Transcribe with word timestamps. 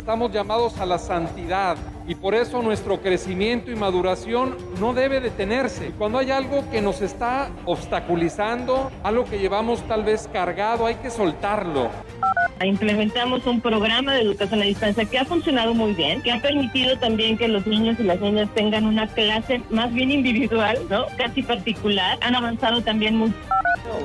Estamos 0.00 0.32
llamados 0.32 0.80
a 0.80 0.86
la 0.86 0.98
santidad 0.98 1.76
y 2.08 2.14
por 2.14 2.34
eso 2.34 2.62
nuestro 2.62 3.02
crecimiento 3.02 3.70
y 3.70 3.76
maduración 3.76 4.56
no 4.80 4.94
debe 4.94 5.20
detenerse. 5.20 5.92
Cuando 5.98 6.16
hay 6.16 6.30
algo 6.30 6.64
que 6.70 6.80
nos 6.80 7.02
está 7.02 7.50
obstaculizando, 7.66 8.90
algo 9.02 9.26
que 9.26 9.38
llevamos 9.38 9.86
tal 9.86 10.02
vez 10.02 10.26
cargado, 10.32 10.86
hay 10.86 10.94
que 10.94 11.10
soltarlo. 11.10 11.90
Implementamos 12.64 13.46
un 13.46 13.60
programa 13.60 14.14
de 14.14 14.20
educación 14.20 14.60
a 14.60 14.64
distancia 14.64 15.06
que 15.06 15.18
ha 15.18 15.24
funcionado 15.24 15.72
muy 15.72 15.94
bien, 15.94 16.20
que 16.20 16.30
ha 16.30 16.42
permitido 16.42 16.94
también 16.98 17.38
que 17.38 17.48
los 17.48 17.66
niños 17.66 17.98
y 17.98 18.02
las 18.02 18.20
niñas 18.20 18.50
tengan 18.54 18.84
una 18.84 19.06
clase 19.06 19.62
más 19.70 19.90
bien 19.94 20.10
individual, 20.10 20.78
¿no? 20.90 21.06
Casi 21.16 21.42
particular. 21.42 22.18
Han 22.20 22.34
avanzado 22.34 22.82
también 22.82 23.16
mucho. 23.16 23.34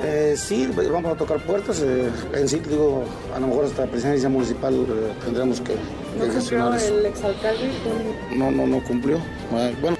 Eh, 0.02 0.34
sí, 0.36 0.68
vamos 0.90 1.12
a 1.12 1.16
tocar 1.16 1.38
puertas. 1.40 1.82
Eh, 1.82 2.10
en 2.34 2.48
sí, 2.48 2.60
digo, 2.66 3.04
a 3.34 3.38
lo 3.38 3.48
mejor 3.48 3.66
hasta 3.66 3.84
la 3.84 3.90
presidencia 3.90 4.28
municipal 4.30 4.74
eh, 4.74 5.12
tendremos 5.22 5.60
que, 5.60 5.74
¿No 6.18 6.32
cumplió 6.32 6.74
el 6.74 7.06
exalcalde? 7.06 7.70
No, 8.34 8.50
no, 8.50 8.66
no 8.66 8.82
cumplió. 8.84 9.18
Bueno. 9.50 9.95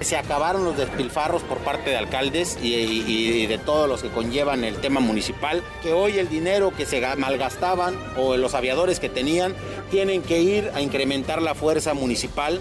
Se 0.00 0.16
acabaron 0.16 0.64
los 0.64 0.76
despilfarros 0.76 1.42
por 1.42 1.58
parte 1.58 1.90
de 1.90 1.96
alcaldes 1.96 2.58
y, 2.62 3.46
de 3.46 3.58
todos 3.58 3.88
los 3.88 4.02
que 4.02 4.08
conllevan 4.10 4.64
el 4.64 4.76
tema 4.76 5.00
municipal, 5.00 5.62
que 5.82 5.92
hoy 5.92 6.18
el 6.18 6.28
dinero 6.28 6.72
que 6.76 6.86
se 6.86 7.00
malgastaban 7.16 7.96
o 8.16 8.36
los 8.36 8.54
aviadores 8.54 9.00
que 9.00 9.08
tenían 9.08 9.54
tienen 9.90 10.22
que 10.22 10.40
ir 10.40 10.70
a 10.74 10.80
incrementar 10.80 11.42
la 11.42 11.54
fuerza 11.54 11.94
municipal. 11.94 12.60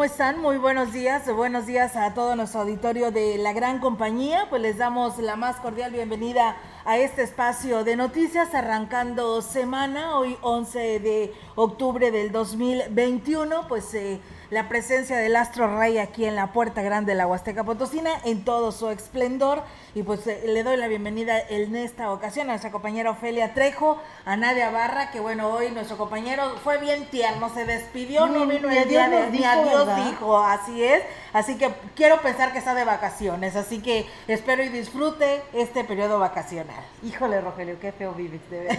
¿Cómo 0.00 0.10
están? 0.10 0.40
Muy 0.40 0.56
buenos 0.56 0.94
días. 0.94 1.30
Buenos 1.30 1.66
días 1.66 1.94
a 1.94 2.14
todo 2.14 2.34
nuestro 2.34 2.62
auditorio 2.62 3.10
de 3.10 3.36
la 3.36 3.52
gran 3.52 3.80
compañía. 3.80 4.46
Pues 4.48 4.62
les 4.62 4.78
damos 4.78 5.18
la 5.18 5.36
más 5.36 5.56
cordial 5.56 5.92
bienvenida 5.92 6.56
a 6.86 6.96
este 6.96 7.22
espacio 7.22 7.84
de 7.84 7.96
noticias 7.96 8.54
arrancando 8.54 9.42
semana, 9.42 10.16
hoy 10.16 10.38
11 10.40 11.00
de 11.00 11.34
octubre 11.54 12.10
del 12.10 12.32
2021. 12.32 13.68
Pues 13.68 13.92
eh, 13.92 14.22
la 14.50 14.68
presencia 14.68 15.16
del 15.16 15.36
astro 15.36 15.78
rey 15.78 15.98
aquí 15.98 16.24
en 16.24 16.34
la 16.34 16.52
puerta 16.52 16.82
grande 16.82 17.12
de 17.12 17.16
la 17.16 17.26
Huasteca 17.26 17.62
Potosina 17.62 18.10
en 18.24 18.44
todo 18.44 18.72
su 18.72 18.90
esplendor. 18.90 19.62
Y 19.94 20.02
pues 20.02 20.26
eh, 20.26 20.42
le 20.46 20.62
doy 20.64 20.76
la 20.76 20.88
bienvenida 20.88 21.38
en 21.38 21.76
esta 21.76 22.10
ocasión 22.12 22.48
a 22.48 22.52
nuestra 22.52 22.72
compañera 22.72 23.10
Ofelia 23.10 23.54
Trejo, 23.54 23.98
a 24.24 24.36
Nadia 24.36 24.70
Barra, 24.70 25.10
que 25.12 25.20
bueno, 25.20 25.48
hoy 25.50 25.70
nuestro 25.70 25.96
compañero 25.96 26.56
fue 26.64 26.78
bien 26.78 27.06
tierno, 27.06 27.48
se 27.48 27.64
despidió, 27.64 28.26
no 28.26 28.46
vino 28.46 28.68
el 28.68 28.88
día 28.88 29.08
de 29.08 29.30
ni 29.30 29.44
adiós 29.44 29.88
dijo, 30.04 30.38
así 30.38 30.82
es. 30.82 31.02
Así 31.32 31.56
que 31.56 31.72
quiero 31.94 32.20
pensar 32.20 32.52
que 32.52 32.58
está 32.58 32.74
de 32.74 32.84
vacaciones, 32.84 33.54
así 33.54 33.80
que 33.80 34.06
espero 34.26 34.64
y 34.64 34.68
disfrute 34.68 35.42
este 35.52 35.84
periodo 35.84 36.18
vacacional. 36.18 36.82
Híjole, 37.04 37.40
Rogelio, 37.40 37.78
qué 37.78 37.92
feo 37.92 38.12
vives, 38.14 38.40
de 38.50 38.60
ver. 38.60 38.78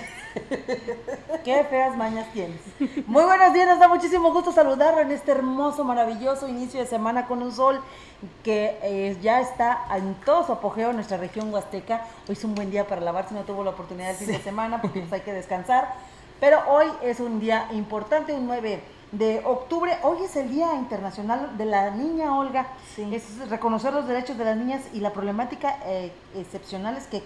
qué 1.45 1.63
feas 1.69 1.95
mañas 1.95 2.27
tienes. 2.33 2.59
Muy 3.07 3.23
buenos 3.23 3.53
días, 3.53 3.67
nos 3.67 3.79
da 3.79 3.87
muchísimo 3.87 4.33
gusto 4.33 4.51
saludarlo 4.51 5.01
en 5.01 5.11
este 5.11 5.31
hermoso, 5.31 5.60
maravilloso 5.83 6.47
inicio 6.47 6.79
de 6.79 6.87
semana 6.87 7.27
con 7.27 7.41
un 7.41 7.51
sol 7.51 7.79
que 8.43 8.79
eh, 8.81 9.17
ya 9.21 9.41
está 9.41 9.85
en 9.95 10.15
todo 10.25 10.45
su 10.45 10.51
apogeo 10.51 10.89
en 10.89 10.95
nuestra 10.95 11.17
región 11.17 11.53
huasteca. 11.53 12.05
Hoy 12.27 12.33
es 12.33 12.43
un 12.43 12.55
buen 12.55 12.71
día 12.71 12.87
para 12.87 13.01
lavarse, 13.01 13.35
no 13.35 13.41
tuvo 13.41 13.63
la 13.63 13.69
oportunidad 13.69 14.09
el 14.09 14.15
fin 14.15 14.27
de 14.27 14.39
semana 14.41 14.81
porque 14.81 15.01
pues 15.01 15.13
hay 15.13 15.21
que 15.21 15.33
descansar. 15.33 15.93
Pero 16.39 16.59
hoy 16.67 16.87
es 17.03 17.19
un 17.19 17.39
día 17.39 17.67
importante, 17.71 18.33
un 18.33 18.47
9 18.47 18.81
de 19.11 19.41
octubre. 19.45 19.95
Hoy 20.03 20.23
es 20.23 20.35
el 20.35 20.49
Día 20.49 20.73
Internacional 20.75 21.55
de 21.57 21.65
la 21.65 21.91
Niña 21.91 22.35
Olga. 22.35 22.67
Es 22.97 23.47
reconocer 23.49 23.93
los 23.93 24.07
derechos 24.07 24.37
de 24.37 24.45
las 24.45 24.57
niñas 24.57 24.81
y 24.93 25.01
la 25.01 25.13
problemática 25.13 25.77
eh, 25.85 26.11
excepcionales 26.35 27.05
que 27.05 27.23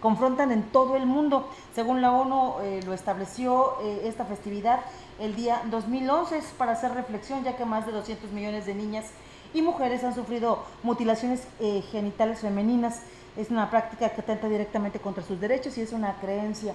confrontan 0.00 0.52
en 0.52 0.62
todo 0.70 0.96
el 0.96 1.04
mundo. 1.04 1.50
Según 1.74 2.00
la 2.00 2.12
ONU 2.12 2.54
eh, 2.62 2.80
lo 2.86 2.94
estableció 2.94 3.76
eh, 3.82 4.02
esta 4.04 4.24
festividad 4.24 4.80
el 5.18 5.34
día 5.34 5.62
2011 5.70 6.38
es 6.38 6.44
para 6.58 6.72
hacer 6.72 6.92
reflexión 6.92 7.44
ya 7.44 7.56
que 7.56 7.64
más 7.64 7.86
de 7.86 7.92
200 7.92 8.30
millones 8.32 8.66
de 8.66 8.74
niñas 8.74 9.06
y 9.54 9.62
mujeres 9.62 10.04
han 10.04 10.14
sufrido 10.14 10.64
mutilaciones 10.82 11.46
genitales 11.90 12.40
femeninas. 12.40 13.02
Es 13.36 13.50
una 13.50 13.70
práctica 13.70 14.10
que 14.10 14.20
atenta 14.20 14.48
directamente 14.48 14.98
contra 14.98 15.22
sus 15.22 15.40
derechos 15.40 15.78
y 15.78 15.82
es 15.82 15.92
una 15.92 16.14
creencia 16.20 16.74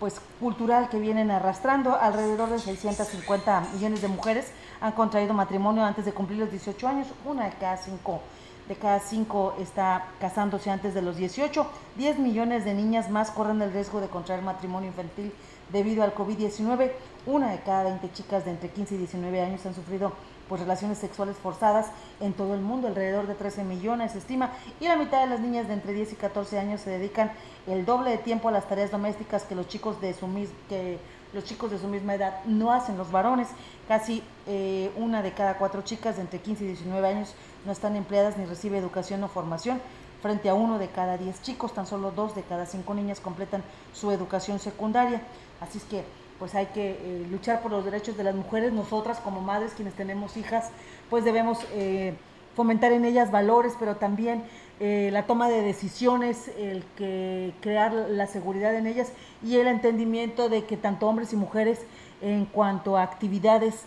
pues 0.00 0.20
cultural 0.40 0.88
que 0.88 0.98
vienen 0.98 1.30
arrastrando. 1.30 1.96
Alrededor 2.00 2.50
de 2.50 2.58
650 2.58 3.68
millones 3.74 4.02
de 4.02 4.08
mujeres 4.08 4.50
han 4.80 4.92
contraído 4.92 5.34
matrimonio 5.34 5.84
antes 5.84 6.04
de 6.04 6.12
cumplir 6.12 6.40
los 6.40 6.50
18 6.50 6.88
años. 6.88 7.06
Una 7.24 7.44
de 7.44 7.52
cada 7.52 7.76
cinco 7.76 8.20
de 8.68 8.76
cada 8.76 9.00
cinco 9.00 9.54
está 9.58 10.06
casándose 10.20 10.70
antes 10.70 10.94
de 10.94 11.02
los 11.02 11.16
18. 11.16 11.66
10 11.96 12.18
millones 12.18 12.64
de 12.64 12.74
niñas 12.74 13.10
más 13.10 13.30
corren 13.30 13.60
el 13.60 13.72
riesgo 13.72 14.00
de 14.00 14.08
contraer 14.08 14.42
matrimonio 14.42 14.88
infantil 14.88 15.32
debido 15.72 16.02
al 16.04 16.14
COVID-19. 16.14 16.92
Una 17.24 17.50
de 17.50 17.60
cada 17.60 17.84
20 17.84 18.12
chicas 18.12 18.44
de 18.44 18.50
entre 18.50 18.70
15 18.70 18.96
y 18.96 18.98
19 18.98 19.40
años 19.40 19.64
han 19.64 19.74
sufrido 19.74 20.12
pues, 20.48 20.60
relaciones 20.60 20.98
sexuales 20.98 21.36
forzadas 21.36 21.86
en 22.20 22.32
todo 22.32 22.54
el 22.54 22.60
mundo, 22.60 22.88
alrededor 22.88 23.26
de 23.26 23.34
13 23.34 23.64
millones 23.64 24.12
se 24.12 24.18
estima, 24.18 24.50
y 24.80 24.88
la 24.88 24.96
mitad 24.96 25.20
de 25.20 25.28
las 25.28 25.40
niñas 25.40 25.68
de 25.68 25.74
entre 25.74 25.92
10 25.92 26.12
y 26.12 26.16
14 26.16 26.58
años 26.58 26.80
se 26.80 26.90
dedican 26.90 27.32
el 27.66 27.86
doble 27.86 28.10
de 28.10 28.18
tiempo 28.18 28.48
a 28.48 28.52
las 28.52 28.68
tareas 28.68 28.90
domésticas 28.90 29.44
que 29.44 29.54
los 29.54 29.68
chicos 29.68 30.00
de 30.00 30.14
su, 30.14 30.26
que 30.68 30.98
los 31.32 31.44
chicos 31.44 31.70
de 31.70 31.78
su 31.78 31.88
misma 31.88 32.14
edad 32.14 32.44
no 32.44 32.72
hacen 32.72 32.98
los 32.98 33.10
varones. 33.10 33.48
Casi 33.88 34.22
eh, 34.46 34.90
una 34.96 35.22
de 35.22 35.32
cada 35.32 35.58
cuatro 35.58 35.82
chicas 35.82 36.16
de 36.16 36.22
entre 36.22 36.40
15 36.40 36.64
y 36.64 36.66
19 36.66 37.08
años 37.08 37.34
no 37.64 37.72
están 37.72 37.96
empleadas 37.96 38.36
ni 38.36 38.44
recibe 38.44 38.78
educación 38.78 39.22
o 39.24 39.28
formación. 39.28 39.80
Frente 40.20 40.48
a 40.48 40.54
uno 40.54 40.78
de 40.78 40.88
cada 40.88 41.18
10 41.18 41.42
chicos, 41.42 41.72
tan 41.72 41.86
solo 41.86 42.10
dos 42.10 42.34
de 42.34 42.42
cada 42.42 42.66
cinco 42.66 42.94
niñas 42.94 43.20
completan 43.20 43.64
su 43.92 44.10
educación 44.10 44.58
secundaria. 44.58 45.22
Así 45.60 45.78
es 45.78 45.84
que 45.84 46.04
pues 46.42 46.56
hay 46.56 46.66
que 46.74 46.90
eh, 46.90 47.26
luchar 47.30 47.62
por 47.62 47.70
los 47.70 47.84
derechos 47.84 48.16
de 48.16 48.24
las 48.24 48.34
mujeres. 48.34 48.72
Nosotras 48.72 49.20
como 49.20 49.40
madres, 49.40 49.74
quienes 49.76 49.94
tenemos 49.94 50.36
hijas, 50.36 50.70
pues 51.08 51.24
debemos 51.24 51.64
eh, 51.70 52.14
fomentar 52.56 52.90
en 52.90 53.04
ellas 53.04 53.30
valores, 53.30 53.74
pero 53.78 53.94
también 53.94 54.42
eh, 54.80 55.10
la 55.12 55.24
toma 55.26 55.48
de 55.48 55.62
decisiones, 55.62 56.50
el 56.58 56.82
que 56.96 57.54
crear 57.60 57.92
la 57.92 58.26
seguridad 58.26 58.74
en 58.74 58.88
ellas 58.88 59.12
y 59.40 59.58
el 59.58 59.68
entendimiento 59.68 60.48
de 60.48 60.64
que 60.64 60.76
tanto 60.76 61.06
hombres 61.06 61.32
y 61.32 61.36
mujeres 61.36 61.78
en 62.20 62.46
cuanto 62.46 62.96
a 62.96 63.04
actividades 63.04 63.84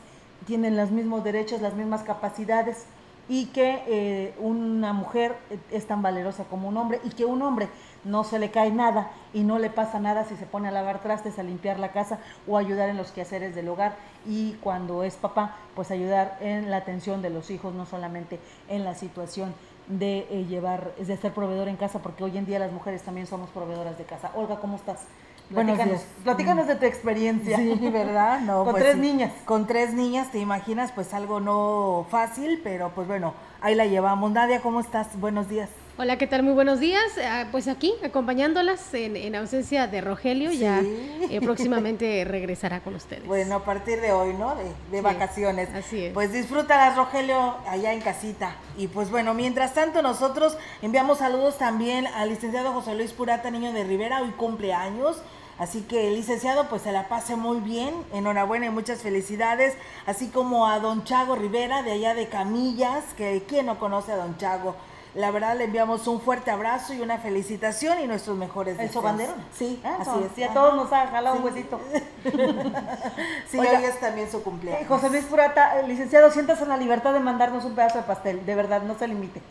tienen 0.47 0.77
los 0.77 0.91
mismos 0.91 1.25
derechos, 1.25 1.59
las 1.59 1.73
mismas 1.73 2.03
capacidades 2.03 2.85
y 3.27 3.47
que 3.47 4.33
una 4.39 4.93
mujer 4.93 5.35
es 5.71 5.87
tan 5.87 6.01
valerosa 6.01 6.43
como 6.45 6.67
un 6.67 6.77
hombre 6.77 6.99
y 7.03 7.09
que 7.09 7.25
un 7.25 7.41
hombre 7.41 7.67
no 8.03 8.23
se 8.23 8.39
le 8.39 8.51
cae 8.51 8.71
nada 8.71 9.11
y 9.33 9.41
no 9.41 9.59
le 9.59 9.69
pasa 9.69 9.99
nada 9.99 10.25
si 10.25 10.35
se 10.35 10.45
pone 10.45 10.67
a 10.67 10.71
lavar 10.71 11.01
trastes, 11.01 11.39
a 11.39 11.43
limpiar 11.43 11.79
la 11.79 11.91
casa 11.91 12.19
o 12.47 12.57
ayudar 12.57 12.89
en 12.89 12.97
los 12.97 13.11
quehaceres 13.11 13.55
del 13.55 13.67
hogar 13.67 13.95
y 14.25 14.53
cuando 14.61 15.03
es 15.03 15.15
papá, 15.15 15.55
pues 15.75 15.91
ayudar 15.91 16.37
en 16.39 16.69
la 16.69 16.77
atención 16.77 17.21
de 17.21 17.31
los 17.31 17.49
hijos, 17.49 17.73
no 17.73 17.85
solamente 17.85 18.39
en 18.69 18.83
la 18.83 18.95
situación 18.95 19.53
de 19.87 20.27
eh, 20.29 20.45
llevar, 20.45 20.95
de 20.95 21.17
ser 21.17 21.33
proveedor 21.33 21.67
en 21.67 21.77
casa, 21.77 21.99
porque 21.99 22.23
hoy 22.23 22.37
en 22.37 22.45
día 22.45 22.59
las 22.59 22.71
mujeres 22.71 23.03
también 23.03 23.27
somos 23.27 23.49
proveedoras 23.49 23.97
de 23.97 24.03
casa. 24.03 24.31
Olga, 24.35 24.59
¿cómo 24.59 24.77
estás? 24.77 25.05
Buenos 25.49 25.77
días. 25.77 26.05
Platícanos 26.23 26.67
de 26.67 26.75
tu 26.75 26.85
experiencia. 26.85 27.57
Sí, 27.57 27.77
¿verdad? 27.91 28.39
No, 28.39 28.63
con 28.63 28.71
pues 28.71 28.83
tres 28.83 28.97
niñas. 28.97 29.31
Con 29.45 29.67
tres 29.67 29.93
niñas, 29.93 30.31
te 30.31 30.39
imaginas, 30.39 30.91
pues 30.91 31.13
algo 31.13 31.39
no 31.39 32.07
fácil, 32.09 32.61
pero 32.63 32.91
pues 32.95 33.07
bueno, 33.07 33.33
ahí 33.61 33.75
la 33.75 33.85
llevamos. 33.85 34.31
Nadia, 34.31 34.61
¿cómo 34.61 34.79
estás? 34.79 35.19
Buenos 35.19 35.47
días. 35.47 35.69
Hola, 35.97 36.17
¿qué 36.17 36.27
tal? 36.27 36.43
Muy 36.43 36.51
buenos 36.51 36.81
días. 36.81 37.05
Ah, 37.23 37.45
pues 37.53 37.69
aquí, 37.69 37.93
acompañándolas 38.03 38.93
en, 38.93 39.33
ausencia 39.33 39.87
de 39.87 40.01
Rogelio, 40.01 40.51
ya 40.51 40.81
eh, 40.81 41.39
próximamente 41.41 42.25
regresará 42.27 42.81
con 42.81 42.95
ustedes. 42.95 43.25
Bueno, 43.25 43.55
a 43.55 43.63
partir 43.63 44.01
de 44.01 44.11
hoy, 44.11 44.33
¿no? 44.33 44.55
De, 44.91 45.01
vacaciones. 45.01 45.69
Así 45.73 46.07
es. 46.07 46.13
Pues 46.13 46.33
disfrútalas, 46.33 46.97
Rogelio, 46.97 47.55
allá 47.69 47.93
en 47.93 48.01
casita. 48.01 48.57
Y 48.77 48.87
pues 48.87 49.09
bueno, 49.09 49.33
mientras 49.33 49.73
tanto, 49.73 50.01
nosotros 50.01 50.57
enviamos 50.81 51.19
saludos 51.19 51.57
también 51.57 52.07
al 52.07 52.27
licenciado 52.27 52.73
José 52.73 52.93
Luis 52.93 53.13
Purata, 53.13 53.49
niño 53.49 53.71
de 53.71 53.85
Rivera, 53.85 54.21
hoy 54.21 54.31
cumpleaños. 54.31 55.21
Así 55.57 55.81
que 55.83 56.11
licenciado 56.11 56.67
pues 56.67 56.81
se 56.81 56.91
la 56.91 57.07
pase 57.07 57.37
muy 57.37 57.61
bien, 57.61 57.93
enhorabuena 58.11 58.65
y 58.65 58.69
muchas 58.69 59.01
felicidades, 59.01 59.73
así 60.05 60.27
como 60.27 60.67
a 60.67 60.79
don 60.79 61.05
Chago 61.05 61.35
Rivera 61.35 61.81
de 61.81 61.93
allá 61.93 62.13
de 62.13 62.27
Camillas, 62.27 63.05
que 63.15 63.43
quién 63.47 63.67
no 63.67 63.79
conoce 63.79 64.11
a 64.11 64.17
don 64.17 64.37
Chago, 64.37 64.75
la 65.15 65.31
verdad 65.31 65.55
le 65.57 65.63
enviamos 65.63 66.07
un 66.07 66.19
fuerte 66.19 66.51
abrazo 66.51 66.93
y 66.93 66.99
una 66.99 67.17
felicitación 67.17 68.01
y 68.01 68.07
nuestros 68.07 68.37
mejores 68.37 68.77
deseos. 68.77 68.89
¿El 68.89 68.93
sobanderón? 68.93 69.35
Sí, 69.57 69.81
ah, 69.85 69.97
así 70.01 70.11
es. 70.25 70.37
Y 70.37 70.43
a 70.43 70.53
todos 70.53 70.75
nos 70.75 70.91
ha 70.91 71.07
jalado 71.07 71.37
un 71.37 71.45
huesito. 71.45 71.79
sí, 73.49 73.57
hoy 73.57 73.83
es 73.85 73.99
también 74.01 74.29
su 74.29 74.43
cumpleaños. 74.43 74.81
Eh, 74.81 74.85
José 74.85 75.09
Luis 75.09 75.23
Purata, 75.23 75.81
licenciado, 75.83 76.29
siéntase 76.31 76.63
en 76.63 76.69
la 76.69 76.77
libertad 76.77 77.13
de 77.13 77.21
mandarnos 77.21 77.63
un 77.63 77.75
pedazo 77.75 77.99
de 77.99 78.03
pastel. 78.03 78.45
De 78.45 78.55
verdad, 78.55 78.81
no 78.81 78.97
se 78.97 79.07
limite. 79.07 79.41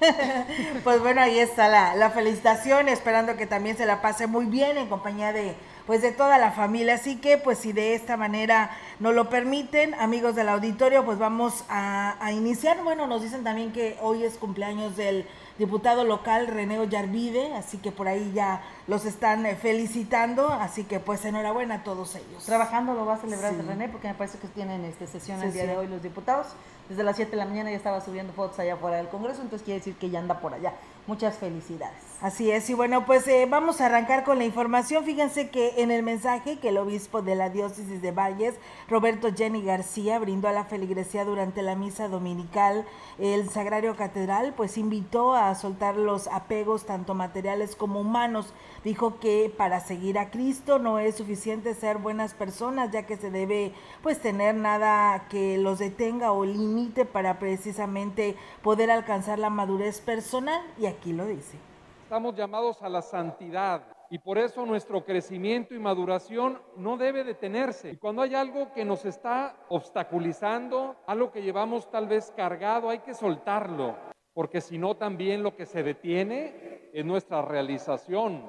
pues 0.84 1.00
bueno, 1.00 1.22
ahí 1.22 1.38
está 1.38 1.68
la, 1.68 1.94
la 1.94 2.10
felicitación, 2.10 2.88
esperando 2.90 3.36
que 3.36 3.46
también 3.46 3.78
se 3.78 3.86
la 3.86 4.02
pase 4.02 4.26
muy 4.26 4.44
bien 4.44 4.76
en 4.76 4.88
compañía 4.88 5.32
de 5.32 5.56
pues 5.86 6.02
de 6.02 6.12
toda 6.12 6.38
la 6.38 6.52
familia. 6.52 6.94
Así 6.94 7.16
que 7.16 7.38
pues 7.38 7.58
si 7.58 7.72
de 7.72 7.94
esta 7.94 8.16
manera 8.16 8.70
nos 9.00 9.14
lo 9.14 9.30
permiten, 9.30 9.94
amigos 9.94 10.34
del 10.34 10.48
auditorio, 10.48 11.04
pues 11.04 11.18
vamos 11.18 11.64
a, 11.68 12.16
a 12.24 12.32
iniciar. 12.32 12.82
Bueno, 12.82 13.06
nos 13.06 13.22
dicen 13.22 13.44
también 13.44 13.72
que 13.72 13.96
hoy 14.00 14.24
es 14.24 14.36
cumpleaños 14.36 14.96
del 14.96 15.26
diputado 15.58 16.04
local 16.04 16.48
René 16.48 16.78
Ollarvide, 16.78 17.54
así 17.54 17.78
que 17.78 17.90
por 17.92 18.08
ahí 18.08 18.32
ya 18.34 18.62
los 18.86 19.04
están 19.06 19.46
eh, 19.46 19.56
felicitando, 19.56 20.48
así 20.48 20.84
que 20.84 21.00
pues 21.00 21.24
enhorabuena 21.24 21.76
a 21.76 21.84
todos 21.84 22.14
ellos. 22.14 22.44
Trabajando 22.44 22.94
lo 22.94 23.06
va 23.06 23.14
a 23.14 23.18
celebrar 23.18 23.54
René 23.54 23.88
porque 23.88 24.08
me 24.08 24.14
parece 24.14 24.38
que 24.38 24.48
tienen 24.48 24.84
este 24.84 25.06
sesión 25.06 25.42
el 25.42 25.52
día 25.52 25.66
de 25.66 25.76
hoy 25.76 25.86
los 25.86 26.02
diputados. 26.02 26.48
Desde 26.88 27.02
las 27.02 27.16
7 27.16 27.32
de 27.32 27.36
la 27.38 27.46
mañana 27.46 27.70
ya 27.70 27.76
estaba 27.76 28.00
subiendo 28.00 28.32
fotos 28.32 28.58
allá 28.60 28.76
fuera 28.76 28.98
del 28.98 29.08
Congreso, 29.08 29.42
entonces 29.42 29.64
quiere 29.64 29.80
decir 29.80 29.96
que 29.96 30.10
ya 30.10 30.20
anda 30.20 30.38
por 30.40 30.54
allá. 30.54 30.74
Muchas 31.06 31.36
felicidades. 31.36 32.05
Así 32.22 32.50
es, 32.50 32.70
y 32.70 32.74
bueno, 32.74 33.04
pues 33.04 33.28
eh, 33.28 33.46
vamos 33.46 33.82
a 33.82 33.86
arrancar 33.86 34.24
con 34.24 34.38
la 34.38 34.46
información. 34.46 35.04
Fíjense 35.04 35.50
que 35.50 35.82
en 35.82 35.90
el 35.90 36.02
mensaje 36.02 36.58
que 36.58 36.70
el 36.70 36.78
obispo 36.78 37.20
de 37.20 37.34
la 37.34 37.50
diócesis 37.50 38.00
de 38.00 38.10
Valles, 38.10 38.54
Roberto 38.88 39.28
Jenny 39.36 39.60
García, 39.60 40.18
brindó 40.18 40.48
a 40.48 40.52
la 40.52 40.64
feligresía 40.64 41.26
durante 41.26 41.60
la 41.60 41.76
misa 41.76 42.08
dominical, 42.08 42.86
el 43.18 43.50
Sagrario 43.50 43.96
Catedral, 43.96 44.54
pues 44.56 44.78
invitó 44.78 45.34
a 45.34 45.54
soltar 45.54 45.96
los 45.98 46.26
apegos 46.28 46.86
tanto 46.86 47.12
materiales 47.12 47.76
como 47.76 48.00
humanos. 48.00 48.54
Dijo 48.82 49.20
que 49.20 49.52
para 49.54 49.80
seguir 49.80 50.18
a 50.18 50.30
Cristo 50.30 50.78
no 50.78 50.98
es 50.98 51.16
suficiente 51.16 51.74
ser 51.74 51.98
buenas 51.98 52.32
personas, 52.32 52.90
ya 52.92 53.04
que 53.04 53.18
se 53.18 53.30
debe 53.30 53.74
pues 54.02 54.22
tener 54.22 54.54
nada 54.54 55.28
que 55.28 55.58
los 55.58 55.80
detenga 55.80 56.32
o 56.32 56.46
limite 56.46 57.04
para 57.04 57.38
precisamente 57.38 58.36
poder 58.62 58.90
alcanzar 58.90 59.38
la 59.38 59.50
madurez 59.50 60.00
personal 60.00 60.62
y 60.78 60.86
aquí 60.86 61.12
lo 61.12 61.26
dice. 61.26 61.65
Estamos 62.06 62.36
llamados 62.36 62.80
a 62.82 62.88
la 62.88 63.02
santidad 63.02 63.82
y 64.10 64.18
por 64.18 64.38
eso 64.38 64.64
nuestro 64.64 65.04
crecimiento 65.04 65.74
y 65.74 65.80
maduración 65.80 66.62
no 66.76 66.96
debe 66.96 67.24
detenerse. 67.24 67.90
Y 67.90 67.96
cuando 67.96 68.22
hay 68.22 68.32
algo 68.32 68.72
que 68.72 68.84
nos 68.84 69.04
está 69.04 69.56
obstaculizando, 69.70 70.94
algo 71.08 71.32
que 71.32 71.42
llevamos 71.42 71.90
tal 71.90 72.06
vez 72.06 72.32
cargado, 72.36 72.90
hay 72.90 73.00
que 73.00 73.12
soltarlo, 73.12 73.96
porque 74.34 74.60
si 74.60 74.78
no 74.78 74.94
también 74.94 75.42
lo 75.42 75.56
que 75.56 75.66
se 75.66 75.82
detiene 75.82 76.90
es 76.92 77.04
nuestra 77.04 77.42
realización, 77.42 78.44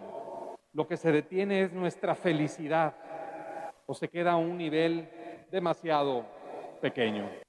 lo 0.72 0.88
que 0.88 0.96
se 0.96 1.12
detiene 1.12 1.64
es 1.64 1.74
nuestra 1.74 2.14
felicidad, 2.14 2.94
o 3.88 3.96
se 3.96 4.08
queda 4.08 4.34
a 4.34 4.38
un 4.38 4.56
nivel 4.56 5.10
demasiado 5.50 6.28
pequeño. 6.80 7.47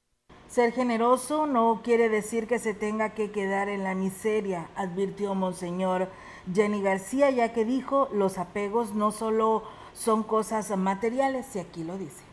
Ser 0.49 0.73
generoso 0.73 1.47
no 1.47 1.83
quiere 1.85 2.09
decir 2.09 2.47
que 2.47 2.59
se 2.59 2.73
tenga 2.73 3.11
que 3.11 3.31
quedar 3.31 3.69
en 3.69 3.85
la 3.85 3.95
miseria, 3.95 4.71
advirtió 4.77 5.35
Monseñor 5.35 6.09
Jenny 6.51 6.81
García, 6.81 7.29
ya 7.29 7.53
que 7.53 7.67
dijo, 7.67 8.09
los 8.13 8.39
apegos 8.39 8.95
no 8.95 9.13
solo 9.13 9.63
son 9.93 10.23
cosas 10.23 10.75
materiales, 10.75 11.55
y 11.55 11.59
aquí 11.59 11.85
lo 11.85 11.99
dice. 11.99 12.25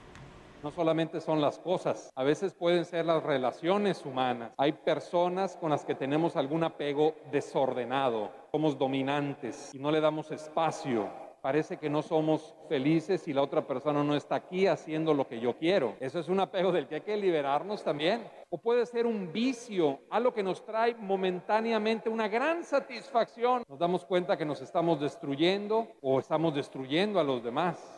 No 0.63 0.71
solamente 0.71 1.19
son 1.19 1.41
las 1.41 1.59
cosas, 1.59 2.09
a 2.15 2.23
veces 2.23 2.53
pueden 2.53 2.85
ser 2.85 3.05
las 3.05 3.21
relaciones 3.21 4.05
humanas. 4.05 4.53
Hay 4.57 4.71
personas 4.71 5.57
con 5.57 5.71
las 5.71 5.83
que 5.83 5.93
tenemos 5.93 6.37
algún 6.37 6.63
apego 6.63 7.15
desordenado, 7.33 8.31
somos 8.53 8.77
dominantes 8.77 9.71
y 9.73 9.79
no 9.79 9.91
le 9.91 9.99
damos 9.99 10.31
espacio 10.31 11.24
parece 11.45 11.77
que 11.77 11.91
no 11.91 12.01
somos 12.01 12.55
felices 12.67 13.27
y 13.27 13.33
la 13.33 13.43
otra 13.43 13.67
persona 13.67 14.03
no 14.03 14.15
está 14.15 14.33
aquí 14.33 14.65
haciendo 14.65 15.13
lo 15.13 15.27
que 15.27 15.39
yo 15.39 15.55
quiero. 15.55 15.93
Eso 15.99 16.17
es 16.17 16.27
un 16.27 16.39
apego 16.39 16.71
del 16.71 16.87
que 16.87 16.95
hay 16.95 17.01
que 17.01 17.15
liberarnos 17.15 17.83
también. 17.83 18.27
O 18.49 18.57
puede 18.57 18.83
ser 18.87 19.05
un 19.05 19.31
vicio, 19.31 19.99
algo 20.09 20.33
que 20.33 20.41
nos 20.41 20.65
trae 20.65 20.95
momentáneamente 20.95 22.09
una 22.09 22.27
gran 22.27 22.63
satisfacción. 22.63 23.61
Nos 23.69 23.77
damos 23.77 24.05
cuenta 24.05 24.35
que 24.35 24.43
nos 24.43 24.59
estamos 24.59 24.99
destruyendo 24.99 25.87
o 26.01 26.19
estamos 26.19 26.55
destruyendo 26.55 27.19
a 27.19 27.23
los 27.23 27.43
demás. 27.43 27.95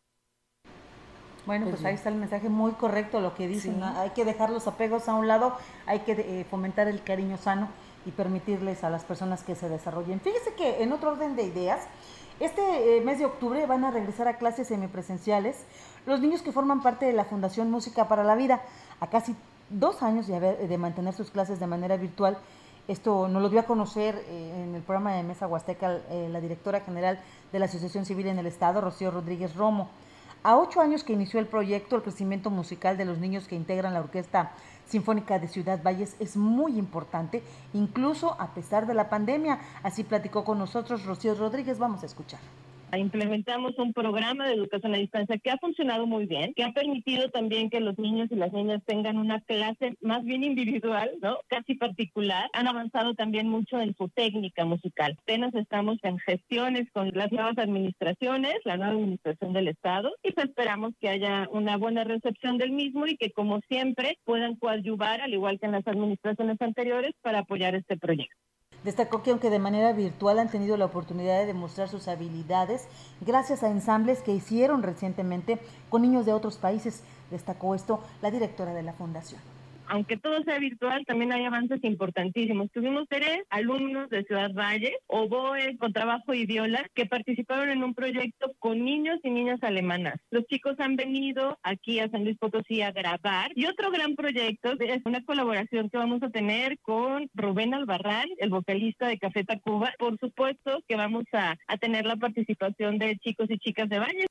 Bueno, 1.46 1.68
pues, 1.70 1.86
ahí 1.86 1.96
está 1.96 2.10
el 2.10 2.16
mensaje 2.16 2.50
muy 2.50 2.74
correcto 2.74 3.22
lo 3.22 3.34
que 3.34 3.48
dicen. 3.48 3.82
Hay 3.82 4.10
que 4.10 4.26
dejar 4.26 4.50
los 4.50 4.68
apegos 4.68 5.08
a 5.08 5.16
un 5.16 5.30
lado, 5.30 5.56
hay 5.86 6.00
que 6.00 6.12
eh, 6.12 6.46
fomentar 6.50 6.90
el 6.90 7.02
cariño 7.02 7.38
sano 7.38 7.70
y 8.06 8.12
permitirles 8.12 8.84
a 8.84 8.90
las 8.90 9.06
personas 9.06 9.44
que 9.44 9.56
se 9.56 9.70
desarrollen. 9.70 10.20
Fíjese 10.20 10.54
que 10.56 10.84
en 10.84 10.92
otro 10.92 11.12
orden 11.12 11.38
de 11.38 11.44
ideas, 11.44 11.88
este 12.40 12.98
eh, 12.98 13.02
mes 13.02 13.20
de 13.20 13.26
octubre 13.26 13.66
van 13.66 13.84
a 13.84 13.92
regresar 13.92 14.28
a 14.28 14.38
clases 14.38 14.68
semipresenciales 14.68 15.66
los 16.06 16.22
niños 16.22 16.42
que 16.42 16.52
forman 16.52 16.82
parte 16.82 17.06
de 17.06 17.14
la 17.14 17.26
Fundación 17.26 17.72
Música 17.72 18.08
para 18.08 18.24
la 18.24 18.36
Vida, 18.36 18.62
a 19.00 19.08
casi 19.08 19.36
dos 19.70 20.04
años 20.04 20.28
de, 20.28 20.40
de 20.40 20.78
mantener 20.78 21.14
sus 21.14 21.32
clases 21.32 21.60
de 21.60 21.68
manera 21.68 21.98
virtual. 21.98 22.38
Esto 22.88 23.28
nos 23.28 23.42
lo 23.42 23.50
dio 23.50 23.60
a 23.60 23.64
conocer 23.64 24.16
eh, 24.30 24.64
en 24.64 24.76
el 24.76 24.82
programa 24.82 25.14
de 25.14 25.24
Mesa 25.24 25.48
Huasteca 25.48 26.00
eh, 26.10 26.30
la 26.32 26.40
directora 26.40 26.80
general 26.80 27.20
de 27.52 27.60
la 27.60 27.66
Asociación 27.66 28.06
Civil 28.06 28.28
en 28.28 28.40
el 28.40 28.48
Estado, 28.48 28.80
Rocío 28.80 29.12
Rodríguez 29.12 29.56
Romo. 29.56 29.90
A 30.44 30.56
ocho 30.56 30.80
años 30.80 31.04
que 31.04 31.12
inició 31.12 31.42
el 31.42 31.48
proyecto, 31.48 31.98
el 31.98 32.04
crecimiento 32.04 32.50
musical 32.50 32.96
de 32.96 33.04
los 33.04 33.18
niños 33.18 33.48
que 33.48 33.56
integran 33.56 33.94
la 33.94 34.00
orquesta 34.00 34.52
Sinfónica 34.88 35.40
de 35.40 35.48
Ciudad 35.48 35.82
Valles 35.84 36.16
es 36.20 36.38
muy 36.38 36.78
importante, 36.78 37.44
incluso 37.74 38.40
a 38.40 38.54
pesar 38.54 38.88
de 38.88 38.94
la 38.94 39.10
pandemia. 39.10 39.60
Así 39.84 40.04
platicó 40.04 40.44
con 40.44 40.58
nosotros 40.60 41.06
Rocío 41.06 41.36
Rodríguez. 41.36 41.80
Vamos 41.80 42.04
a 42.04 42.06
escuchar. 42.06 42.40
Implementamos 42.96 43.78
un 43.78 43.92
programa 43.92 44.48
de 44.48 44.54
educación 44.54 44.94
a 44.96 44.98
distancia 44.98 45.38
que 45.38 45.52
ha 45.52 45.58
funcionado 45.58 46.08
muy 46.08 46.26
bien, 46.26 46.54
que 46.54 46.64
ha 46.64 46.72
permitido 46.72 47.30
también 47.30 47.70
que 47.70 47.82
los 47.82 47.98
niños 48.00 48.30
y 48.32 48.36
las 48.36 48.54
niñas 48.54 48.82
tengan 48.86 49.18
una 49.18 49.42
clase 49.42 49.98
más 50.02 50.24
bien 50.24 50.44
individual, 50.46 51.12
¿no? 51.22 51.38
Casi 51.48 51.76
particular. 51.76 52.50
Han 52.54 52.68
avanzado 52.68 53.14
también 53.14 53.50
mucho 53.50 53.80
en 53.82 53.94
su 53.96 54.08
técnica 54.08 54.64
musical. 54.64 55.18
Apenas 55.22 55.54
estamos 55.54 55.98
en 56.04 56.18
gestiones 56.20 56.90
con 56.94 57.12
las 57.14 57.32
nuevas 57.32 57.58
administraciones, 57.58 58.56
la 58.64 58.78
nueva 58.78 58.94
administración 58.94 59.52
del 59.52 59.68
Estado, 59.68 60.14
y 60.24 60.32
pues 60.32 60.48
esperamos 60.48 60.94
que 61.02 61.10
haya 61.10 61.48
una 61.52 61.76
buena 61.76 62.06
recepción 62.06 62.58
del 62.58 62.72
mismo 62.72 63.06
y 63.06 63.18
que 63.18 63.32
como 63.32 63.60
siempre 63.68 64.18
puedan 64.24 64.56
coadyuvar, 64.56 65.20
al 65.20 65.34
igual 65.34 65.60
que 65.60 65.66
en 65.66 65.74
las 65.74 65.88
administraciones 65.88 66.62
anteriores, 66.62 67.12
para 67.22 67.40
apoyar 67.40 67.76
este 67.76 67.98
proyecto. 67.98 68.38
Destacó 68.88 69.22
que 69.22 69.32
aunque 69.32 69.50
de 69.50 69.60
manera 69.60 69.92
virtual 69.92 70.40
han 70.40 70.50
tenido 70.50 70.78
la 70.78 70.86
oportunidad 70.86 71.38
de 71.40 71.46
demostrar 71.46 71.90
sus 71.90 72.08
habilidades 72.08 72.88
gracias 73.20 73.62
a 73.62 73.70
ensambles 73.70 74.22
que 74.22 74.32
hicieron 74.32 74.82
recientemente 74.82 75.60
con 75.90 76.04
niños 76.04 76.26
de 76.26 76.32
otros 76.32 76.56
países, 76.56 77.04
destacó 77.30 77.76
esto 77.76 78.00
la 78.22 78.32
directora 78.32 78.74
de 78.74 78.84
la 78.84 78.94
fundación 78.94 79.42
aunque 79.88 80.18
todo 80.18 80.44
sea 80.44 80.60
virtual, 80.60 81.06
también 81.06 81.32
hay 81.32 81.46
avances 81.46 81.84
importantísimos. 81.84 82.72
Tuvimos 82.72 83.06
tres 83.10 83.44
alumnos 83.50 84.10
de 84.10 84.24
Ciudad 84.24 84.54
Valle, 84.54 84.98
oboe, 85.08 85.78
con 85.78 85.94
trabajo 85.94 86.34
y 86.34 86.46
viola, 86.46 86.86
que 86.94 87.06
participaron 87.06 87.70
en 87.70 87.84
un 87.84 87.94
proyecto 87.94 88.54
con 88.60 88.84
niños 88.84 89.20
y 89.24 89.30
niñas 89.30 89.62
alemanas. 89.64 90.16
Los 90.32 90.46
chicos 90.46 90.76
han 90.80 90.96
venido 90.96 91.58
aquí 91.64 92.00
a 92.00 92.10
San 92.10 92.24
Luis 92.24 92.38
Potosí 92.38 92.82
a 92.82 92.92
grabar. 92.92 93.52
Y 93.56 93.66
otro 93.66 93.92
gran 93.92 94.16
proyecto 94.16 94.74
es 94.80 95.02
una 95.06 95.24
colaboración 95.24 95.90
que 95.90 95.98
vamos 95.98 96.22
a 96.24 96.30
tener 96.30 96.78
con 96.80 97.30
Rubén 97.34 97.74
Albarrán, 97.74 98.28
el 98.38 98.50
vocalista 98.50 99.08
de 99.08 99.20
Café 99.20 99.44
Tacuba. 99.44 99.94
Por 99.98 100.18
supuesto 100.20 100.82
que 100.88 100.96
vamos 100.96 101.26
a, 101.34 101.56
a 101.68 101.78
tener 101.78 102.06
la 102.06 102.16
participación 102.16 102.98
de 102.98 103.18
chicos 103.18 103.48
y 103.50 103.58
chicas 103.58 103.90
de 103.90 104.00
Valle. 104.00 104.26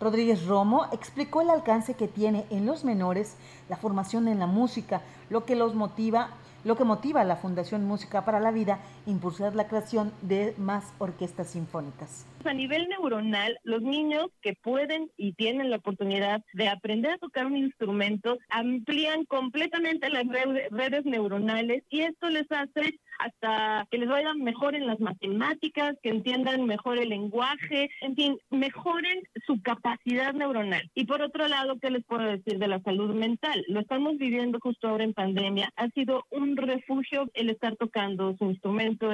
Rodríguez 0.00 0.46
Romo 0.46 0.86
explicó 0.92 1.40
el 1.40 1.50
alcance 1.50 1.94
que 1.94 2.08
tiene 2.08 2.44
en 2.50 2.66
los 2.66 2.84
menores 2.84 3.36
la 3.68 3.76
formación 3.76 4.28
en 4.28 4.38
la 4.38 4.46
música, 4.46 5.02
lo 5.30 5.44
que 5.44 5.54
los 5.54 5.74
motiva, 5.74 6.30
lo 6.64 6.76
que 6.76 6.84
motiva 6.84 7.20
a 7.20 7.24
la 7.24 7.36
Fundación 7.36 7.86
Música 7.86 8.24
para 8.24 8.40
la 8.40 8.50
Vida 8.50 8.80
impulsar 9.06 9.54
la 9.54 9.68
creación 9.68 10.12
de 10.22 10.54
más 10.58 10.84
orquestas 10.98 11.48
sinfónicas. 11.48 12.26
A 12.44 12.52
nivel 12.52 12.88
neuronal, 12.88 13.58
los 13.62 13.80
niños 13.80 14.26
que 14.42 14.54
pueden 14.54 15.10
y 15.16 15.32
tienen 15.32 15.70
la 15.70 15.76
oportunidad 15.76 16.42
de 16.52 16.68
aprender 16.68 17.12
a 17.12 17.18
tocar 17.18 17.46
un 17.46 17.56
instrumento 17.56 18.38
amplían 18.50 19.24
completamente 19.24 20.10
las 20.10 20.24
redes 20.70 21.04
neuronales 21.06 21.84
y 21.88 22.02
esto 22.02 22.28
les 22.28 22.50
hace 22.52 23.00
hasta 23.18 23.86
que 23.90 23.98
les 23.98 24.08
vayan 24.08 24.42
mejor 24.42 24.74
en 24.74 24.86
las 24.86 25.00
matemáticas, 25.00 25.96
que 26.02 26.10
entiendan 26.10 26.66
mejor 26.66 26.98
el 26.98 27.08
lenguaje, 27.08 27.88
en 28.02 28.14
fin, 28.14 28.38
mejoren 28.50 29.22
su 29.46 29.62
capacidad 29.62 30.34
neuronal. 30.34 30.90
Y 30.94 31.06
por 31.06 31.22
otro 31.22 31.48
lado, 31.48 31.78
¿qué 31.80 31.90
les 31.90 32.04
puedo 32.04 32.24
decir 32.24 32.58
de 32.58 32.68
la 32.68 32.80
salud 32.82 33.14
mental? 33.14 33.64
Lo 33.68 33.80
estamos 33.80 34.18
viviendo 34.18 34.58
justo 34.60 34.88
ahora 34.88 35.04
en 35.04 35.14
pandemia. 35.14 35.70
Ha 35.76 35.88
sido 35.90 36.24
un 36.30 36.56
refugio 36.56 37.30
el 37.34 37.50
estar 37.50 37.76
tocando 37.76 38.36
su 38.36 38.44
instrumento. 38.50 39.12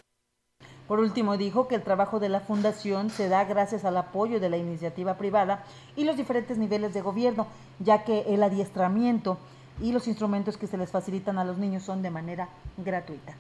Por 0.91 0.99
último, 0.99 1.37
dijo 1.37 1.69
que 1.69 1.77
el 1.77 1.85
trabajo 1.85 2.19
de 2.19 2.29
la 2.29 2.41
Fundación 2.41 3.11
se 3.11 3.29
da 3.29 3.45
gracias 3.45 3.85
al 3.85 3.97
apoyo 3.97 4.41
de 4.41 4.49
la 4.49 4.57
iniciativa 4.57 5.15
privada 5.15 5.63
y 5.95 6.03
los 6.03 6.17
diferentes 6.17 6.59
niveles 6.59 6.93
de 6.93 7.01
gobierno, 7.01 7.47
ya 7.79 8.03
que 8.03 8.23
el 8.23 8.43
adiestramiento 8.43 9.39
y 9.81 9.93
los 9.93 10.09
instrumentos 10.09 10.57
que 10.57 10.67
se 10.67 10.77
les 10.77 10.91
facilitan 10.91 11.39
a 11.39 11.45
los 11.45 11.59
niños 11.59 11.85
son 11.85 12.03
de 12.03 12.11
manera 12.11 12.49
gratuita. 12.77 13.35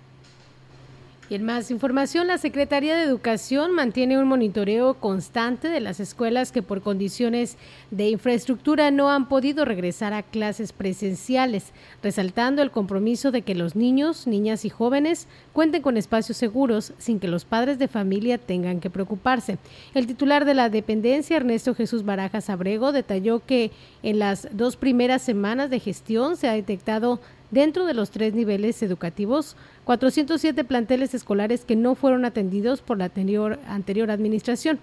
Y 1.30 1.37
en 1.37 1.44
más 1.44 1.70
información, 1.70 2.26
la 2.26 2.38
Secretaría 2.38 2.96
de 2.96 3.04
Educación 3.04 3.70
mantiene 3.70 4.18
un 4.18 4.26
monitoreo 4.26 4.94
constante 4.94 5.68
de 5.68 5.78
las 5.78 6.00
escuelas 6.00 6.50
que 6.50 6.60
por 6.60 6.82
condiciones 6.82 7.56
de 7.92 8.08
infraestructura 8.08 8.90
no 8.90 9.12
han 9.12 9.28
podido 9.28 9.64
regresar 9.64 10.12
a 10.12 10.25
clases 10.25 10.72
presenciales, 10.72 11.72
resaltando 12.02 12.62
el 12.62 12.72
compromiso 12.72 13.30
de 13.30 13.42
que 13.42 13.54
los 13.54 13.76
niños, 13.76 14.26
niñas 14.26 14.64
y 14.64 14.70
jóvenes 14.70 15.28
cuenten 15.52 15.82
con 15.82 15.96
espacios 15.96 16.37
seguros 16.37 16.94
sin 16.99 17.20
que 17.20 17.28
los 17.28 17.44
padres 17.44 17.78
de 17.78 17.87
familia 17.87 18.37
tengan 18.37 18.80
que 18.80 18.90
preocuparse. 18.90 19.58
El 19.94 20.08
titular 20.08 20.44
de 20.44 20.54
la 20.54 20.68
dependencia, 20.68 21.37
Ernesto 21.37 21.76
Jesús 21.76 22.04
Barajas 22.04 22.50
Abrego, 22.50 22.90
detalló 22.90 23.38
que 23.46 23.70
en 24.02 24.18
las 24.18 24.49
dos 24.50 24.75
primeras 24.75 25.22
semanas 25.22 25.70
de 25.70 25.78
gestión 25.78 26.37
se 26.37 26.49
ha 26.49 26.54
detectado 26.54 27.20
dentro 27.52 27.84
de 27.87 27.94
los 27.94 28.10
tres 28.10 28.34
niveles 28.34 28.82
educativos 28.82 29.56
407 29.84 30.64
planteles 30.64 31.14
escolares 31.14 31.64
que 31.64 31.76
no 31.76 31.94
fueron 31.94 32.25
atendidos 32.25 32.80
por 32.80 32.99
la 32.99 33.06
anterior, 33.06 33.58
anterior 33.66 34.10
administración. 34.10 34.78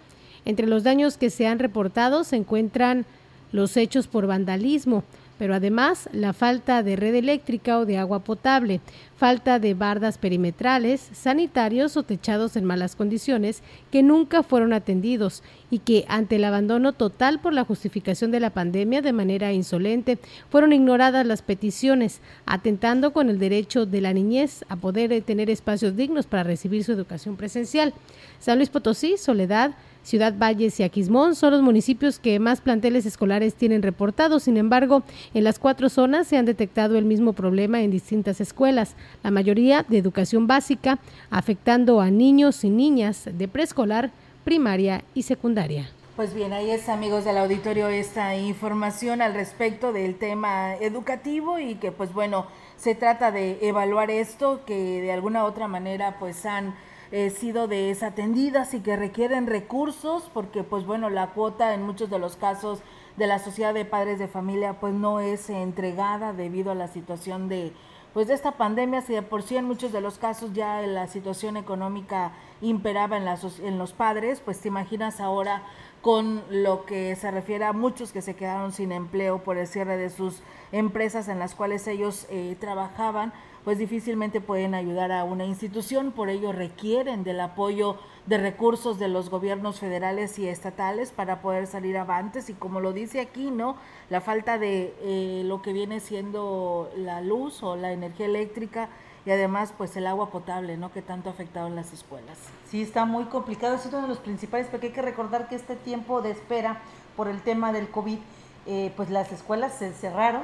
Entre 0.46 0.68
los 0.68 0.84
daños 0.84 1.18
que 1.18 1.30
se 1.30 1.48
han 1.48 1.60
reportado 1.60 2.24
se 2.24 2.36
encuentran 2.36 3.06
los 3.52 3.78
hechos 3.78 4.08
por 4.08 4.28
vandalismo, 4.28 5.04
pero 5.38 5.54
además 5.54 6.10
la 6.12 6.34
falta 6.34 6.84
de 6.84 6.96
red 6.96 7.16
eléctrica 7.16 7.80
o 7.80 7.86
de 7.86 7.98
agua 7.98 8.20
potable, 8.20 8.82
falta 9.18 9.60
de 9.60 9.74
bardas 9.74 10.18
perimetrales, 10.18 11.10
sanitarios 11.14 11.98
o 11.98 12.04
techados 12.04 12.56
en 12.56 12.66
malas 12.66 12.96
condiciones 12.96 13.64
que 13.92 14.04
nunca 14.04 14.44
fueron 14.44 14.74
atendidos 14.74 15.44
y 15.70 15.80
que 15.80 16.06
ante 16.08 16.36
el 16.36 16.44
abandono 16.44 16.94
total 16.94 17.40
por 17.40 17.54
la 17.54 17.64
justificación 17.64 18.32
de 18.32 18.40
la 18.40 18.52
pandemia 18.52 19.02
de 19.02 19.14
manera 19.14 19.54
insolente 19.54 20.20
fueron 20.50 20.74
ignoradas 20.74 21.26
las 21.26 21.42
peticiones, 21.42 22.22
atentando 22.46 23.12
con 23.14 23.30
el 23.30 23.40
derecho 23.40 23.86
de 23.86 24.02
la 24.02 24.14
niñez 24.14 24.66
a 24.70 24.76
poder 24.76 25.22
tener 25.24 25.50
espacios 25.50 25.96
dignos 25.96 26.28
para 26.28 26.44
recibir 26.44 26.84
su 26.84 26.92
educación 26.92 27.36
presencial. 27.38 27.94
San 28.40 28.58
Luis 28.58 28.70
Potosí, 28.70 29.18
Soledad, 29.18 29.76
Ciudad 30.08 30.34
Valles 30.38 30.80
y 30.80 30.84
Aquismón 30.84 31.36
son 31.36 31.52
los 31.52 31.62
municipios 31.62 32.18
que 32.18 32.40
más 32.40 32.62
planteles 32.62 33.06
escolares 33.06 33.56
tienen 33.56 33.84
reportados. 33.84 34.44
Sin 34.44 34.56
embargo, 34.56 35.04
en 35.34 35.44
las 35.44 35.60
cuatro 35.60 35.90
zonas 35.90 36.28
se 36.28 36.38
han 36.38 36.46
detectado 36.46 36.98
el 36.98 37.04
mismo 37.04 37.34
problema 37.34 37.82
en 37.82 37.92
distintas 37.92 38.40
escuelas, 38.40 38.96
la 39.22 39.32
mayoría 39.32 39.86
de 39.90 39.98
educación 39.98 40.48
básica, 40.48 41.00
afectando 41.30 42.00
a 42.00 42.10
niños 42.10 42.64
y 42.64 42.70
niñas 42.70 43.28
de 43.30 43.50
preescolar, 43.50 44.12
primaria 44.46 45.04
y 45.14 45.24
secundaria. 45.24 45.90
Pues 46.16 46.34
bien, 46.34 46.54
ahí 46.54 46.72
es 46.72 46.88
amigos 46.88 47.26
del 47.26 47.38
auditorio 47.38 47.90
esta 47.90 48.34
información 48.38 49.22
al 49.22 49.34
respecto 49.34 49.92
del 49.92 50.16
tema 50.16 50.76
educativo 50.76 51.60
y 51.60 51.76
que 51.76 51.92
pues 51.92 52.14
bueno, 52.14 52.48
se 52.78 52.96
trata 52.96 53.32
de 53.32 53.60
evaluar 53.62 54.10
esto 54.10 54.62
que 54.66 55.02
de 55.02 55.12
alguna 55.12 55.44
u 55.44 55.48
otra 55.48 55.68
manera 55.68 56.16
pues 56.18 56.46
han 56.46 56.76
eh, 57.12 57.30
sido 57.30 57.68
desatendidas 57.68 58.74
y 58.74 58.82
que 58.82 58.96
requieren 58.96 59.48
recursos 59.48 60.30
porque 60.34 60.64
pues 60.64 60.86
bueno 60.86 61.10
la 61.10 61.28
cuota 61.28 61.74
en 61.74 61.84
muchos 61.84 62.10
de 62.10 62.20
los 62.20 62.36
casos 62.36 62.80
de 63.16 63.28
la 63.28 63.40
sociedad 63.40 63.74
de 63.74 63.86
padres 63.86 64.20
de 64.20 64.28
familia 64.28 64.80
pues 64.80 64.94
no 64.94 65.20
es 65.20 65.50
entregada 65.50 66.34
debido 66.34 66.72
a 66.72 66.76
la 66.76 66.88
situación 66.88 67.50
de 67.50 67.74
pues 68.14 68.28
de 68.28 68.34
esta 68.34 68.54
pandemia. 68.54 69.02
Si 69.02 69.14
de 69.14 69.22
por 69.22 69.44
sí 69.44 69.58
en 69.58 69.66
muchos 69.66 69.92
de 69.92 70.02
los 70.02 70.18
casos 70.18 70.54
ya 70.54 70.82
la 70.82 71.08
situación 71.08 71.56
económica 71.56 72.32
imperaba 72.62 73.16
en, 73.16 73.26
las, 73.26 73.60
en 73.60 73.78
los 73.78 73.94
padres 73.94 74.42
pues 74.44 74.60
te 74.60 74.68
imaginas 74.68 75.20
ahora 75.20 75.64
con 76.02 76.44
lo 76.50 76.86
que 76.86 77.16
se 77.16 77.32
refiere 77.32 77.66
a 77.66 77.74
muchos 77.74 78.12
que 78.12 78.22
se 78.22 78.36
quedaron 78.36 78.72
sin 78.72 78.92
empleo 78.92 79.44
por 79.44 79.58
el 79.58 79.68
cierre 79.68 79.98
de 79.98 80.10
sus 80.10 80.42
empresas 80.72 81.28
en 81.28 81.40
las 81.40 81.56
cuales 81.56 81.88
ellos 81.88 82.28
eh, 82.30 82.56
trabajaban 82.60 83.34
pues 83.68 83.80
difícilmente 83.80 84.40
pueden 84.40 84.76
ayudar 84.76 85.12
a 85.12 85.26
una 85.26 85.44
institución, 85.44 86.14
por 86.14 86.30
ello 86.30 86.54
requieren 86.54 87.26
del 87.26 87.42
apoyo 87.42 87.98
de 88.26 88.38
recursos 88.38 88.98
de 88.98 89.10
los 89.10 89.30
gobiernos 89.30 89.82
federales 89.82 90.40
y 90.40 90.48
estatales 90.48 91.12
para 91.12 91.42
poder 91.42 91.68
salir 91.68 91.98
avantes 91.98 92.50
y 92.50 92.54
como 92.54 92.80
lo 92.80 92.94
dice 92.94 93.20
aquí, 93.20 93.52
¿no? 93.52 93.76
La 94.10 94.22
falta 94.22 94.58
de 94.58 94.96
eh, 95.02 95.42
lo 95.44 95.62
que 95.62 95.74
viene 95.74 96.00
siendo 96.00 96.90
la 96.96 97.20
luz 97.20 97.62
o 97.62 97.76
la 97.76 97.92
energía 97.92 98.28
eléctrica 98.28 98.88
y 99.26 99.32
además 99.32 99.74
pues 99.78 99.98
el 99.98 100.08
agua 100.08 100.30
potable, 100.30 100.78
¿no? 100.78 100.94
Que 100.94 101.02
tanto 101.02 101.28
ha 101.28 101.34
afectado 101.34 101.68
en 101.68 101.76
las 101.76 101.92
escuelas. 101.92 102.38
Sí, 102.70 102.82
está 102.82 103.04
muy 103.04 103.26
complicado, 103.26 103.76
es 103.76 103.86
uno 103.86 104.02
de 104.02 104.08
los 104.08 104.20
principales, 104.20 104.68
porque 104.72 104.88
hay 104.88 104.94
que 104.94 105.02
recordar 105.02 105.50
que 105.50 105.56
este 105.56 105.76
tiempo 105.76 106.22
de 106.22 106.32
espera 106.32 106.80
por 107.18 107.28
el 107.28 107.42
tema 107.42 107.74
del 107.74 107.90
COVID, 107.90 108.20
eh, 108.66 108.94
pues 108.96 109.10
las 109.10 109.34
escuelas 109.34 109.74
se 109.78 109.92
cerraron, 109.92 110.44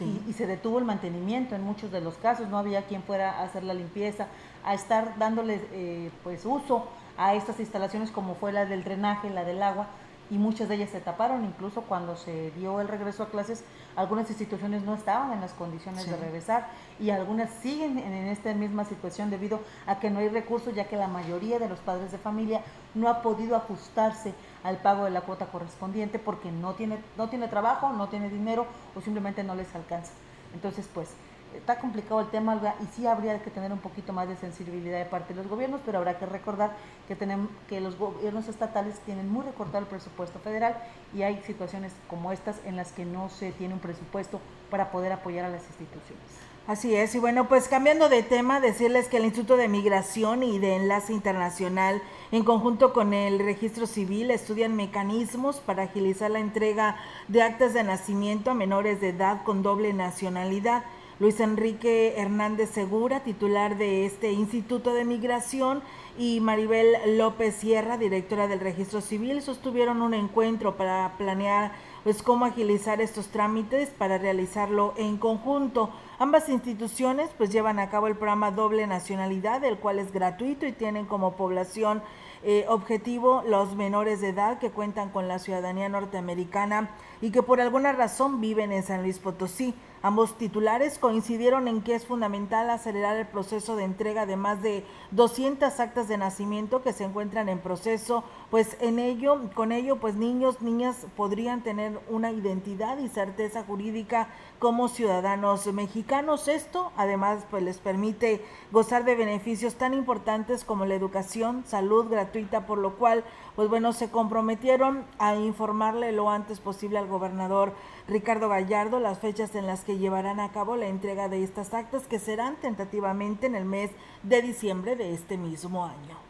y, 0.00 0.32
se 0.32 0.46
detuvo 0.46 0.78
el 0.78 0.84
mantenimiento 0.84 1.54
en 1.54 1.62
muchos 1.62 1.90
de 1.92 2.00
los 2.00 2.16
casos, 2.16 2.48
no 2.48 2.58
había 2.58 2.86
quien 2.86 3.02
fuera 3.02 3.38
a 3.38 3.44
hacer 3.44 3.62
la 3.64 3.74
limpieza, 3.74 4.26
a 4.64 4.74
estar 4.74 5.18
dándole 5.18 5.60
eh, 5.72 6.10
pues 6.22 6.44
uso 6.44 6.88
a 7.16 7.34
estas 7.34 7.60
instalaciones 7.60 8.10
como 8.10 8.34
fue 8.34 8.52
la 8.52 8.64
del 8.64 8.84
drenaje, 8.84 9.30
la 9.30 9.44
del 9.44 9.62
agua, 9.62 9.88
y 10.32 10.38
muchas 10.38 10.66
de 10.70 10.76
ellas 10.76 10.88
se 10.88 11.00
taparon, 11.00 11.44
incluso 11.44 11.82
cuando 11.82 12.16
se 12.16 12.52
dio 12.52 12.80
el 12.80 12.88
regreso 12.88 13.22
a 13.22 13.28
clases, 13.28 13.64
algunas 13.96 14.30
instituciones 14.30 14.82
no 14.82 14.94
estaban 14.94 15.30
en 15.32 15.42
las 15.42 15.52
condiciones 15.52 16.06
de 16.06 16.16
regresar 16.16 16.68
y 16.98 17.10
algunas 17.10 17.50
siguen 17.60 17.98
en, 17.98 18.14
esta 18.28 18.54
misma 18.54 18.86
situación 18.86 19.28
debido 19.28 19.60
a 19.86 20.00
que 20.00 20.08
no 20.08 20.20
hay 20.20 20.30
recursos, 20.30 20.74
ya 20.74 20.88
que 20.88 20.96
la 20.96 21.06
mayoría 21.06 21.58
de 21.58 21.68
los 21.68 21.80
padres 21.80 22.12
de 22.12 22.16
familia 22.16 22.62
no 22.94 23.08
ha 23.08 23.20
podido 23.20 23.56
ajustarse 23.56 24.32
al 24.64 24.78
pago 24.78 25.04
de 25.04 25.10
la 25.10 25.22
cuota 25.22 25.46
correspondiente 25.46 26.18
porque 26.18 26.50
no 26.52 26.74
tiene, 26.74 26.98
no 27.16 27.28
tiene 27.28 27.48
trabajo, 27.48 27.92
no 27.92 28.08
tiene 28.08 28.28
dinero 28.28 28.66
o 28.94 29.00
simplemente 29.00 29.42
no 29.44 29.54
les 29.54 29.74
alcanza. 29.74 30.12
Entonces, 30.54 30.88
pues, 30.92 31.08
está 31.56 31.78
complicado 31.78 32.20
el 32.20 32.28
tema 32.28 32.60
y 32.80 32.86
sí 32.94 33.06
habría 33.06 33.40
que 33.42 33.50
tener 33.50 33.72
un 33.72 33.78
poquito 33.78 34.12
más 34.12 34.28
de 34.28 34.36
sensibilidad 34.36 34.98
de 34.98 35.04
parte 35.04 35.34
de 35.34 35.42
los 35.42 35.50
gobiernos, 35.50 35.80
pero 35.84 35.98
habrá 35.98 36.18
que 36.18 36.26
recordar 36.26 36.72
que 37.08 37.16
tenemos 37.16 37.50
que 37.68 37.80
los 37.80 37.98
gobiernos 37.98 38.48
estatales 38.48 38.98
tienen 39.00 39.30
muy 39.30 39.44
recortado 39.44 39.80
el 39.80 39.86
presupuesto 39.86 40.38
federal 40.38 40.76
y 41.14 41.22
hay 41.22 41.42
situaciones 41.42 41.92
como 42.08 42.32
estas 42.32 42.56
en 42.64 42.76
las 42.76 42.92
que 42.92 43.04
no 43.04 43.28
se 43.28 43.52
tiene 43.52 43.74
un 43.74 43.80
presupuesto 43.80 44.40
para 44.70 44.90
poder 44.90 45.12
apoyar 45.12 45.44
a 45.44 45.50
las 45.50 45.66
instituciones. 45.66 46.51
Así 46.64 46.94
es, 46.94 47.12
y 47.16 47.18
bueno, 47.18 47.48
pues 47.48 47.66
cambiando 47.66 48.08
de 48.08 48.22
tema, 48.22 48.60
decirles 48.60 49.08
que 49.08 49.16
el 49.16 49.24
Instituto 49.24 49.56
de 49.56 49.66
Migración 49.66 50.44
y 50.44 50.60
de 50.60 50.76
Enlace 50.76 51.12
Internacional, 51.12 52.00
en 52.30 52.44
conjunto 52.44 52.92
con 52.92 53.14
el 53.14 53.40
Registro 53.40 53.88
Civil, 53.88 54.30
estudian 54.30 54.76
mecanismos 54.76 55.56
para 55.56 55.82
agilizar 55.82 56.30
la 56.30 56.38
entrega 56.38 56.98
de 57.26 57.42
actas 57.42 57.74
de 57.74 57.82
nacimiento 57.82 58.52
a 58.52 58.54
menores 58.54 59.00
de 59.00 59.08
edad 59.08 59.42
con 59.42 59.64
doble 59.64 59.92
nacionalidad. 59.92 60.84
Luis 61.18 61.40
Enrique 61.40 62.14
Hernández 62.16 62.70
Segura, 62.70 63.24
titular 63.24 63.76
de 63.76 64.06
este 64.06 64.30
Instituto 64.30 64.94
de 64.94 65.04
Migración, 65.04 65.82
y 66.18 66.40
Maribel 66.40 67.16
López 67.16 67.56
Sierra, 67.56 67.96
directora 67.96 68.46
del 68.46 68.60
Registro 68.60 69.00
Civil, 69.00 69.40
sostuvieron 69.42 70.02
un 70.02 70.14
encuentro 70.14 70.76
para 70.76 71.12
planear 71.16 71.72
pues 72.02 72.22
cómo 72.22 72.44
agilizar 72.44 73.00
estos 73.00 73.28
trámites 73.28 73.88
para 73.88 74.18
realizarlo 74.18 74.94
en 74.96 75.16
conjunto. 75.16 75.90
Ambas 76.22 76.48
instituciones 76.48 77.30
pues 77.36 77.50
llevan 77.50 77.80
a 77.80 77.90
cabo 77.90 78.06
el 78.06 78.14
programa 78.14 78.52
Doble 78.52 78.86
Nacionalidad, 78.86 79.64
el 79.64 79.78
cual 79.78 79.98
es 79.98 80.12
gratuito 80.12 80.64
y 80.66 80.70
tienen 80.70 81.04
como 81.04 81.34
población 81.34 82.00
eh, 82.44 82.64
objetivo 82.68 83.42
los 83.44 83.74
menores 83.74 84.20
de 84.20 84.28
edad 84.28 84.60
que 84.60 84.70
cuentan 84.70 85.10
con 85.10 85.26
la 85.26 85.40
ciudadanía 85.40 85.88
norteamericana 85.88 86.90
y 87.20 87.32
que 87.32 87.42
por 87.42 87.60
alguna 87.60 87.92
razón 87.92 88.40
viven 88.40 88.70
en 88.70 88.84
San 88.84 89.02
Luis 89.02 89.18
Potosí. 89.18 89.74
Ambos 90.02 90.36
titulares 90.36 90.98
coincidieron 90.98 91.68
en 91.68 91.82
que 91.82 91.94
es 91.94 92.04
fundamental 92.04 92.68
acelerar 92.70 93.16
el 93.16 93.28
proceso 93.28 93.76
de 93.76 93.84
entrega 93.84 94.26
de 94.26 94.34
más 94.34 94.60
de 94.60 94.84
200 95.12 95.78
actas 95.78 96.08
de 96.08 96.18
nacimiento 96.18 96.82
que 96.82 96.92
se 96.92 97.04
encuentran 97.04 97.48
en 97.48 97.60
proceso, 97.60 98.24
pues 98.50 98.76
en 98.80 98.98
ello, 98.98 99.50
con 99.54 99.70
ello, 99.70 100.00
pues 100.00 100.16
niños, 100.16 100.60
niñas 100.60 101.06
podrían 101.16 101.62
tener 101.62 102.00
una 102.10 102.32
identidad 102.32 102.98
y 102.98 103.08
certeza 103.08 103.62
jurídica 103.62 104.28
como 104.62 104.86
ciudadanos 104.86 105.66
mexicanos. 105.72 106.46
Esto, 106.46 106.92
además, 106.96 107.44
pues 107.50 107.64
les 107.64 107.78
permite 107.78 108.44
gozar 108.70 109.04
de 109.04 109.16
beneficios 109.16 109.74
tan 109.74 109.92
importantes 109.92 110.62
como 110.62 110.84
la 110.84 110.94
educación, 110.94 111.64
salud 111.66 112.08
gratuita, 112.08 112.64
por 112.64 112.78
lo 112.78 112.94
cual, 112.94 113.24
pues 113.56 113.68
bueno, 113.68 113.92
se 113.92 114.08
comprometieron 114.08 115.04
a 115.18 115.34
informarle 115.34 116.12
lo 116.12 116.30
antes 116.30 116.60
posible 116.60 116.98
al 116.98 117.08
gobernador 117.08 117.72
Ricardo 118.06 118.48
Gallardo 118.48 119.00
las 119.00 119.18
fechas 119.18 119.56
en 119.56 119.66
las 119.66 119.82
que 119.82 119.98
llevarán 119.98 120.38
a 120.38 120.52
cabo 120.52 120.76
la 120.76 120.86
entrega 120.86 121.28
de 121.28 121.42
estas 121.42 121.74
actas 121.74 122.06
que 122.06 122.20
serán 122.20 122.54
tentativamente 122.54 123.48
en 123.48 123.56
el 123.56 123.64
mes 123.64 123.90
de 124.22 124.42
diciembre 124.42 124.94
de 124.94 125.12
este 125.12 125.38
mismo 125.38 125.84
año. 125.84 126.21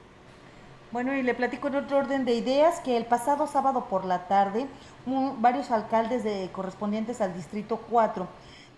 Bueno, 0.92 1.16
y 1.16 1.22
le 1.22 1.32
platico 1.32 1.68
en 1.68 1.76
otro 1.76 1.96
orden 1.96 2.26
de 2.26 2.34
ideas 2.34 2.80
que 2.80 2.98
el 2.98 3.06
pasado 3.06 3.46
sábado 3.46 3.86
por 3.88 4.04
la 4.04 4.28
tarde 4.28 4.66
varios 5.38 5.70
alcaldes 5.70 6.22
de, 6.22 6.50
correspondientes 6.52 7.22
al 7.22 7.32
Distrito 7.32 7.80
4 7.88 8.28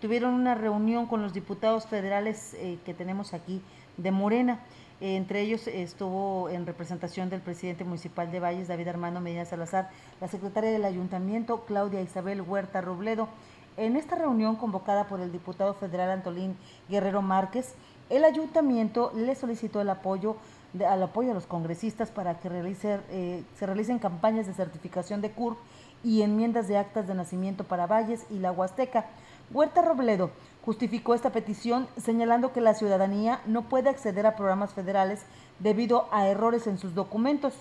tuvieron 0.01 0.33
una 0.33 0.55
reunión 0.55 1.07
con 1.07 1.23
los 1.23 1.33
diputados 1.33 1.87
federales 1.87 2.55
eh, 2.55 2.79
que 2.85 2.95
tenemos 2.95 3.35
aquí 3.35 3.61
de 3.97 4.13
Morena. 4.13 4.61
entre 5.01 5.41
ellos 5.41 5.67
estuvo 5.67 6.49
en 6.51 6.67
representación 6.67 7.31
del 7.31 7.41
presidente 7.41 7.83
municipal 7.83 8.31
de 8.31 8.39
Valles, 8.39 8.69
David 8.69 8.87
Armando 8.87 9.21
Medina 9.21 9.45
Salazar, 9.45 9.91
la 10.21 10.29
secretaria 10.29 10.71
del 10.71 10.85
ayuntamiento, 10.85 11.65
Claudia 11.65 12.01
Isabel 12.01 12.43
Huerta 12.43 12.81
Robledo. 12.81 13.29
En 13.77 13.97
esta 13.97 14.15
reunión 14.15 14.55
convocada 14.55 15.09
por 15.09 15.19
el 15.19 15.33
diputado 15.33 15.75
federal 15.75 16.13
Antolín 16.13 16.57
Guerrero 16.89 17.23
Márquez, 17.23 17.75
el 18.09 18.25
ayuntamiento 18.25 19.11
le 19.17 19.35
solicitó 19.35 19.81
el 19.81 19.91
apoyo 19.91 20.37
al 20.83 21.03
apoyo 21.03 21.31
a 21.31 21.35
los 21.35 21.47
congresistas 21.47 22.11
para 22.11 22.39
que 22.41 22.49
eh, 22.51 23.45
se 23.57 23.67
realicen 23.67 23.99
campañas 23.99 24.47
de 24.47 24.55
certificación 24.55 25.21
de 25.21 25.31
CURP 25.31 25.59
y 26.03 26.23
enmiendas 26.23 26.69
de 26.69 26.77
actas 26.77 27.07
de 27.07 27.15
nacimiento 27.15 27.65
para 27.65 27.87
Valles 27.87 28.27
y 28.31 28.39
la 28.39 28.53
Huasteca. 28.53 29.07
Huerta 29.53 29.83
Robledo 29.83 30.31
justificó 30.65 31.15
esta 31.15 31.31
petición 31.31 31.87
señalando 31.97 32.53
que 32.53 32.61
la 32.61 32.75
ciudadanía 32.75 33.41
no 33.47 33.63
puede 33.63 33.91
acceder 33.91 34.27
a 34.27 34.37
programas 34.37 34.73
federales 34.73 35.25
debido 35.61 36.09
a 36.11 36.27
errores 36.27 36.67
en 36.67 36.79
sus 36.79 36.95
documentos. 36.95 37.55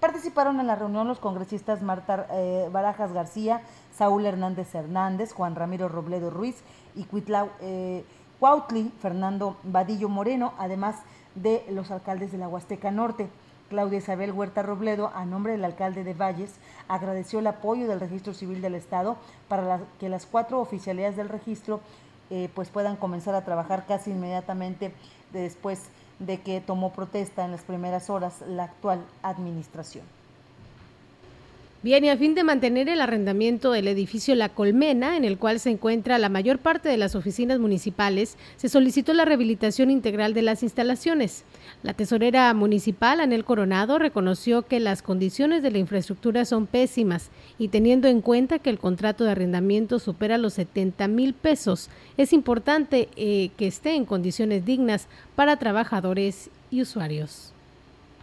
Participaron 0.00 0.58
en 0.60 0.66
la 0.66 0.74
reunión 0.74 1.08
los 1.08 1.18
congresistas 1.18 1.82
Marta 1.82 2.26
eh, 2.32 2.68
Barajas 2.72 3.12
García, 3.12 3.62
Saúl 3.96 4.26
Hernández 4.26 4.74
Hernández, 4.74 5.32
Juan 5.32 5.54
Ramiro 5.54 5.88
Robledo 5.88 6.28
Ruiz 6.28 6.56
y 6.94 7.04
Cuitlau, 7.04 7.50
eh, 7.60 8.04
Cuautli 8.40 8.92
Fernando 9.00 9.56
Vadillo 9.62 10.08
Moreno, 10.08 10.54
además 10.58 10.96
de 11.34 11.64
los 11.70 11.90
alcaldes 11.90 12.32
de 12.32 12.38
la 12.38 12.48
Huasteca 12.48 12.90
Norte. 12.90 13.28
Claudia 13.68 13.98
Isabel 13.98 14.32
Huerta 14.32 14.62
Robledo, 14.62 15.10
a 15.14 15.24
nombre 15.24 15.52
del 15.52 15.64
alcalde 15.64 16.04
de 16.04 16.12
Valles, 16.12 16.52
agradeció 16.88 17.38
el 17.38 17.46
apoyo 17.46 17.88
del 17.88 18.00
Registro 18.00 18.34
Civil 18.34 18.60
del 18.60 18.74
Estado 18.74 19.16
para 19.48 19.80
que 19.98 20.10
las 20.10 20.26
cuatro 20.26 20.60
oficialidades 20.60 21.16
del 21.16 21.30
registro 21.30 21.80
eh, 22.28 22.50
pues 22.54 22.68
puedan 22.68 22.96
comenzar 22.96 23.34
a 23.34 23.44
trabajar 23.44 23.86
casi 23.86 24.10
inmediatamente 24.10 24.92
después 25.32 25.88
de 26.18 26.40
que 26.40 26.60
tomó 26.60 26.92
protesta 26.92 27.44
en 27.44 27.50
las 27.50 27.62
primeras 27.62 28.10
horas 28.10 28.42
la 28.46 28.64
actual 28.64 29.02
administración. 29.22 30.04
Bien, 31.84 32.04
y 32.04 32.10
a 32.10 32.16
fin 32.16 32.36
de 32.36 32.44
mantener 32.44 32.88
el 32.88 33.00
arrendamiento 33.00 33.72
del 33.72 33.88
edificio 33.88 34.36
La 34.36 34.50
Colmena, 34.50 35.16
en 35.16 35.24
el 35.24 35.36
cual 35.36 35.58
se 35.58 35.70
encuentra 35.70 36.16
la 36.16 36.28
mayor 36.28 36.60
parte 36.60 36.88
de 36.88 36.96
las 36.96 37.16
oficinas 37.16 37.58
municipales, 37.58 38.36
se 38.56 38.68
solicitó 38.68 39.14
la 39.14 39.24
rehabilitación 39.24 39.90
integral 39.90 40.32
de 40.32 40.42
las 40.42 40.62
instalaciones. 40.62 41.42
La 41.82 41.92
tesorera 41.92 42.54
municipal, 42.54 43.18
Anel 43.18 43.44
Coronado, 43.44 43.98
reconoció 43.98 44.62
que 44.62 44.78
las 44.78 45.02
condiciones 45.02 45.64
de 45.64 45.72
la 45.72 45.78
infraestructura 45.78 46.44
son 46.44 46.68
pésimas 46.68 47.30
y 47.58 47.66
teniendo 47.66 48.06
en 48.06 48.20
cuenta 48.20 48.60
que 48.60 48.70
el 48.70 48.78
contrato 48.78 49.24
de 49.24 49.32
arrendamiento 49.32 49.98
supera 49.98 50.38
los 50.38 50.52
70 50.52 51.08
mil 51.08 51.34
pesos, 51.34 51.90
es 52.16 52.32
importante 52.32 53.08
eh, 53.16 53.50
que 53.56 53.66
esté 53.66 53.96
en 53.96 54.04
condiciones 54.04 54.64
dignas 54.64 55.08
para 55.34 55.56
trabajadores 55.56 56.48
y 56.70 56.80
usuarios 56.80 57.51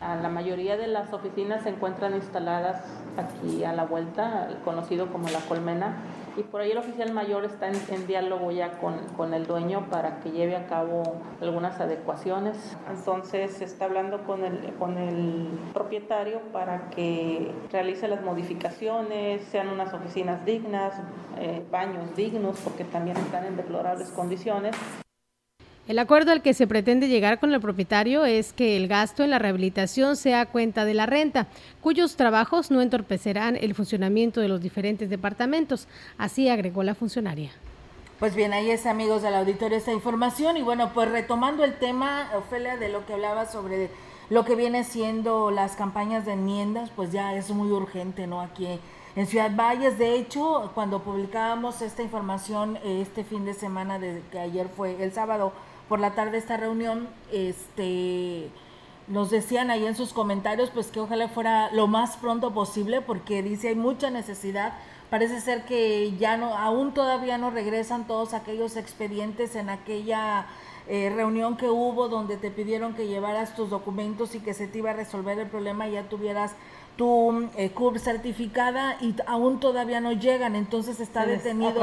la 0.01 0.29
mayoría 0.29 0.77
de 0.77 0.88
las 0.88 1.12
oficinas 1.12 1.63
se 1.63 1.70
encuentran 1.70 2.15
instaladas 2.15 2.82
aquí 3.18 3.63
a 3.65 3.74
la 3.74 3.84
vuelta, 3.86 4.48
conocido 4.63 5.08
como 5.08 5.27
la 5.29 5.39
colmena, 5.41 5.98
y 6.38 6.44
por 6.44 6.62
ahí 6.62 6.72
el 6.72 6.77
oficial 6.77 7.12
mayor 7.12 7.44
está 7.44 7.68
en, 7.68 8.08
diálogo 8.08 8.51
ya 8.51 8.79
con, 8.79 8.96
con, 9.18 9.34
el 9.34 9.46
dueño 9.46 9.88
para 9.89 10.22
que 10.22 10.32
lleve 10.32 10.56
a 10.56 10.68
cabo 10.68 11.03
algunas 11.41 11.82
adecuaciones. 11.82 12.77
Entonces 12.89 13.51
se 13.56 13.65
está 13.65 13.86
hablando 13.86 14.24
con 14.24 14.46
el, 14.46 14.74
con 14.75 14.98
el 14.98 15.50
propietario 15.74 16.39
para 16.53 16.89
que 16.91 17.51
realice 17.72 18.08
las 18.08 18.22
modificaciones, 18.22 19.44
sean 19.46 19.68
unas 19.68 19.94
oficinas 19.94 20.46
dignas, 20.46 20.94
eh, 21.38 21.65
baños 21.70 22.15
dignos, 22.15 22.58
porque 22.63 22.86
también 22.86 23.18
están 23.18 23.46
en 23.46 23.58
deplorables 23.58 24.10
condiciones. 24.12 24.75
El 25.89 25.98
acuerdo 25.98 26.31
al 26.31 26.43
que 26.43 26.53
se 26.53 26.67
pretende 26.67 27.08
llegar 27.08 27.39
con 27.39 27.51
el 27.51 27.60
propietario 27.60 28.24
es 28.24 28.53
que 28.53 28.77
el 28.77 28.88
gasto 28.88 29.24
en 29.24 29.31
la 29.31 29.39
rehabilitación 29.39 30.17
sea 30.17 30.46
cuenta 30.46 30.86
de 30.86 30.93
la 30.93 31.08
renta, 31.08 31.48
cuyos 31.81 32.15
trabajos 32.15 32.69
no 32.69 32.84
entorpecerán 32.84 33.55
el 33.55 33.74
funcionamiento 33.74 34.39
de 34.39 34.50
los 34.50 34.62
diferentes 34.62 35.10
departamentos, 35.10 35.88
así 36.19 36.48
agregó 36.48 36.84
la 36.84 36.93
funcionaria. 36.93 37.50
Pues 38.19 38.36
bien, 38.36 38.53
ahí 38.53 38.69
es 38.69 38.86
amigos 38.86 39.24
del 39.24 39.34
auditorio 39.34 39.79
esta 39.79 39.91
información 39.91 40.58
y 40.58 40.62
bueno, 40.62 40.91
pues 40.93 41.10
retomando 41.10 41.63
el 41.63 41.74
tema, 41.74 42.29
Ofelia, 42.38 42.77
de 42.77 42.89
lo 42.89 43.08
que 43.08 43.13
hablaba 43.13 43.48
sobre 43.48 43.89
lo 44.29 44.46
que 44.46 44.53
viene 44.53 44.84
siendo 44.84 45.50
las 45.50 45.75
campañas 45.75 46.24
de 46.24 46.34
enmiendas, 46.34 46.91
pues 46.96 47.12
ya 47.12 47.34
es 47.34 47.50
muy 47.50 47.72
urgente, 47.72 48.27
¿no? 48.27 48.41
Aquí 48.41 48.79
en 49.15 49.25
Ciudad 49.25 49.50
Valles, 49.55 49.98
de 49.98 50.13
hecho, 50.13 50.69
cuando 50.75 51.01
publicábamos 51.01 51.81
esta 51.81 52.03
información 52.03 52.77
este 52.84 53.24
fin 53.24 53.43
de 53.43 53.55
semana, 53.55 53.98
de 53.98 54.22
que 54.31 54.38
ayer 54.38 54.69
fue 54.69 55.03
el 55.03 55.12
sábado, 55.12 55.51
por 55.89 56.00
la 56.00 56.15
tarde 56.15 56.38
esta 56.38 56.55
reunión, 56.55 57.10
este 57.34 58.50
nos 59.08 59.31
decían 59.31 59.72
ahí 59.72 59.88
en 59.88 59.96
sus 59.96 60.13
comentarios 60.13 60.69
pues 60.69 60.91
que 60.91 61.00
ojalá 61.00 61.27
fuera 61.27 61.72
lo 61.74 61.88
más 61.88 62.15
pronto 62.17 62.53
posible 62.53 63.01
porque 63.01 63.41
dice 63.41 63.69
hay 63.69 63.75
mucha 63.75 64.12
necesidad. 64.12 64.74
Parece 65.10 65.41
ser 65.41 65.66
que 65.66 66.16
ya 66.18 66.37
no 66.37 66.55
aún 66.55 66.94
todavía 66.94 67.40
no 67.40 67.50
regresan 67.50 68.05
todos 68.05 68.35
aquellos 68.35 68.77
expedientes 68.77 69.55
en 69.55 69.72
aquella 69.72 70.46
eh, 70.87 71.11
reunión 71.16 71.57
que 71.57 71.70
hubo 71.70 72.07
donde 72.07 72.37
te 72.37 72.51
pidieron 72.51 72.94
que 72.94 73.07
llevaras 73.07 73.55
tus 73.55 73.72
documentos 73.72 74.35
y 74.35 74.40
que 74.40 74.53
se 74.53 74.68
te 74.68 74.77
iba 74.77 74.92
a 74.92 74.94
resolver 74.94 75.40
el 75.40 75.48
problema 75.48 75.87
y 75.87 75.94
ya 75.94 76.07
tuvieras 76.07 76.53
tu 77.00 77.48
eh, 77.55 77.70
CURP 77.70 77.98
certificada 77.98 78.98
y 79.00 79.16
aún 79.25 79.62
todavía 79.62 80.01
no 80.01 80.12
llegan, 80.12 80.53
entonces 80.57 81.00
está 81.00 81.25
detenido. 81.25 81.81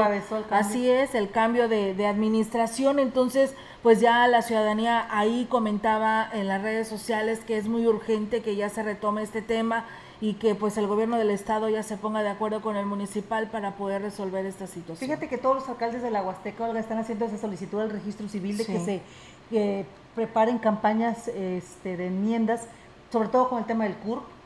Así 0.51 0.87
es, 0.91 1.15
el 1.15 1.31
cambio 1.31 1.67
de, 1.67 1.95
de, 1.95 2.05
administración, 2.05 2.99
entonces 2.99 3.55
pues 3.81 3.99
ya 3.99 4.27
la 4.27 4.43
ciudadanía 4.43 5.07
ahí 5.09 5.47
comentaba 5.49 6.29
en 6.31 6.47
las 6.47 6.61
redes 6.61 6.87
sociales 6.87 7.39
que 7.39 7.57
es 7.57 7.67
muy 7.67 7.87
urgente 7.87 8.43
que 8.43 8.55
ya 8.55 8.69
se 8.69 8.83
retome 8.83 9.23
este 9.23 9.41
tema 9.41 9.85
y 10.21 10.35
que 10.35 10.53
pues 10.53 10.77
el 10.77 10.85
gobierno 10.85 11.17
del 11.17 11.31
estado 11.31 11.67
ya 11.67 11.81
se 11.81 11.97
ponga 11.97 12.21
de 12.21 12.29
acuerdo 12.29 12.61
con 12.61 12.75
el 12.75 12.85
municipal 12.85 13.49
para 13.49 13.71
poder 13.71 14.03
resolver 14.03 14.45
esta 14.45 14.67
situación. 14.67 14.97
Fíjate 14.97 15.27
que 15.27 15.39
todos 15.39 15.55
los 15.55 15.67
alcaldes 15.67 16.03
de 16.03 16.11
la 16.11 16.21
Huasteca 16.21 16.69
están 16.77 16.99
haciendo 16.99 17.25
esa 17.25 17.39
solicitud 17.39 17.79
al 17.79 17.89
registro 17.89 18.29
civil 18.29 18.55
de 18.57 18.65
que 18.67 19.01
se 19.49 19.85
preparen 20.13 20.59
campañas 20.59 21.27
este, 21.29 21.97
de 21.97 22.05
enmiendas, 22.05 22.67
sobre 23.11 23.29
todo 23.29 23.49
con 23.49 23.57
el 23.57 23.65
tema 23.65 23.85
del 23.85 23.95
CURP, 23.95 24.36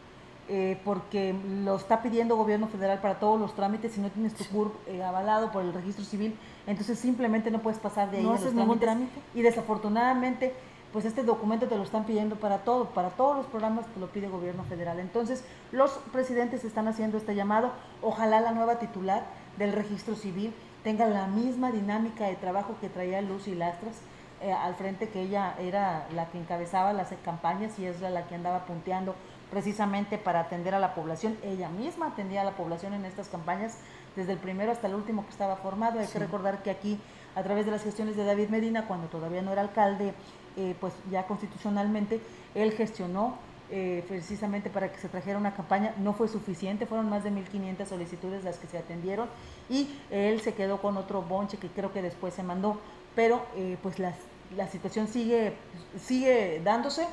eh, 0.49 0.79
porque 0.83 1.35
lo 1.63 1.75
está 1.75 2.01
pidiendo 2.01 2.35
gobierno 2.35 2.67
federal 2.67 2.99
para 2.99 3.19
todos 3.19 3.39
los 3.39 3.55
trámites, 3.55 3.93
si 3.93 4.01
no 4.01 4.09
tienes 4.09 4.33
tu 4.33 4.43
CURP 4.45 4.73
eh, 4.87 5.03
avalado 5.03 5.51
por 5.51 5.63
el 5.63 5.73
registro 5.73 6.03
civil, 6.03 6.37
entonces 6.67 6.99
simplemente 6.99 7.51
no 7.51 7.59
puedes 7.59 7.79
pasar 7.79 8.11
de 8.11 8.17
ahí 8.17 8.23
no 8.23 8.33
haces 8.33 8.53
ningún 8.53 8.79
trámite. 8.79 9.11
Y 9.33 9.41
desafortunadamente, 9.41 10.53
pues 10.91 11.05
este 11.05 11.23
documento 11.23 11.67
te 11.67 11.77
lo 11.77 11.83
están 11.83 12.05
pidiendo 12.05 12.35
para 12.35 12.59
todo, 12.59 12.89
para 12.89 13.11
todos 13.11 13.37
los 13.37 13.45
programas 13.45 13.85
te 13.87 13.99
lo 13.99 14.07
pide 14.07 14.27
gobierno 14.27 14.63
federal. 14.63 14.99
Entonces, 14.99 15.43
los 15.71 15.91
presidentes 16.11 16.65
están 16.65 16.87
haciendo 16.87 17.17
este 17.17 17.33
llamado, 17.33 17.71
ojalá 18.01 18.41
la 18.41 18.51
nueva 18.51 18.79
titular 18.79 19.23
del 19.57 19.71
registro 19.71 20.15
civil 20.15 20.53
tenga 20.83 21.05
la 21.05 21.27
misma 21.27 21.71
dinámica 21.71 22.25
de 22.25 22.35
trabajo 22.35 22.75
que 22.81 22.89
traía 22.89 23.21
Lucy 23.21 23.55
Lastras, 23.55 24.01
eh, 24.41 24.51
al 24.51 24.73
frente 24.73 25.09
que 25.09 25.21
ella 25.21 25.53
era 25.59 26.07
la 26.15 26.25
que 26.31 26.39
encabezaba 26.39 26.93
las 26.93 27.09
campañas 27.23 27.77
y 27.77 27.85
es 27.85 28.01
la 28.01 28.27
que 28.27 28.33
andaba 28.33 28.65
punteando 28.65 29.13
precisamente 29.51 30.17
para 30.17 30.39
atender 30.39 30.73
a 30.73 30.79
la 30.79 30.95
población. 30.95 31.37
Ella 31.43 31.69
misma 31.69 32.07
atendía 32.07 32.41
a 32.41 32.43
la 32.45 32.55
población 32.55 32.93
en 32.93 33.05
estas 33.05 33.27
campañas, 33.27 33.77
desde 34.15 34.31
el 34.31 34.39
primero 34.39 34.71
hasta 34.71 34.87
el 34.87 34.95
último 34.95 35.25
que 35.25 35.31
estaba 35.31 35.57
formado. 35.57 35.99
Hay 35.99 36.07
que 36.07 36.19
recordar 36.19 36.63
que 36.63 36.71
aquí, 36.71 36.99
a 37.35 37.43
través 37.43 37.65
de 37.65 37.71
las 37.71 37.83
gestiones 37.83 38.15
de 38.15 38.23
David 38.23 38.49
Medina, 38.49 38.87
cuando 38.87 39.07
todavía 39.07 39.41
no 39.41 39.51
era 39.51 39.61
alcalde, 39.61 40.13
eh, 40.57 40.75
pues 40.79 40.93
ya 41.11 41.27
constitucionalmente, 41.27 42.21
él 42.55 42.71
gestionó 42.71 43.35
eh, 43.69 44.03
precisamente 44.07 44.69
para 44.69 44.91
que 44.91 44.99
se 44.99 45.09
trajera 45.09 45.37
una 45.37 45.53
campaña. 45.53 45.93
No 45.97 46.13
fue 46.13 46.29
suficiente, 46.29 46.85
fueron 46.85 47.09
más 47.09 47.25
de 47.25 47.31
1.500 47.31 47.85
solicitudes 47.85 48.43
las 48.45 48.57
que 48.57 48.67
se 48.67 48.77
atendieron 48.77 49.27
y 49.69 49.89
él 50.09 50.41
se 50.41 50.53
quedó 50.53 50.81
con 50.81 50.97
otro 50.97 51.21
bonche 51.21 51.57
que 51.57 51.67
creo 51.67 51.91
que 51.91 52.01
después 52.01 52.33
se 52.33 52.43
mandó. 52.43 52.79
Pero 53.15 53.45
eh, 53.55 53.77
pues 53.83 53.99
la 53.99 54.67
situación 54.69 55.09
sigue, 55.09 55.53
sigue 55.97 56.61
dándose 56.63 57.05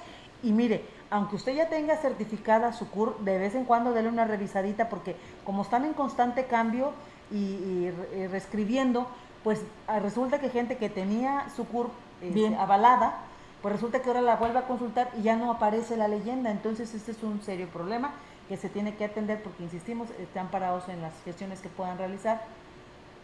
y 0.42 0.52
mire, 0.52 0.84
aunque 1.10 1.36
usted 1.36 1.54
ya 1.54 1.68
tenga 1.68 1.96
certificada 1.96 2.72
su 2.72 2.90
CUR, 2.90 3.18
de 3.20 3.38
vez 3.38 3.54
en 3.54 3.64
cuando 3.64 3.92
dele 3.92 4.08
una 4.08 4.24
revisadita 4.24 4.88
porque 4.88 5.16
como 5.44 5.62
están 5.62 5.84
en 5.84 5.94
constante 5.94 6.44
cambio 6.44 6.92
y, 7.30 7.90
reescribiendo, 8.30 9.06
pues 9.44 9.60
ah, 9.86 9.98
resulta 9.98 10.38
que 10.40 10.50
gente 10.50 10.76
que 10.76 10.88
tenía 10.88 11.48
su 11.54 11.66
CUR 11.66 11.90
este, 12.20 12.56
avalada, 12.56 13.18
pues 13.62 13.72
resulta 13.72 14.00
que 14.00 14.08
ahora 14.08 14.22
la 14.22 14.36
vuelve 14.36 14.58
a 14.58 14.66
consultar 14.66 15.10
y 15.18 15.22
ya 15.22 15.36
no 15.36 15.50
aparece 15.50 15.96
la 15.96 16.08
leyenda. 16.08 16.50
Entonces 16.50 16.94
este 16.94 17.12
es 17.12 17.22
un 17.22 17.42
serio 17.42 17.68
problema 17.68 18.12
que 18.48 18.56
se 18.56 18.68
tiene 18.68 18.94
que 18.94 19.04
atender 19.04 19.42
porque, 19.42 19.62
insistimos, 19.62 20.08
están 20.18 20.48
parados 20.48 20.88
en 20.88 21.02
las 21.02 21.12
gestiones 21.24 21.60
que 21.60 21.68
puedan 21.68 21.98
realizar 21.98 22.42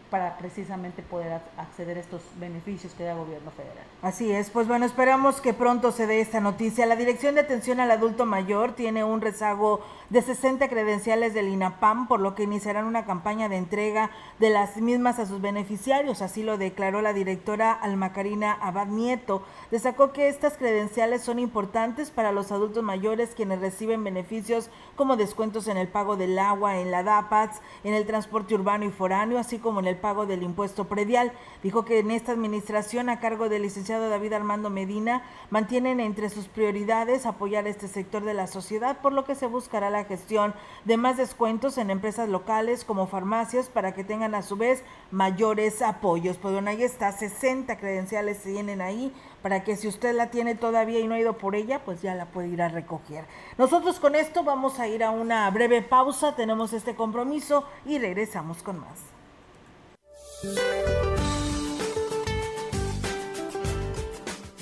para 0.09 0.37
precisamente 0.37 1.01
poder 1.01 1.41
acceder 1.57 1.97
a 1.97 2.01
estos 2.01 2.21
beneficios 2.39 2.93
que 2.93 3.03
da 3.03 3.11
el 3.11 3.19
gobierno 3.19 3.51
federal. 3.51 3.83
Así 4.01 4.31
es, 4.31 4.49
pues 4.49 4.67
bueno, 4.67 4.85
esperamos 4.85 5.41
que 5.41 5.53
pronto 5.53 5.91
se 5.91 6.07
dé 6.07 6.21
esta 6.21 6.39
noticia. 6.39 6.85
La 6.85 6.95
Dirección 6.95 7.35
de 7.35 7.41
Atención 7.41 7.79
al 7.79 7.91
Adulto 7.91 8.25
Mayor 8.25 8.73
tiene 8.73 9.03
un 9.03 9.21
rezago 9.21 9.81
de 10.09 10.21
60 10.21 10.67
credenciales 10.69 11.33
del 11.33 11.49
INAPAM, 11.49 12.07
por 12.07 12.19
lo 12.19 12.35
que 12.35 12.43
iniciarán 12.43 12.85
una 12.85 13.05
campaña 13.05 13.49
de 13.49 13.57
entrega 13.57 14.11
de 14.39 14.49
las 14.49 14.77
mismas 14.77 15.19
a 15.19 15.25
sus 15.25 15.41
beneficiarios, 15.41 16.21
así 16.21 16.43
lo 16.43 16.57
declaró 16.57 17.01
la 17.01 17.13
directora 17.13 17.71
Almacarina 17.71 18.53
Abad 18.53 18.87
Nieto. 18.87 19.43
Destacó 19.71 20.11
que 20.11 20.27
estas 20.27 20.57
credenciales 20.57 21.23
son 21.23 21.39
importantes 21.39 22.11
para 22.11 22.31
los 22.31 22.51
adultos 22.51 22.83
mayores 22.83 23.33
quienes 23.35 23.59
reciben 23.59 24.03
beneficios 24.03 24.69
como 24.95 25.17
descuentos 25.17 25.67
en 25.67 25.77
el 25.77 25.87
pago 25.87 26.15
del 26.15 26.37
agua, 26.37 26.77
en 26.77 26.91
la 26.91 27.03
DAPATS, 27.03 27.61
en 27.83 27.93
el 27.93 28.05
transporte 28.05 28.55
urbano 28.55 28.85
y 28.85 28.91
foráneo, 28.91 29.39
así 29.39 29.57
como 29.57 29.79
en 29.79 29.87
el 29.87 29.97
pago 30.05 30.27
del 30.27 30.43
impuesto 30.43 30.85
predial. 30.85 31.31
Dijo 31.63 31.83
que 31.83 31.97
en 31.97 32.11
esta 32.11 32.31
administración 32.31 33.09
a 33.09 33.19
cargo 33.19 33.49
del 33.49 33.63
licenciado 33.63 34.07
David 34.07 34.33
Armando 34.33 34.69
Medina 34.69 35.23
mantienen 35.49 35.99
entre 35.99 36.29
sus 36.29 36.47
prioridades 36.47 37.25
apoyar 37.25 37.65
este 37.65 37.87
sector 37.87 38.23
de 38.23 38.35
la 38.35 38.45
sociedad, 38.45 38.99
por 39.01 39.13
lo 39.13 39.25
que 39.25 39.33
se 39.33 39.47
buscará 39.47 39.89
la 39.89 40.03
gestión 40.03 40.53
de 40.83 40.97
más 40.97 41.17
descuentos 41.17 41.79
en 41.79 41.89
empresas 41.89 42.29
locales 42.29 42.85
como 42.85 43.07
farmacias 43.07 43.67
para 43.67 43.95
que 43.95 44.03
tengan 44.03 44.35
a 44.35 44.43
su 44.43 44.57
vez 44.57 44.83
mayores 45.09 45.81
apoyos. 45.81 46.37
Pues 46.37 46.53
bueno, 46.53 46.69
ahí 46.69 46.83
está, 46.83 47.11
60 47.11 47.75
credenciales 47.79 48.37
se 48.37 48.51
tienen 48.51 48.81
ahí 48.81 49.11
para 49.41 49.63
que 49.63 49.75
si 49.75 49.87
usted 49.87 50.13
la 50.15 50.29
tiene 50.29 50.53
todavía 50.53 50.99
y 50.99 51.07
no 51.07 51.15
ha 51.15 51.19
ido 51.19 51.39
por 51.39 51.55
ella, 51.55 51.83
pues 51.83 52.03
ya 52.03 52.13
la 52.13 52.27
puede 52.27 52.49
ir 52.49 52.61
a 52.61 52.69
recoger. 52.69 53.25
Nosotros 53.57 53.99
con 53.99 54.13
esto 54.13 54.43
vamos 54.43 54.79
a 54.79 54.87
ir 54.87 55.03
a 55.03 55.09
una 55.09 55.49
breve 55.49 55.81
pausa, 55.81 56.35
tenemos 56.35 56.73
este 56.73 56.93
compromiso 56.93 57.63
y 57.87 57.97
regresamos 57.97 58.61
con 58.61 58.81
más. 58.81 59.14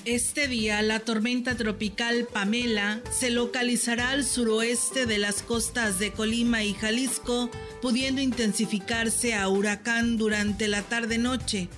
Este 0.06 0.48
día 0.48 0.82
la 0.82 1.00
tormenta 1.00 1.56
tropical 1.56 2.28
Pamela 2.32 3.02
se 3.10 3.30
localizará 3.30 4.10
al 4.10 4.26
suroeste 4.26 5.06
de 5.06 5.18
las 5.18 5.42
costas 5.42 5.98
de 5.98 6.12
Colima 6.12 6.64
y 6.64 6.74
Jalisco, 6.74 7.50
pudiendo 7.82 8.22
intensificarse 8.22 9.34
a 9.34 9.48
huracán 9.48 10.18
durante 10.18 10.68
la 10.68 10.82
tarde-noche. 10.82 11.70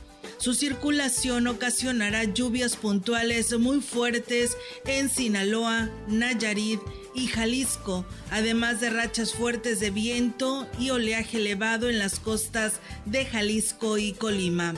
Su 0.45 0.53
circulación 0.53 1.47
ocasionará 1.47 2.23
lluvias 2.23 2.75
puntuales 2.75 3.57
muy 3.57 3.81
fuertes 3.81 4.55
en 4.85 5.09
Sinaloa, 5.09 5.89
Nayarit 6.07 6.79
y 7.15 7.25
Jalisco, 7.25 8.05
además 8.29 8.79
de 8.79 8.91
rachas 8.91 9.33
fuertes 9.33 9.79
de 9.79 9.89
viento 9.89 10.69
y 10.77 10.91
oleaje 10.91 11.37
elevado 11.37 11.89
en 11.89 11.97
las 11.97 12.19
costas 12.19 12.73
de 13.07 13.25
Jalisco 13.25 13.97
y 13.97 14.13
Colima. 14.13 14.75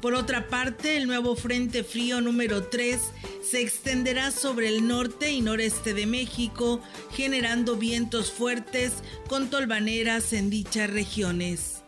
Por 0.00 0.14
otra 0.14 0.46
parte, 0.46 0.96
el 0.96 1.08
nuevo 1.08 1.34
Frente 1.34 1.82
Frío 1.82 2.20
número 2.20 2.68
3 2.68 3.00
se 3.42 3.62
extenderá 3.62 4.30
sobre 4.30 4.68
el 4.68 4.86
norte 4.86 5.32
y 5.32 5.40
noreste 5.40 5.92
de 5.92 6.06
México, 6.06 6.80
generando 7.10 7.74
vientos 7.74 8.30
fuertes 8.30 8.92
con 9.28 9.50
tolvaneras 9.50 10.32
en 10.32 10.50
dichas 10.50 10.88
regiones. 10.88 11.82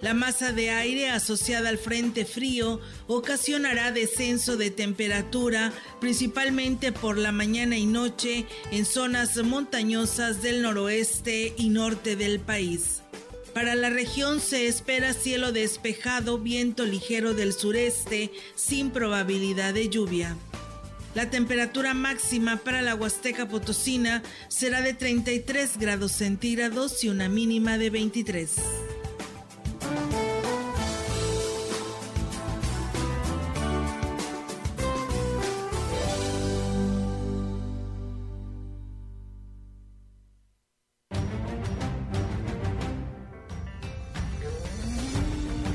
La 0.00 0.14
masa 0.14 0.52
de 0.52 0.70
aire 0.70 1.10
asociada 1.10 1.68
al 1.68 1.76
frente 1.76 2.24
frío 2.24 2.80
ocasionará 3.06 3.92
descenso 3.92 4.56
de 4.56 4.70
temperatura, 4.70 5.72
principalmente 6.00 6.90
por 6.90 7.18
la 7.18 7.32
mañana 7.32 7.76
y 7.76 7.84
noche 7.84 8.46
en 8.70 8.86
zonas 8.86 9.36
montañosas 9.36 10.40
del 10.42 10.62
noroeste 10.62 11.52
y 11.58 11.68
norte 11.68 12.16
del 12.16 12.40
país. 12.40 13.02
Para 13.52 13.74
la 13.74 13.90
región 13.90 14.40
se 14.40 14.68
espera 14.68 15.12
cielo 15.12 15.52
despejado, 15.52 16.38
viento 16.38 16.86
ligero 16.86 17.34
del 17.34 17.52
sureste, 17.52 18.30
sin 18.54 18.90
probabilidad 18.90 19.74
de 19.74 19.90
lluvia. 19.90 20.36
La 21.14 21.28
temperatura 21.28 21.92
máxima 21.92 22.56
para 22.58 22.80
la 22.80 22.94
Huasteca 22.94 23.48
Potosina 23.48 24.22
será 24.48 24.80
de 24.80 24.94
33 24.94 25.76
grados 25.78 26.12
centígrados 26.12 27.02
y 27.02 27.08
una 27.08 27.28
mínima 27.28 27.76
de 27.76 27.90
23. 27.90 28.50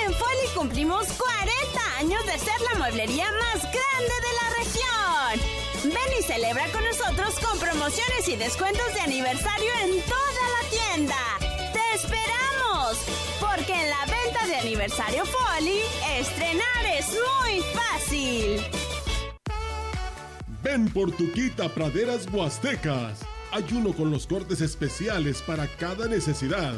En 0.03 0.11
Foli 0.13 0.47
cumplimos 0.55 1.05
40 1.05 1.97
años 1.99 2.25
de 2.25 2.39
ser 2.39 2.59
la 2.71 2.79
mueblería 2.79 3.31
más 3.31 3.61
grande 3.61 3.75
de 4.07 4.33
la 4.41 4.49
región. 4.57 4.92
Ven 5.83 5.95
y 6.17 6.23
celebra 6.23 6.65
con 6.71 6.81
nosotros 6.85 7.35
con 7.45 7.59
promociones 7.59 8.27
y 8.29 8.37
descuentos 8.37 8.93
de 8.93 9.01
aniversario 9.01 9.69
en 9.83 10.01
toda 10.03 10.43
la 10.55 10.69
tienda. 10.69 11.15
¡Te 11.73 11.95
esperamos! 11.95 12.97
Porque 13.41 13.73
en 13.73 13.89
la 13.89 14.05
venta 14.05 14.47
de 14.47 14.55
aniversario 14.55 15.25
Foli, 15.25 15.81
estrenar 16.17 16.85
es 16.97 17.07
muy 17.07 17.61
fácil. 17.73 18.61
Ven 20.63 20.89
por 20.89 21.11
tu 21.11 21.29
kit 21.33 21.59
a 21.59 21.67
Praderas 21.67 22.27
Huastecas. 22.31 23.19
Hay 23.51 23.65
uno 23.73 23.91
con 23.91 24.09
los 24.09 24.25
cortes 24.25 24.61
especiales 24.61 25.41
para 25.41 25.67
cada 25.67 26.07
necesidad. 26.07 26.73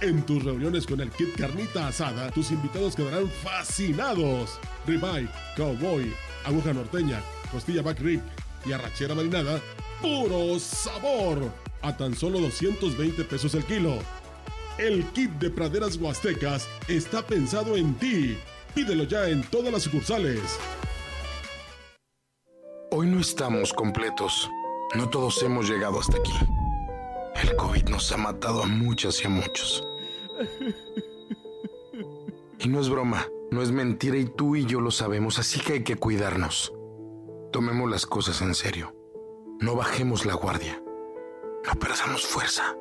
En 0.00 0.26
tus 0.26 0.42
reuniones 0.42 0.86
con 0.86 1.00
el 1.00 1.10
kit 1.12 1.36
carnita 1.36 1.86
asada, 1.86 2.32
tus 2.32 2.50
invitados 2.50 2.96
quedarán 2.96 3.30
fascinados. 3.44 4.58
Ribeye, 4.88 5.28
cowboy, 5.56 6.12
aguja 6.44 6.72
norteña, 6.72 7.22
costilla 7.54 7.82
back 7.82 8.00
rib 8.00 8.20
y 8.66 8.72
arrachera 8.72 9.14
marinada, 9.14 9.60
¡puro 10.02 10.58
sabor! 10.58 11.50
A 11.82 11.96
tan 11.96 12.14
solo 12.14 12.40
220 12.40 13.24
pesos 13.24 13.54
el 13.54 13.64
kilo. 13.64 13.98
El 14.76 15.04
kit 15.12 15.30
de 15.32 15.50
praderas 15.50 15.96
huastecas 15.96 16.68
está 16.88 17.24
pensado 17.24 17.76
en 17.76 17.94
ti. 17.94 18.36
Pídelo 18.74 19.04
ya 19.04 19.28
en 19.28 19.42
todas 19.44 19.72
las 19.72 19.82
sucursales. 19.82 20.58
Hoy 22.90 23.06
no 23.06 23.20
estamos 23.20 23.72
completos. 23.72 24.50
No 24.96 25.08
todos 25.08 25.40
hemos 25.42 25.68
llegado 25.68 26.00
hasta 26.00 26.16
aquí. 26.16 26.32
El 27.40 27.54
COVID 27.54 27.84
nos 27.84 28.10
ha 28.10 28.16
matado 28.16 28.64
a 28.64 28.66
muchas 28.66 29.22
y 29.22 29.26
a 29.26 29.30
muchos. 29.30 29.86
Y 32.58 32.68
no 32.68 32.80
es 32.80 32.88
broma, 32.88 33.28
no 33.50 33.62
es 33.62 33.70
mentira 33.70 34.16
y 34.16 34.24
tú 34.24 34.56
y 34.56 34.64
yo 34.64 34.80
lo 34.80 34.90
sabemos, 34.90 35.38
así 35.38 35.60
que 35.60 35.74
hay 35.74 35.84
que 35.84 35.96
cuidarnos. 35.96 36.72
Tomemos 37.54 37.88
las 37.88 38.04
cosas 38.04 38.42
en 38.42 38.52
serio. 38.52 38.96
No 39.60 39.76
bajemos 39.76 40.26
la 40.26 40.34
guardia. 40.34 40.82
No 41.64 41.78
perdamos 41.78 42.26
fuerza. 42.26 42.74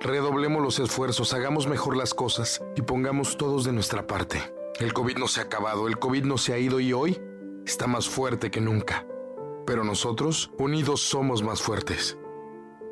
Redoblemos 0.00 0.62
los 0.62 0.78
esfuerzos, 0.78 1.34
hagamos 1.34 1.66
mejor 1.66 1.98
las 1.98 2.14
cosas 2.14 2.62
y 2.76 2.80
pongamos 2.80 3.36
todos 3.36 3.66
de 3.66 3.74
nuestra 3.74 4.06
parte. 4.06 4.40
El 4.80 4.94
COVID 4.94 5.18
no 5.18 5.28
se 5.28 5.40
ha 5.40 5.42
acabado, 5.42 5.86
el 5.86 5.98
COVID 5.98 6.24
no 6.24 6.38
se 6.38 6.54
ha 6.54 6.58
ido 6.58 6.80
y 6.80 6.94
hoy 6.94 7.20
está 7.66 7.86
más 7.86 8.08
fuerte 8.08 8.50
que 8.50 8.62
nunca. 8.62 9.06
Pero 9.66 9.84
nosotros, 9.84 10.50
unidos, 10.56 11.02
somos 11.02 11.42
más 11.42 11.60
fuertes. 11.60 12.16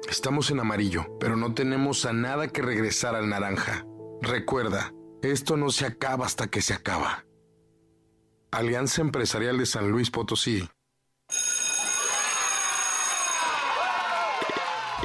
Estamos 0.07 0.51
en 0.51 0.61
amarillo, 0.61 1.07
pero 1.19 1.39
no 1.39 1.55
tenemos 1.55 2.05
a 2.05 2.13
nada 2.13 2.49
que 2.49 2.61
regresar 2.61 3.15
al 3.15 3.31
naranja. 3.31 3.87
Recuerda, 4.21 4.93
esto 5.23 5.57
no 5.57 5.71
se 5.71 5.87
acaba 5.87 6.27
hasta 6.27 6.49
que 6.49 6.61
se 6.61 6.75
acaba. 6.75 7.25
Alianza 8.51 9.01
Empresarial 9.01 9.57
de 9.57 9.65
San 9.65 9.91
Luis 9.91 10.11
Potosí. 10.11 10.69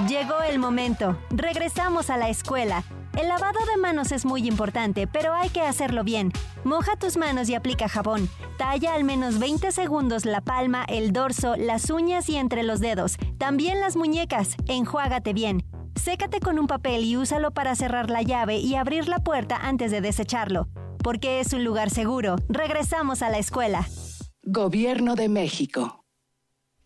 Llegó 0.07 0.41
el 0.41 0.59
momento. 0.59 1.17
Regresamos 1.29 2.09
a 2.09 2.15
la 2.15 2.29
escuela. 2.29 2.83
El 3.17 3.27
lavado 3.27 3.59
de 3.69 3.81
manos 3.81 4.13
es 4.13 4.23
muy 4.23 4.47
importante, 4.47 5.07
pero 5.07 5.33
hay 5.33 5.49
que 5.49 5.61
hacerlo 5.61 6.05
bien. 6.05 6.31
Moja 6.63 6.95
tus 6.95 7.17
manos 7.17 7.49
y 7.49 7.55
aplica 7.55 7.89
jabón. 7.89 8.29
Talla 8.57 8.93
al 8.93 9.03
menos 9.03 9.39
20 9.39 9.73
segundos 9.73 10.23
la 10.23 10.39
palma, 10.39 10.85
el 10.87 11.11
dorso, 11.11 11.57
las 11.57 11.89
uñas 11.89 12.29
y 12.29 12.37
entre 12.37 12.63
los 12.63 12.79
dedos. 12.79 13.17
También 13.37 13.81
las 13.81 13.97
muñecas. 13.97 14.55
Enjuágate 14.67 15.33
bien. 15.33 15.65
Sécate 15.95 16.39
con 16.39 16.59
un 16.59 16.67
papel 16.67 17.03
y 17.03 17.17
úsalo 17.17 17.51
para 17.51 17.75
cerrar 17.75 18.09
la 18.09 18.21
llave 18.21 18.57
y 18.57 18.75
abrir 18.75 19.09
la 19.09 19.19
puerta 19.19 19.57
antes 19.61 19.91
de 19.91 19.99
desecharlo. 19.99 20.69
Porque 21.03 21.41
es 21.41 21.51
un 21.51 21.65
lugar 21.65 21.89
seguro. 21.89 22.37
Regresamos 22.47 23.21
a 23.21 23.29
la 23.29 23.37
escuela. 23.37 23.85
Gobierno 24.43 25.15
de 25.15 25.27
México. 25.27 25.98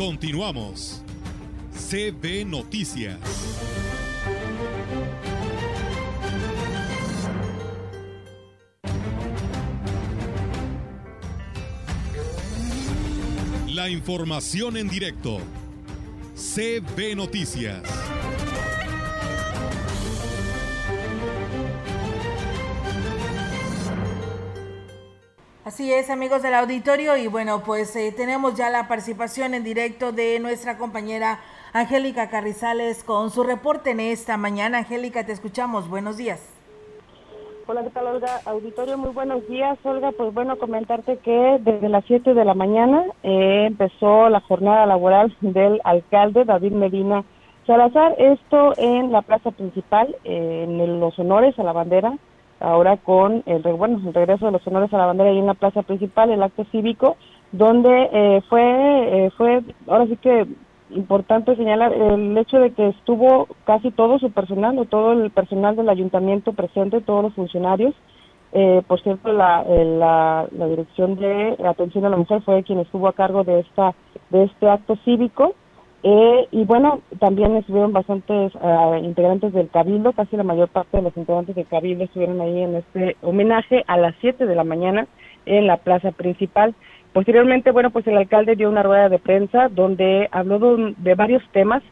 Continuamos. 0.00 1.02
CB 1.74 2.46
Noticias. 2.46 3.18
La 13.68 13.90
información 13.90 14.78
en 14.78 14.88
directo. 14.88 15.36
CB 16.34 17.14
Noticias. 17.14 17.99
Así 25.70 25.92
es, 25.92 26.10
amigos 26.10 26.42
del 26.42 26.54
auditorio, 26.54 27.16
y 27.16 27.28
bueno, 27.28 27.62
pues 27.64 27.94
eh, 27.94 28.12
tenemos 28.16 28.56
ya 28.56 28.70
la 28.70 28.88
participación 28.88 29.54
en 29.54 29.62
directo 29.62 30.10
de 30.10 30.40
nuestra 30.40 30.76
compañera 30.76 31.38
Angélica 31.72 32.28
Carrizales 32.28 33.04
con 33.04 33.30
su 33.30 33.44
reporte 33.44 33.92
en 33.92 34.00
esta 34.00 34.36
mañana. 34.36 34.78
Angélica, 34.78 35.24
te 35.24 35.30
escuchamos. 35.30 35.88
Buenos 35.88 36.16
días. 36.16 36.40
Hola, 37.68 37.84
¿qué 37.84 37.90
tal, 37.90 38.08
Olga? 38.08 38.40
Auditorio, 38.46 38.98
muy 38.98 39.10
buenos 39.10 39.46
días. 39.46 39.78
Olga, 39.84 40.10
pues 40.10 40.34
bueno, 40.34 40.58
comentarte 40.58 41.18
que 41.18 41.58
desde 41.60 41.88
las 41.88 42.04
7 42.04 42.34
de 42.34 42.44
la 42.44 42.54
mañana 42.54 43.04
eh, 43.22 43.66
empezó 43.68 44.28
la 44.28 44.40
jornada 44.40 44.86
laboral 44.86 45.36
del 45.40 45.80
alcalde 45.84 46.44
David 46.44 46.72
Medina 46.72 47.22
Salazar. 47.68 48.16
Esto 48.18 48.72
en 48.76 49.12
la 49.12 49.22
plaza 49.22 49.52
principal, 49.52 50.16
eh, 50.24 50.64
en 50.64 50.98
los 50.98 51.16
honores 51.20 51.56
a 51.60 51.62
la 51.62 51.72
bandera 51.72 52.18
ahora 52.60 52.98
con 52.98 53.42
el, 53.46 53.62
bueno, 53.62 54.00
el 54.06 54.14
regreso 54.14 54.46
de 54.46 54.52
los 54.52 54.66
honores 54.66 54.92
a 54.92 54.98
la 54.98 55.06
bandera 55.06 55.32
y 55.32 55.38
en 55.38 55.46
la 55.46 55.54
plaza 55.54 55.82
principal, 55.82 56.30
el 56.30 56.42
acto 56.42 56.64
cívico, 56.70 57.16
donde 57.52 58.08
eh, 58.12 58.42
fue, 58.48 58.62
eh, 59.26 59.30
fue, 59.36 59.62
ahora 59.88 60.06
sí 60.06 60.16
que 60.16 60.46
importante 60.90 61.56
señalar 61.56 61.92
el 61.92 62.36
hecho 62.36 62.58
de 62.58 62.72
que 62.72 62.88
estuvo 62.88 63.48
casi 63.64 63.90
todo 63.90 64.18
su 64.18 64.30
personal 64.30 64.78
o 64.78 64.84
todo 64.84 65.12
el 65.12 65.30
personal 65.30 65.76
del 65.76 65.88
ayuntamiento 65.88 66.52
presente, 66.52 67.00
todos 67.00 67.22
los 67.22 67.34
funcionarios. 67.34 67.94
Eh, 68.52 68.82
por 68.88 69.00
cierto, 69.00 69.32
la, 69.32 69.62
la, 69.64 70.48
la 70.50 70.66
dirección 70.66 71.14
de 71.14 71.56
atención 71.64 72.04
a 72.04 72.08
la 72.08 72.16
mujer 72.16 72.42
fue 72.42 72.64
quien 72.64 72.80
estuvo 72.80 73.06
a 73.06 73.12
cargo 73.12 73.44
de 73.44 73.60
esta 73.60 73.94
de 74.30 74.44
este 74.44 74.68
acto 74.68 74.96
cívico 75.04 75.54
eh, 76.02 76.48
y 76.50 76.64
bueno, 76.64 77.02
también 77.18 77.56
estuvieron 77.56 77.92
bastantes 77.92 78.54
uh, 78.54 78.94
integrantes 79.02 79.52
del 79.52 79.68
Cabildo, 79.68 80.12
casi 80.12 80.34
la 80.36 80.44
mayor 80.44 80.68
parte 80.68 80.96
de 80.96 81.02
los 81.02 81.16
integrantes 81.16 81.54
del 81.54 81.66
Cabildo 81.66 82.04
estuvieron 82.04 82.40
ahí 82.40 82.62
en 82.62 82.76
este 82.76 83.16
homenaje 83.20 83.84
a 83.86 83.98
las 83.98 84.14
7 84.22 84.46
de 84.46 84.54
la 84.54 84.64
mañana 84.64 85.06
en 85.44 85.66
la 85.66 85.76
plaza 85.76 86.12
principal. 86.12 86.74
Posteriormente, 87.12 87.70
bueno, 87.70 87.90
pues 87.90 88.06
el 88.06 88.16
alcalde 88.16 88.56
dio 88.56 88.70
una 88.70 88.82
rueda 88.82 89.10
de 89.10 89.18
prensa 89.18 89.68
donde 89.68 90.28
habló 90.32 90.76
de, 90.76 91.14
varios 91.14 91.42
temas, 91.52 91.82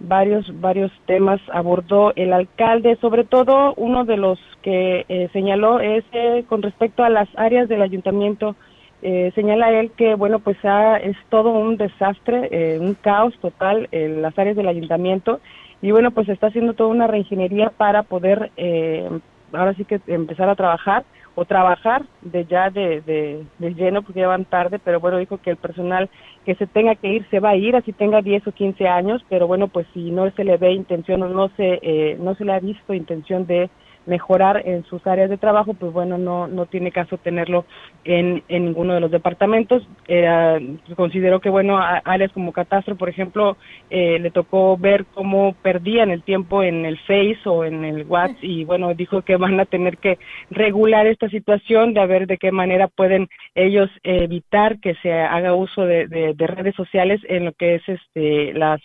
varios 0.00 0.44
varios 0.60 0.90
temas 1.06 1.40
abordó 1.52 2.12
el 2.16 2.32
alcalde, 2.32 2.96
sobre 3.00 3.22
todo 3.22 3.74
uno 3.76 4.04
de 4.04 4.16
los 4.16 4.40
que 4.62 5.04
eh, 5.08 5.28
señaló 5.32 5.78
es 5.78 6.04
eh, 6.12 6.44
con 6.48 6.62
respecto 6.62 7.04
a 7.04 7.10
las 7.10 7.28
áreas 7.36 7.68
del 7.68 7.82
ayuntamiento 7.82 8.56
eh, 9.02 9.32
señala 9.34 9.70
él 9.72 9.90
que, 9.96 10.14
bueno, 10.14 10.38
pues 10.38 10.56
es 11.02 11.16
todo 11.28 11.50
un 11.50 11.76
desastre, 11.76 12.48
eh, 12.52 12.78
un 12.80 12.94
caos 12.94 13.36
total 13.40 13.88
en 13.90 14.22
las 14.22 14.38
áreas 14.38 14.56
del 14.56 14.68
ayuntamiento. 14.68 15.40
Y, 15.80 15.90
bueno, 15.90 16.12
pues 16.12 16.28
está 16.28 16.46
haciendo 16.46 16.74
toda 16.74 16.90
una 16.90 17.08
reingeniería 17.08 17.70
para 17.70 18.04
poder, 18.04 18.52
eh, 18.56 19.10
ahora 19.52 19.74
sí 19.74 19.84
que 19.84 20.00
empezar 20.06 20.48
a 20.48 20.54
trabajar 20.54 21.04
o 21.34 21.44
trabajar 21.44 22.04
de 22.20 22.44
ya 22.44 22.70
de, 22.70 23.00
de, 23.00 23.44
de, 23.58 23.74
lleno 23.74 24.02
porque 24.02 24.20
ya 24.20 24.28
van 24.28 24.44
tarde, 24.44 24.78
pero 24.78 25.00
bueno, 25.00 25.18
dijo 25.18 25.38
que 25.38 25.50
el 25.50 25.56
personal 25.56 26.10
que 26.44 26.54
se 26.54 26.66
tenga 26.66 26.94
que 26.94 27.08
ir 27.08 27.26
se 27.30 27.40
va 27.40 27.50
a 27.50 27.56
ir, 27.56 27.74
así 27.74 27.92
tenga 27.92 28.20
10 28.20 28.46
o 28.46 28.52
15 28.52 28.86
años, 28.86 29.24
pero 29.28 29.46
bueno, 29.46 29.68
pues 29.68 29.86
si 29.94 30.10
no 30.10 30.30
se 30.32 30.44
le 30.44 30.58
ve 30.58 30.72
intención 30.72 31.22
o 31.22 31.28
no 31.28 31.48
se, 31.56 31.80
eh, 31.82 32.16
no 32.20 32.34
se 32.34 32.44
le 32.44 32.52
ha 32.52 32.60
visto 32.60 32.92
intención 32.92 33.46
de 33.46 33.70
mejorar 34.06 34.62
en 34.66 34.84
sus 34.84 35.06
áreas 35.06 35.30
de 35.30 35.36
trabajo, 35.36 35.74
pues 35.74 35.92
bueno, 35.92 36.18
no, 36.18 36.46
no 36.46 36.66
tiene 36.66 36.90
caso 36.90 37.18
tenerlo 37.18 37.64
en, 38.04 38.42
en 38.48 38.66
ninguno 38.66 38.94
de 38.94 39.00
los 39.00 39.10
departamentos. 39.10 39.86
Eh, 40.08 40.76
considero 40.96 41.40
que, 41.40 41.50
bueno, 41.50 41.78
áreas 41.78 42.32
como 42.32 42.52
Catastro, 42.52 42.96
por 42.96 43.08
ejemplo, 43.08 43.56
eh, 43.90 44.18
le 44.18 44.30
tocó 44.30 44.76
ver 44.76 45.04
cómo 45.14 45.54
perdían 45.62 46.10
el 46.10 46.22
tiempo 46.22 46.62
en 46.62 46.84
el 46.84 46.98
Face 46.98 47.40
o 47.44 47.64
en 47.64 47.84
el 47.84 48.04
WhatsApp 48.04 48.42
y, 48.42 48.64
bueno, 48.64 48.94
dijo 48.94 49.22
que 49.22 49.36
van 49.36 49.58
a 49.60 49.64
tener 49.64 49.98
que 49.98 50.18
regular 50.50 51.06
esta 51.06 51.28
situación, 51.28 51.94
de 51.94 52.00
a 52.00 52.06
ver 52.06 52.26
de 52.26 52.38
qué 52.38 52.52
manera 52.52 52.88
pueden 52.88 53.28
ellos 53.54 53.90
evitar 54.02 54.78
que 54.80 54.94
se 54.96 55.12
haga 55.12 55.54
uso 55.54 55.84
de, 55.84 56.06
de, 56.06 56.34
de 56.34 56.46
redes 56.46 56.74
sociales 56.74 57.20
en 57.28 57.44
lo 57.44 57.52
que 57.52 57.76
es 57.76 57.88
este 57.88 58.52
las 58.54 58.80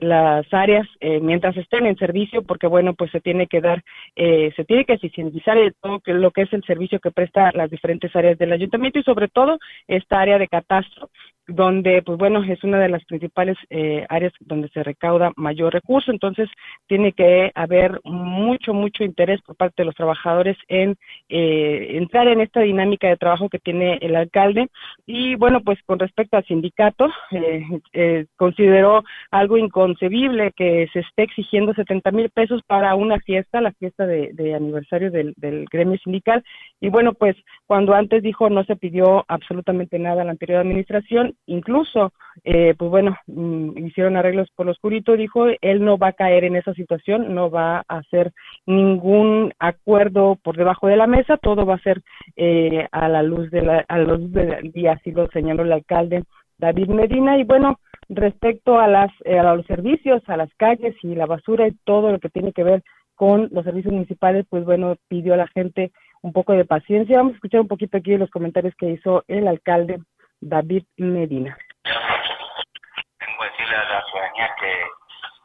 las 0.00 0.46
áreas 0.52 0.86
eh, 1.00 1.20
mientras 1.20 1.56
estén 1.56 1.86
en 1.86 1.96
servicio 1.96 2.42
porque 2.42 2.66
bueno 2.66 2.94
pues 2.94 3.10
se 3.10 3.20
tiene 3.20 3.46
que 3.46 3.60
dar 3.60 3.82
eh, 4.16 4.52
se 4.56 4.64
tiene 4.64 4.84
que 4.84 4.94
eficientizar 4.94 5.56
todo 5.80 6.00
lo 6.06 6.30
que 6.30 6.42
es 6.42 6.52
el 6.52 6.62
servicio 6.64 7.00
que 7.00 7.10
presta 7.10 7.50
las 7.54 7.70
diferentes 7.70 8.14
áreas 8.14 8.38
del 8.38 8.52
ayuntamiento 8.52 8.98
y 8.98 9.02
sobre 9.02 9.28
todo 9.28 9.58
esta 9.86 10.20
área 10.20 10.38
de 10.38 10.48
catastro 10.48 11.10
donde 11.50 12.02
pues 12.02 12.18
bueno 12.18 12.42
es 12.44 12.62
una 12.64 12.78
de 12.78 12.88
las 12.88 13.04
principales 13.04 13.56
eh, 13.70 14.06
áreas 14.08 14.32
donde 14.40 14.68
se 14.68 14.82
recauda 14.82 15.32
mayor 15.36 15.72
recurso. 15.72 16.10
Entonces 16.10 16.48
tiene 16.86 17.12
que 17.12 17.50
haber 17.54 18.00
mucho 18.04 18.72
mucho 18.72 19.04
interés 19.04 19.40
por 19.42 19.56
parte 19.56 19.82
de 19.82 19.86
los 19.86 19.94
trabajadores 19.94 20.56
en 20.68 20.96
eh, 21.28 21.96
entrar 21.96 22.28
en 22.28 22.40
esta 22.40 22.60
dinámica 22.60 23.08
de 23.08 23.16
trabajo 23.16 23.48
que 23.48 23.58
tiene 23.58 23.98
el 24.00 24.16
alcalde. 24.16 24.68
Y 25.06 25.34
bueno 25.34 25.60
pues 25.60 25.78
con 25.86 25.98
respecto 25.98 26.36
al 26.36 26.46
sindicato 26.46 27.08
eh, 27.32 27.64
eh 27.92 28.26
consideró 28.36 29.02
algo 29.30 29.56
inconcebible 29.56 30.52
que 30.52 30.88
se 30.92 31.00
esté 31.00 31.24
exigiendo 31.24 31.74
70 31.74 32.10
mil 32.12 32.30
pesos 32.30 32.62
para 32.66 32.94
una 32.94 33.18
fiesta 33.20 33.60
la 33.60 33.72
fiesta 33.72 34.06
de, 34.06 34.54
aniversario 34.54 35.10
del, 35.10 35.34
del 35.36 35.66
gremio 35.70 35.98
sindical. 35.98 36.44
Y 36.80 36.88
bueno 36.88 37.12
pues 37.14 37.36
cuando 37.66 37.94
antes 37.94 38.22
dijo 38.22 38.48
no 38.50 38.64
se 38.64 38.76
pidió 38.76 39.24
absolutamente 39.28 39.98
nada 39.98 40.22
a 40.22 40.24
la 40.24 40.32
anterior 40.32 40.60
administración 40.60 41.34
incluso, 41.46 42.12
eh, 42.44 42.74
pues 42.78 42.90
bueno, 42.90 43.16
mm, 43.26 43.86
hicieron 43.86 44.16
arreglos 44.16 44.48
por 44.54 44.66
lo 44.66 44.72
oscurito, 44.72 45.16
dijo, 45.16 45.46
él 45.60 45.84
no 45.84 45.98
va 45.98 46.08
a 46.08 46.12
caer 46.12 46.44
en 46.44 46.56
esa 46.56 46.74
situación, 46.74 47.34
no 47.34 47.50
va 47.50 47.78
a 47.88 47.98
hacer 47.98 48.32
ningún 48.66 49.52
acuerdo 49.58 50.36
por 50.42 50.56
debajo 50.56 50.86
de 50.86 50.96
la 50.96 51.06
mesa, 51.06 51.36
todo 51.36 51.66
va 51.66 51.74
a 51.74 51.82
ser 51.82 52.02
eh, 52.36 52.86
a 52.92 53.08
la 53.08 53.22
luz 53.22 53.50
de 53.50 53.62
la, 53.62 53.84
a 53.88 53.98
la 53.98 54.04
luz 54.04 54.32
del 54.32 54.72
día, 54.72 54.92
así 54.92 55.12
lo 55.12 55.28
señaló 55.28 55.62
el 55.62 55.72
alcalde 55.72 56.24
David 56.58 56.88
Medina, 56.88 57.38
y 57.38 57.44
bueno, 57.44 57.80
respecto 58.08 58.78
a 58.78 58.86
las 58.86 59.10
eh, 59.24 59.38
a 59.38 59.54
los 59.54 59.66
servicios, 59.66 60.22
a 60.26 60.36
las 60.36 60.52
calles 60.54 60.94
y 61.02 61.14
la 61.14 61.26
basura 61.26 61.66
y 61.66 61.76
todo 61.84 62.12
lo 62.12 62.18
que 62.18 62.28
tiene 62.28 62.52
que 62.52 62.64
ver 62.64 62.82
con 63.14 63.48
los 63.52 63.64
servicios 63.64 63.92
municipales, 63.92 64.46
pues 64.48 64.64
bueno, 64.64 64.96
pidió 65.08 65.34
a 65.34 65.36
la 65.36 65.46
gente 65.48 65.92
un 66.22 66.32
poco 66.32 66.52
de 66.52 66.64
paciencia. 66.64 67.18
Vamos 67.18 67.32
a 67.32 67.36
escuchar 67.36 67.60
un 67.60 67.68
poquito 67.68 67.96
aquí 67.96 68.16
los 68.16 68.30
comentarios 68.30 68.74
que 68.76 68.90
hizo 68.90 69.24
el 69.28 69.46
alcalde 69.46 70.00
David 70.40 70.84
Medina. 70.96 71.56
Tengo 71.84 73.38
que 73.38 73.50
decirle 73.50 73.76
a 73.76 73.84
la 73.84 74.04
ciudadanía 74.06 74.54
que 74.58 74.86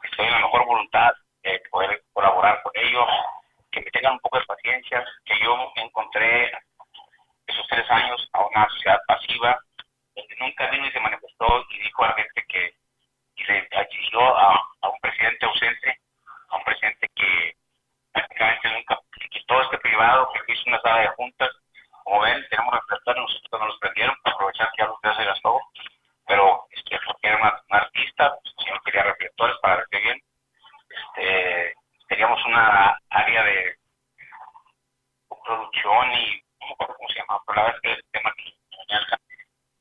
estoy 0.04 0.26
en 0.26 0.32
la 0.32 0.40
mejor 0.40 0.66
voluntad 0.66 1.12
de 1.42 1.62
poder 1.70 2.02
colaborar 2.12 2.62
con 2.62 2.72
ellos, 2.76 3.06
que 3.70 3.80
me 3.80 3.90
tengan 3.90 4.14
un 4.14 4.20
poco 4.20 4.38
de 4.38 4.46
paciencia, 4.46 5.04
que 5.24 5.38
yo 5.40 5.72
encontré 5.76 6.50
esos 7.46 7.66
tres 7.68 7.90
años 7.90 8.28
a 8.32 8.46
una 8.46 8.68
sociedad 8.70 8.98
pasiva, 9.06 9.58
donde 10.14 10.36
nunca 10.40 10.70
vino 10.70 10.86
y 10.86 10.92
se 10.92 11.00
manifestó 11.00 11.66
y 11.70 11.78
dijo 11.78 12.04
a 12.04 12.08
la 12.08 12.14
gente 12.14 12.44
que 12.48 12.74
y 13.36 13.44
le 13.44 13.68
exigió 13.70 14.20
a, 14.34 14.54
a 14.80 14.88
un 14.88 14.98
presidente 15.00 15.44
ausente, 15.44 16.00
a 16.48 16.56
un 16.56 16.64
presidente 16.64 17.06
que 17.14 17.54
prácticamente 18.12 18.70
nunca 18.70 18.98
quitó 19.30 19.60
este 19.60 19.78
privado, 19.78 20.32
que 20.32 20.52
hizo 20.54 20.62
una 20.68 20.80
sala 20.80 21.02
de 21.02 21.08
juntas 21.08 21.50
como 22.06 22.22
ven, 22.22 22.46
tenemos 22.48 22.72
reflectores, 22.72 23.20
nosotros 23.20 23.60
nos 23.60 23.68
los 23.68 23.78
prendieron 23.80 24.14
para 24.22 24.36
aprovechar 24.36 24.70
que 24.70 24.82
ya 24.82 24.86
los 24.86 25.00
días 25.02 25.16
se 25.16 25.24
gastó, 25.24 25.60
pero 26.26 26.64
este, 26.70 26.98
porque 27.04 27.26
era 27.26 27.36
una, 27.36 27.78
artista, 27.80 28.32
pues, 28.42 28.54
si 28.62 28.70
no 28.70 28.80
quería 28.84 29.02
reflectores 29.02 29.56
para 29.60 29.76
ver 29.76 29.86
qué 29.90 29.98
bien. 29.98 30.22
Este, 30.88 31.74
teníamos 32.08 32.38
una 32.46 32.96
área 33.10 33.42
de 33.42 33.74
producción 35.44 36.12
y 36.12 36.42
no 36.60 36.76
cómo 36.78 37.08
se 37.08 37.18
llama, 37.18 37.40
pero 37.44 37.56
la 37.56 37.62
verdad 37.64 37.76
es 37.76 37.82
que 37.82 37.92
el 37.92 38.04
tema 38.12 38.32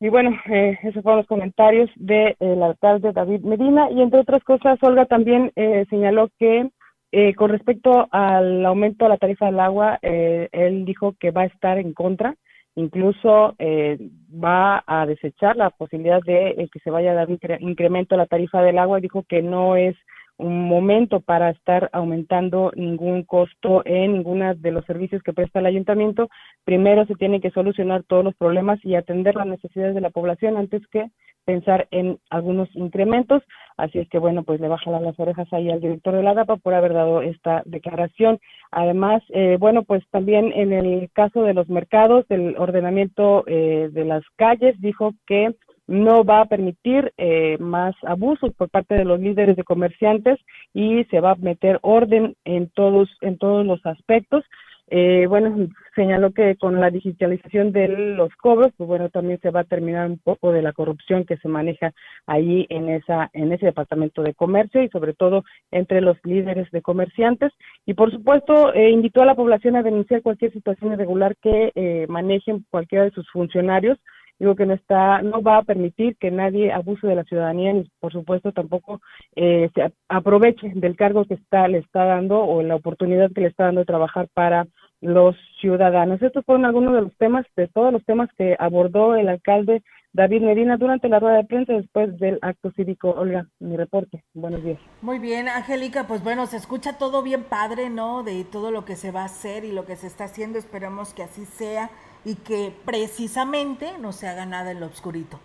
y 0.01 0.09
bueno, 0.09 0.37
eh, 0.47 0.77
esos 0.83 1.01
fueron 1.01 1.19
los 1.19 1.27
comentarios 1.27 1.89
del 1.95 2.35
de, 2.37 2.63
alcalde 2.63 3.13
David 3.13 3.41
Medina 3.41 3.89
y 3.89 4.01
entre 4.01 4.19
otras 4.19 4.43
cosas, 4.43 4.77
Olga 4.81 5.05
también 5.05 5.53
eh, 5.55 5.85
señaló 5.89 6.29
que 6.37 6.69
eh, 7.17 7.33
con 7.33 7.49
respecto 7.49 8.09
al 8.11 8.65
aumento 8.65 9.05
de 9.05 9.09
la 9.09 9.17
tarifa 9.17 9.45
del 9.45 9.61
agua, 9.61 9.99
eh, 10.01 10.49
él 10.51 10.83
dijo 10.83 11.15
que 11.17 11.31
va 11.31 11.43
a 11.43 11.45
estar 11.45 11.77
en 11.77 11.93
contra, 11.93 12.35
incluso 12.75 13.55
eh, 13.57 13.97
va 14.29 14.83
a 14.85 15.05
desechar 15.05 15.55
la 15.55 15.69
posibilidad 15.69 16.21
de 16.21 16.69
que 16.73 16.79
se 16.81 16.89
vaya 16.89 17.11
a 17.11 17.13
dar 17.13 17.29
un 17.29 17.39
incremento 17.61 18.15
a 18.15 18.17
la 18.17 18.25
tarifa 18.25 18.61
del 18.61 18.77
agua. 18.79 18.99
Dijo 18.99 19.23
que 19.29 19.41
no 19.41 19.77
es 19.77 19.95
un 20.35 20.67
momento 20.67 21.21
para 21.21 21.51
estar 21.51 21.89
aumentando 21.93 22.73
ningún 22.75 23.23
costo 23.23 23.81
en 23.85 24.11
ninguno 24.11 24.53
de 24.53 24.71
los 24.71 24.83
servicios 24.83 25.23
que 25.23 25.31
presta 25.31 25.59
el 25.59 25.67
ayuntamiento. 25.67 26.27
Primero 26.65 27.05
se 27.05 27.15
tienen 27.15 27.39
que 27.39 27.51
solucionar 27.51 28.03
todos 28.03 28.25
los 28.25 28.35
problemas 28.35 28.83
y 28.83 28.95
atender 28.95 29.35
las 29.35 29.47
necesidades 29.47 29.95
de 29.95 30.01
la 30.01 30.09
población 30.09 30.57
antes 30.57 30.85
que 30.87 31.09
pensar 31.45 31.87
en 31.91 32.19
algunos 32.29 32.69
incrementos. 32.75 33.43
Así 33.77 33.99
es 33.99 34.09
que, 34.09 34.19
bueno, 34.19 34.43
pues 34.43 34.59
le 34.59 34.67
bajan 34.67 35.03
las 35.03 35.19
orejas 35.19 35.47
ahí 35.51 35.69
al 35.69 35.81
director 35.81 36.13
de 36.15 36.23
la 36.23 36.33
DAPA 36.33 36.57
por 36.57 36.73
haber 36.73 36.93
dado 36.93 37.21
esta 37.21 37.61
declaración. 37.65 38.39
Además, 38.71 39.21
eh, 39.29 39.57
bueno, 39.59 39.83
pues 39.83 40.03
también 40.11 40.51
en 40.53 40.73
el 40.73 41.09
caso 41.11 41.43
de 41.43 41.53
los 41.53 41.69
mercados, 41.69 42.27
del 42.27 42.55
ordenamiento 42.57 43.43
eh, 43.47 43.89
de 43.91 44.05
las 44.05 44.23
calles, 44.35 44.79
dijo 44.79 45.13
que 45.27 45.55
no 45.87 46.23
va 46.23 46.41
a 46.41 46.45
permitir 46.45 47.13
eh, 47.17 47.57
más 47.59 47.95
abusos 48.03 48.53
por 48.55 48.69
parte 48.69 48.95
de 48.95 49.05
los 49.05 49.19
líderes 49.19 49.55
de 49.55 49.63
comerciantes 49.63 50.39
y 50.73 51.03
se 51.05 51.19
va 51.19 51.31
a 51.31 51.35
meter 51.35 51.79
orden 51.83 52.35
en 52.43 52.69
todos 52.69 53.09
en 53.21 53.37
todos 53.37 53.65
los 53.65 53.85
aspectos. 53.85 54.43
Eh, 54.87 55.25
bueno, 55.27 55.67
señaló 55.95 56.31
que 56.31 56.55
con 56.57 56.79
la 56.79 56.91
digitalización 56.91 57.71
de 57.71 57.87
los 57.87 58.33
cobros, 58.35 58.71
pues 58.77 58.87
bueno, 58.87 59.09
también 59.09 59.39
se 59.41 59.49
va 59.49 59.61
a 59.61 59.63
terminar 59.63 60.07
un 60.07 60.19
poco 60.19 60.51
de 60.51 60.61
la 60.61 60.73
corrupción 60.73 61.25
que 61.25 61.37
se 61.37 61.47
maneja 61.47 61.91
ahí 62.27 62.67
en 62.69 62.89
esa 62.89 63.29
en 63.33 63.51
ese 63.51 63.65
departamento 63.65 64.21
de 64.21 64.35
comercio 64.35 64.83
y 64.83 64.89
sobre 64.89 65.13
todo 65.13 65.43
entre 65.71 66.01
los 66.01 66.17
líderes 66.23 66.69
de 66.71 66.81
comerciantes. 66.83 67.51
Y 67.85 67.95
por 67.95 68.11
supuesto 68.11 68.73
eh, 68.73 68.91
invitó 68.91 69.23
a 69.23 69.25
la 69.25 69.35
población 69.35 69.75
a 69.75 69.83
denunciar 69.83 70.21
cualquier 70.21 70.51
situación 70.53 70.93
irregular 70.93 71.35
que 71.41 71.71
eh, 71.73 72.05
manejen 72.07 72.65
cualquiera 72.69 73.05
de 73.05 73.11
sus 73.11 73.29
funcionarios 73.31 73.97
digo 74.39 74.55
que 74.55 74.65
no 74.65 74.73
está 74.73 75.21
no 75.21 75.41
va 75.41 75.57
a 75.57 75.63
permitir 75.63 76.17
que 76.17 76.31
nadie 76.31 76.71
abuse 76.71 77.07
de 77.07 77.15
la 77.15 77.23
ciudadanía 77.23 77.73
ni 77.73 77.89
por 77.99 78.11
supuesto 78.11 78.51
tampoco 78.51 79.01
eh, 79.35 79.69
se 79.73 79.93
aproveche 80.09 80.71
del 80.75 80.95
cargo 80.95 81.25
que 81.25 81.35
está 81.35 81.67
le 81.67 81.79
está 81.79 82.05
dando 82.05 82.39
o 82.39 82.61
la 82.61 82.75
oportunidad 82.75 83.31
que 83.31 83.41
le 83.41 83.47
está 83.47 83.65
dando 83.65 83.81
de 83.81 83.85
trabajar 83.85 84.27
para 84.33 84.67
los 85.01 85.35
ciudadanos. 85.61 86.21
Estos 86.21 86.43
fueron 86.45 86.65
algunos 86.65 86.93
de 86.93 87.01
los 87.01 87.15
temas, 87.17 87.45
de 87.55 87.67
todos 87.67 87.93
los 87.93 88.03
temas 88.05 88.29
que 88.37 88.55
abordó 88.57 89.15
el 89.15 89.29
alcalde 89.29 89.83
David 90.13 90.43
Medina 90.43 90.77
durante 90.77 91.09
la 91.09 91.19
rueda 91.19 91.37
de 91.37 91.43
prensa 91.43 91.73
después 91.73 92.17
del 92.17 92.39
acto 92.41 92.71
cívico. 92.71 93.11
Olga, 93.11 93.47
mi 93.59 93.75
reporte. 93.75 94.23
Buenos 94.33 94.63
días. 94.63 94.79
Muy 95.01 95.19
bien, 95.19 95.49
Angélica, 95.49 96.07
pues 96.07 96.23
bueno, 96.23 96.45
se 96.45 96.55
escucha 96.55 96.97
todo 96.97 97.21
bien 97.21 97.43
padre, 97.43 97.89
¿no? 97.89 98.23
De 98.23 98.45
todo 98.45 98.71
lo 98.71 98.85
que 98.85 98.95
se 98.95 99.11
va 99.11 99.23
a 99.23 99.25
hacer 99.25 99.65
y 99.65 99.73
lo 99.73 99.85
que 99.85 99.97
se 99.97 100.07
está 100.07 100.23
haciendo. 100.23 100.57
Esperemos 100.57 101.13
que 101.13 101.23
así 101.23 101.43
sea 101.45 101.89
y 102.25 102.35
que 102.35 102.73
precisamente 102.83 103.91
no 104.01 104.11
se 104.11 104.27
haga 104.27 104.45
nada 104.45 104.71
en 104.71 104.79
lo 104.79 104.87
obscurito. 104.87 105.39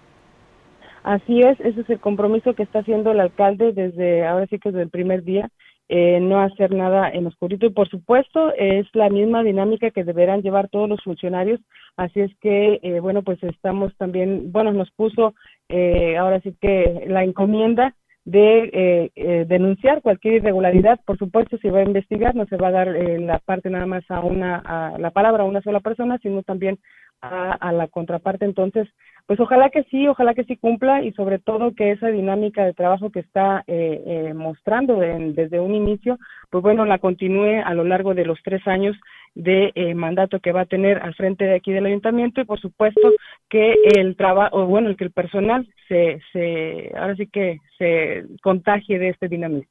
Así 1.02 1.40
es, 1.40 1.58
ese 1.60 1.82
es 1.82 1.90
el 1.90 2.00
compromiso 2.00 2.54
que 2.54 2.62
está 2.62 2.80
haciendo 2.80 3.12
el 3.12 3.20
alcalde 3.20 3.72
desde, 3.72 4.26
ahora 4.26 4.46
sí 4.48 4.58
que 4.58 4.70
desde 4.70 4.82
el 4.82 4.90
primer 4.90 5.22
día, 5.22 5.48
eh, 5.88 6.20
no 6.20 6.40
hacer 6.40 6.72
nada 6.72 7.10
en 7.10 7.26
oscurito 7.26 7.66
y 7.66 7.70
por 7.70 7.88
supuesto 7.88 8.52
es 8.54 8.86
la 8.94 9.08
misma 9.08 9.42
dinámica 9.42 9.90
que 9.90 10.04
deberán 10.04 10.40
llevar 10.40 10.68
todos 10.68 10.88
los 10.88 11.02
funcionarios, 11.02 11.58
así 11.96 12.20
es 12.20 12.30
que, 12.40 12.78
eh, 12.82 13.00
bueno, 13.00 13.22
pues 13.22 13.42
estamos 13.42 13.92
también, 13.96 14.52
bueno, 14.52 14.72
nos 14.72 14.90
puso 14.92 15.34
eh, 15.68 16.16
ahora 16.16 16.40
sí 16.42 16.54
que 16.60 17.06
la 17.08 17.24
encomienda 17.24 17.94
de 18.30 18.70
eh, 18.72 19.10
eh, 19.16 19.44
denunciar 19.48 20.02
cualquier 20.02 20.34
irregularidad. 20.34 21.00
Por 21.04 21.18
supuesto, 21.18 21.58
se 21.58 21.70
va 21.70 21.80
a 21.80 21.84
investigar, 21.84 22.34
no 22.36 22.46
se 22.46 22.56
va 22.56 22.68
a 22.68 22.72
dar 22.72 22.88
eh, 22.88 23.18
la 23.18 23.40
parte 23.40 23.70
nada 23.70 23.86
más 23.86 24.04
a 24.08 24.20
una, 24.20 24.56
a 24.64 24.98
la 24.98 25.10
palabra 25.10 25.42
a 25.42 25.46
una 25.46 25.62
sola 25.62 25.80
persona, 25.80 26.16
sino 26.22 26.42
también 26.44 26.78
a, 27.22 27.52
a, 27.52 27.72
la 27.72 27.88
contraparte. 27.88 28.44
Entonces, 28.44 28.88
pues 29.26 29.38
ojalá 29.40 29.70
que 29.70 29.82
sí, 29.84 30.06
ojalá 30.06 30.34
que 30.34 30.44
sí 30.44 30.56
cumpla 30.56 31.02
y 31.02 31.12
sobre 31.12 31.38
todo 31.38 31.74
que 31.74 31.90
esa 31.92 32.08
dinámica 32.08 32.64
de 32.64 32.72
trabajo 32.72 33.10
que 33.10 33.20
está 33.20 33.64
eh, 33.66 34.02
eh, 34.06 34.34
mostrando 34.34 35.02
en, 35.02 35.34
desde 35.34 35.58
un 35.58 35.74
inicio, 35.74 36.18
pues 36.50 36.62
bueno, 36.62 36.84
la 36.84 36.98
continúe 36.98 37.62
a 37.64 37.74
lo 37.74 37.84
largo 37.84 38.14
de 38.14 38.24
los 38.24 38.38
tres 38.44 38.66
años 38.66 38.96
de 39.34 39.72
eh, 39.74 39.94
mandato 39.94 40.40
que 40.40 40.52
va 40.52 40.62
a 40.62 40.66
tener 40.66 40.98
al 40.98 41.14
frente 41.14 41.44
de 41.44 41.54
aquí 41.54 41.72
del 41.72 41.86
ayuntamiento 41.86 42.40
y 42.40 42.44
por 42.44 42.60
supuesto 42.60 43.12
que 43.48 43.74
el 43.94 44.16
trabajo, 44.16 44.66
bueno, 44.66 44.88
el 44.88 44.96
que 44.96 45.04
el 45.04 45.12
personal 45.12 45.68
se, 45.88 46.20
se, 46.32 46.92
ahora 46.96 47.14
sí 47.16 47.26
que 47.26 47.58
se 47.78 48.24
contagie 48.42 48.98
de 48.98 49.10
este 49.10 49.28
dinamismo. 49.28 49.70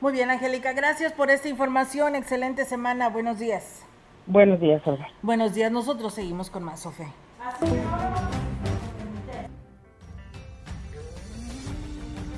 Muy 0.00 0.12
bien, 0.12 0.30
Angélica, 0.30 0.72
gracias 0.74 1.12
por 1.12 1.30
esta 1.30 1.48
información. 1.48 2.14
Excelente 2.14 2.64
semana. 2.64 3.08
Buenos 3.08 3.40
días. 3.40 3.84
Buenos 4.26 4.60
días, 4.60 4.80
Olga. 4.86 5.08
Buenos 5.22 5.54
días. 5.54 5.72
Nosotros 5.72 6.14
seguimos 6.14 6.50
con 6.50 6.62
más, 6.62 6.82
Sofía. 6.82 7.12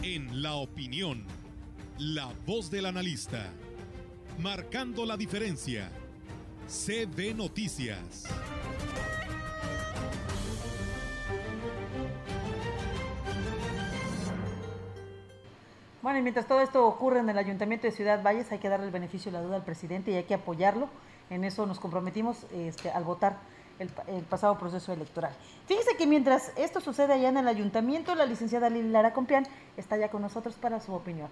En 0.03 0.43
la 0.43 0.55
opinión, 0.55 1.27
la 1.99 2.29
voz 2.47 2.71
del 2.71 2.87
analista, 2.87 3.51
marcando 4.39 5.05
la 5.05 5.17
diferencia. 5.17 5.91
CB 6.71 7.35
Noticias. 7.35 8.29
Bueno, 16.01 16.21
y 16.21 16.23
mientras 16.23 16.47
todo 16.47 16.61
esto 16.61 16.87
ocurre 16.87 17.19
en 17.19 17.29
el 17.29 17.37
Ayuntamiento 17.39 17.89
de 17.89 17.93
Ciudad 17.93 18.23
Valles, 18.23 18.53
hay 18.53 18.59
que 18.59 18.69
darle 18.69 18.87
el 18.87 18.93
beneficio 18.93 19.33
de 19.33 19.39
la 19.39 19.45
duda 19.45 19.57
al 19.57 19.65
presidente 19.65 20.13
y 20.13 20.15
hay 20.15 20.23
que 20.23 20.35
apoyarlo. 20.35 20.89
En 21.29 21.43
eso 21.43 21.67
nos 21.67 21.81
comprometimos 21.81 22.47
este, 22.53 22.89
al 22.93 23.03
votar 23.03 23.41
el, 23.81 23.91
el, 24.07 24.23
pasado 24.23 24.57
proceso 24.57 24.93
electoral. 24.93 25.35
Fíjese 25.67 25.97
que 25.97 26.07
mientras 26.07 26.53
esto 26.57 26.81
sucede 26.81 27.15
allá 27.15 27.31
en 27.31 27.39
el 27.39 27.49
Ayuntamiento, 27.49 28.15
la 28.15 28.27
licenciada 28.27 28.71
Lili 28.71 28.91
Lara 28.91 29.13
Compián 29.13 29.45
está 29.77 29.97
ya 29.97 30.09
con 30.09 30.23
nosotros 30.23 30.55
para 30.55 30.79
su 30.79 30.95
opinión. 30.95 31.31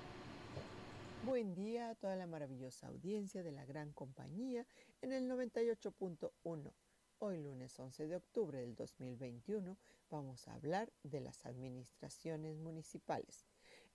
Buen 1.24 1.54
día 1.54 1.90
a 1.90 1.94
toda 1.94 2.16
la 2.16 2.26
maravillosa 2.26 2.88
audiencia 2.88 3.42
de 3.42 3.52
la 3.52 3.64
gran 3.66 3.92
compañía 3.92 4.64
en 5.00 5.12
el 5.12 5.28
98.1. 5.30 6.72
Hoy 7.20 7.38
lunes 7.38 7.78
11 7.78 8.08
de 8.08 8.16
octubre 8.16 8.60
del 8.60 8.74
2021 8.74 9.76
vamos 10.10 10.48
a 10.48 10.54
hablar 10.54 10.92
de 11.04 11.20
las 11.20 11.46
administraciones 11.46 12.58
municipales. 12.58 13.46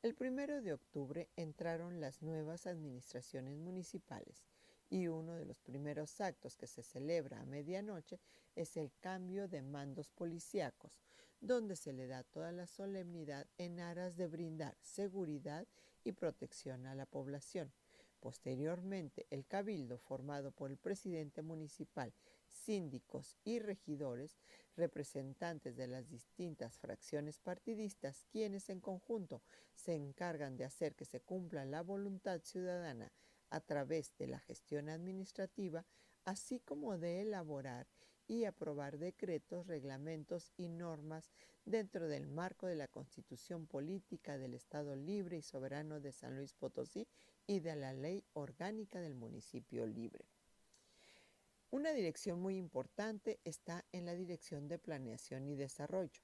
El 0.02 0.16
primero 0.16 0.62
de 0.62 0.74
octubre 0.74 1.30
entraron 1.36 2.00
las 2.00 2.22
nuevas 2.22 2.68
administraciones 2.68 3.58
municipales 3.58 4.46
y 4.90 5.08
uno 5.08 5.34
de 5.34 5.46
los 5.46 5.60
primeros 5.60 6.22
actos 6.22 6.56
que 6.56 6.68
se 6.68 6.84
celebra 6.84 7.42
a 7.42 7.46
medianoche 7.46 8.20
es 8.56 8.78
el 8.78 8.92
cambio 9.02 9.48
de 9.48 9.62
mandos 9.62 10.10
policíacos, 10.10 11.02
donde 11.42 11.76
se 11.76 11.92
le 11.92 12.08
da 12.08 12.24
toda 12.24 12.52
la 12.52 12.68
solemnidad 12.68 13.48
en 13.58 13.80
aras 13.80 14.16
de 14.16 14.28
brindar 14.28 14.78
seguridad 14.82 15.68
y 16.06 16.14
protección 16.14 16.86
a 16.86 16.96
la 16.96 17.06
población. 17.06 17.74
Posteriormente, 18.24 19.28
el 19.32 19.46
cabildo 19.46 19.98
formado 19.98 20.54
por 20.54 20.72
el 20.72 20.78
presidente 20.78 21.42
municipal, 21.42 22.14
síndicos 22.48 23.36
y 23.44 23.60
regidores, 23.60 24.40
representantes 24.78 25.76
de 25.76 25.88
las 25.88 26.08
distintas 26.08 26.78
fracciones 26.78 27.42
partidistas, 27.42 28.26
quienes 28.32 28.70
en 28.70 28.80
conjunto 28.80 29.42
se 29.74 29.96
encargan 29.96 30.56
de 30.56 30.64
hacer 30.64 30.96
que 30.96 31.04
se 31.04 31.20
cumpla 31.20 31.66
la 31.66 31.82
voluntad 31.82 32.40
ciudadana 32.44 33.12
a 33.50 33.60
través 33.60 34.16
de 34.16 34.28
la 34.28 34.40
gestión 34.40 34.88
administrativa, 34.88 35.86
así 36.24 36.62
como 36.62 36.98
de 36.98 37.24
elaborar 37.24 37.88
y 38.28 38.46
aprobar 38.46 38.98
decretos, 38.98 39.68
reglamentos 39.68 40.52
y 40.58 40.70
normas 40.70 41.32
dentro 41.66 42.08
del 42.08 42.28
marco 42.28 42.68
de 42.68 42.76
la 42.76 42.88
Constitución 42.88 43.68
Política 43.68 44.38
del 44.38 44.54
Estado 44.54 44.96
Libre 44.96 45.38
y 45.38 45.42
Soberano 45.42 46.00
de 46.00 46.12
San 46.12 46.36
Luis 46.36 46.54
Potosí 46.54 47.08
y 47.48 47.60
de 47.60 47.76
la 47.76 47.94
Ley 47.94 48.24
Orgánica 48.34 49.02
del 49.02 49.16
Municipio 49.16 49.86
Libre. 49.86 50.26
Una 51.70 51.92
dirección 51.92 52.40
muy 52.40 52.58
importante 52.58 53.40
está 53.44 53.84
en 53.92 54.06
la 54.06 54.14
Dirección 54.14 54.68
de 54.68 54.78
Planeación 54.78 55.48
y 55.48 55.56
Desarrollo, 55.56 56.22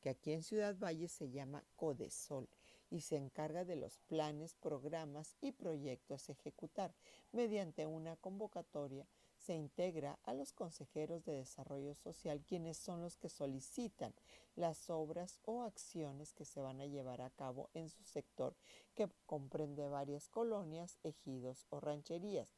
que 0.00 0.10
aquí 0.10 0.32
en 0.32 0.42
Ciudad 0.42 0.76
Valle 0.78 1.08
se 1.08 1.30
llama 1.30 1.64
CODESOL 1.76 2.48
y 2.90 3.00
se 3.00 3.16
encarga 3.16 3.64
de 3.64 3.76
los 3.76 3.98
planes, 4.00 4.54
programas 4.54 5.36
y 5.40 5.52
proyectos 5.52 6.28
a 6.28 6.32
ejecutar 6.32 6.94
mediante 7.32 7.86
una 7.86 8.16
convocatoria 8.16 9.06
se 9.40 9.54
integra 9.54 10.18
a 10.24 10.34
los 10.34 10.52
consejeros 10.52 11.24
de 11.24 11.32
desarrollo 11.32 11.94
social, 11.94 12.44
quienes 12.44 12.76
son 12.76 13.00
los 13.00 13.16
que 13.16 13.28
solicitan 13.28 14.14
las 14.54 14.90
obras 14.90 15.40
o 15.44 15.62
acciones 15.62 16.34
que 16.34 16.44
se 16.44 16.60
van 16.60 16.80
a 16.80 16.86
llevar 16.86 17.22
a 17.22 17.30
cabo 17.30 17.70
en 17.72 17.88
su 17.88 18.04
sector, 18.04 18.54
que 18.94 19.08
comprende 19.26 19.88
varias 19.88 20.28
colonias, 20.28 20.98
ejidos 21.02 21.66
o 21.70 21.80
rancherías. 21.80 22.48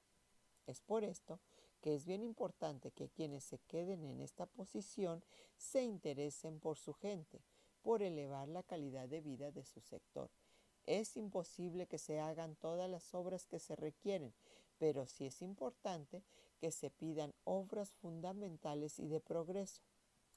Es 0.67 0.81
por 0.81 1.05
esto 1.05 1.41
que 1.81 1.95
es 1.95 2.05
bien 2.05 2.23
importante 2.23 2.93
que 2.93 3.09
quienes 3.09 3.45
se 3.45 3.59
queden 3.59 4.05
en 4.05 4.21
esta 4.21 4.47
posición 4.47 5.23
se 5.57 5.83
interesen 5.83 6.61
por 6.61 6.79
su 6.79 6.95
gente, 6.95 7.43
por 7.83 8.03
elevar 8.03 8.49
la 8.49 8.63
calidad 8.63 9.09
de 9.09 9.21
vida 9.21 9.51
de 9.51 9.65
su 9.65 9.81
sector. 9.81 10.31
Es 10.87 11.17
imposible 11.17 11.87
que 11.87 11.99
se 11.99 12.19
hagan 12.21 12.57
todas 12.57 12.91
las 12.91 13.15
obras 13.15 13.47
que 13.47 13.59
se 13.59 13.77
requieren, 13.77 14.33
pero 14.83 15.07
sí 15.07 15.27
es 15.27 15.43
importante 15.43 16.25
que 16.59 16.73
se 16.73 16.91
pidan 16.91 17.33
obras 17.45 17.93
fundamentales 17.93 18.99
y 18.99 19.07
de 19.07 19.21
progreso. 19.21 19.81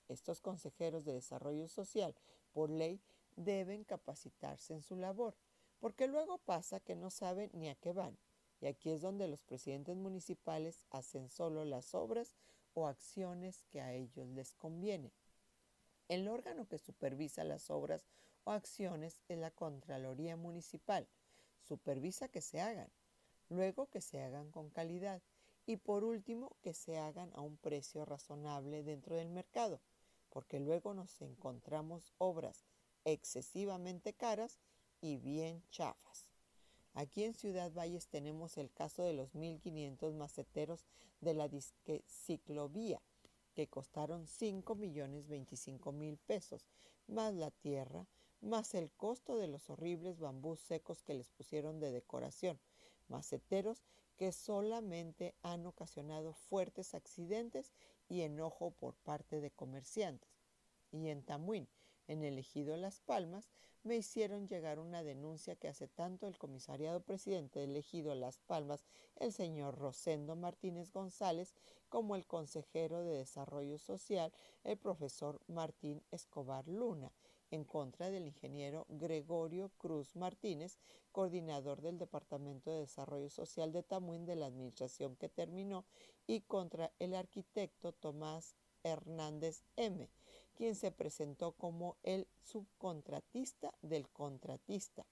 Estos 0.08 0.39
consejeros 0.39 1.04
de 1.04 1.14
desarrollo 1.14 1.68
social, 1.68 2.14
por 2.54 2.70
ley, 2.70 3.02
deben 3.36 3.84
capacitarse 3.84 4.76
en 4.76 4.84
su 4.84 4.98
labor, 4.98 5.36
porque 5.80 6.06
luego 6.06 6.38
pasa 6.38 6.80
que 6.80 6.96
no 6.96 7.10
saben 7.10 7.50
ni 7.54 7.70
a 7.70 7.76
qué 7.76 7.91
van. 7.91 8.20
Y 8.62 8.68
aquí 8.68 8.91
es 8.91 9.02
donde 9.02 9.28
los 9.28 9.41
presidentes 9.41 9.96
municipales 9.98 10.86
hacen 10.91 11.28
solo 11.32 11.66
las 11.66 11.96
obras 11.96 12.36
o 12.76 12.86
acciones 12.86 13.64
que 13.72 13.82
a 13.82 13.93
ellos 13.93 14.28
les 14.28 14.54
conviene. 14.54 15.12
El 16.08 16.28
órgano 16.28 16.68
que 16.68 16.78
supervisa 16.78 17.43
las 17.43 17.72
obras 17.72 18.06
o 18.43 18.52
acciones 18.52 19.24
es 19.28 19.39
la 19.39 19.50
Contraloría 19.50 20.38
Municipal. 20.38 21.08
Supervisa 21.64 22.28
que 22.28 22.41
se 22.41 22.62
hagan, 22.62 22.91
luego 23.50 23.88
que 23.88 24.02
se 24.02 24.22
hagan 24.22 24.52
con 24.52 24.70
calidad 24.70 25.22
y 25.66 25.78
por 25.78 26.04
último 26.04 26.56
que 26.62 26.74
se 26.74 26.98
hagan 26.98 27.32
a 27.34 27.41
un 27.41 27.58
precio 27.58 28.06
razonable 28.06 28.84
dentro 28.84 29.16
del 29.16 29.30
mercado, 29.30 29.82
porque 30.30 30.60
luego 30.60 30.93
nos 30.93 31.22
encontramos 31.22 32.14
obras 32.18 32.66
excesivamente 33.04 34.14
caras 34.14 34.60
y 35.02 35.18
bien 35.18 35.64
chafas. 35.70 36.28
Aquí 36.93 37.24
en 37.24 37.34
Ciudad 37.34 37.72
Valles 37.74 38.08
tenemos 38.08 38.58
el 38.58 38.72
caso 38.72 39.04
de 39.04 39.14
los 39.14 39.34
1.500 39.34 40.14
maceteros 40.14 40.86
de 41.20 41.34
la 41.34 41.50
ciclovía, 42.08 43.02
que 43.54 43.68
costaron 43.68 44.28
5 44.28 44.76
millones 44.76 45.28
25 45.28 45.91
mil 45.91 46.18
pesos, 46.18 46.66
más 47.08 47.34
la 47.34 47.52
tierra, 47.52 48.08
más 48.41 48.76
el 48.76 48.91
costo 48.91 49.38
de 49.38 49.48
los 49.48 49.70
horribles 49.70 50.20
bambús 50.20 50.60
secos 50.60 51.04
que 51.04 51.14
les 51.14 51.30
pusieron 51.30 51.80
de 51.80 51.91
decoración, 51.91 52.60
maceteros 53.10 53.84
que 54.18 54.32
solamente 54.32 55.36
han 55.41 55.66
ocasionado 55.66 56.34
fuertes 56.34 56.93
accidentes 56.93 57.72
y 58.08 58.22
enojo 58.22 58.72
por 58.72 58.95
parte 58.95 59.41
de 59.41 59.51
comerciantes. 59.51 60.30
Y 60.91 61.10
en 61.10 61.24
Tamuín, 61.24 61.68
en 62.08 62.24
el 62.24 62.38
ejido 62.38 62.78
Las 62.78 63.01
Palmas, 63.01 63.49
me 63.84 63.97
hicieron 63.97 64.47
llegar 64.47 64.80
una 64.80 65.03
denuncia 65.03 65.56
que 65.56 65.68
hace 65.68 65.88
tanto 65.88 66.28
el 66.28 66.39
comisariado 66.39 67.01
presidente 67.01 67.60
del 67.60 67.76
ejido 67.76 68.16
Las 68.16 68.39
Palmas, 68.39 68.84
el 69.18 69.32
señor 69.32 69.78
Rosendo 69.78 70.36
Martínez 70.36 70.91
González, 70.91 71.53
como 71.89 72.16
el 72.16 72.26
consejero 72.26 73.03
de 73.03 73.18
Desarrollo 73.18 73.78
Social, 73.78 74.34
el 74.64 74.78
profesor 74.78 75.39
Martín 75.47 76.01
Escobar 76.10 76.68
Luna, 76.68 77.12
en 77.52 77.64
contra 77.64 78.10
del 78.10 78.28
ingeniero 78.28 78.86
Gregorio 78.89 79.72
Cruz 79.78 80.16
Martínez, 80.16 80.78
coordinador 81.12 81.82
del 81.82 81.98
Departamento 81.98 82.72
de 82.72 82.82
Desarrollo 82.82 83.30
Social 83.30 83.72
de 83.72 83.84
Tamuín 83.84 84.26
de 84.26 84.36
la 84.36 84.48
administración 84.48 85.16
que 85.16 85.30
terminó, 85.30 85.86
y 86.28 86.41
contra 86.41 86.91
el 87.00 87.14
arquitecto 87.14 87.93
Tomás 87.93 88.56
Hernández 88.84 89.64
M., 89.76 90.10
quien 90.56 90.76
se 90.76 90.91
presentó 90.91 91.52
como 91.52 91.98
el 92.04 92.28
subcontratista 92.43 93.74
del 93.82 94.08
contratista 94.10 95.06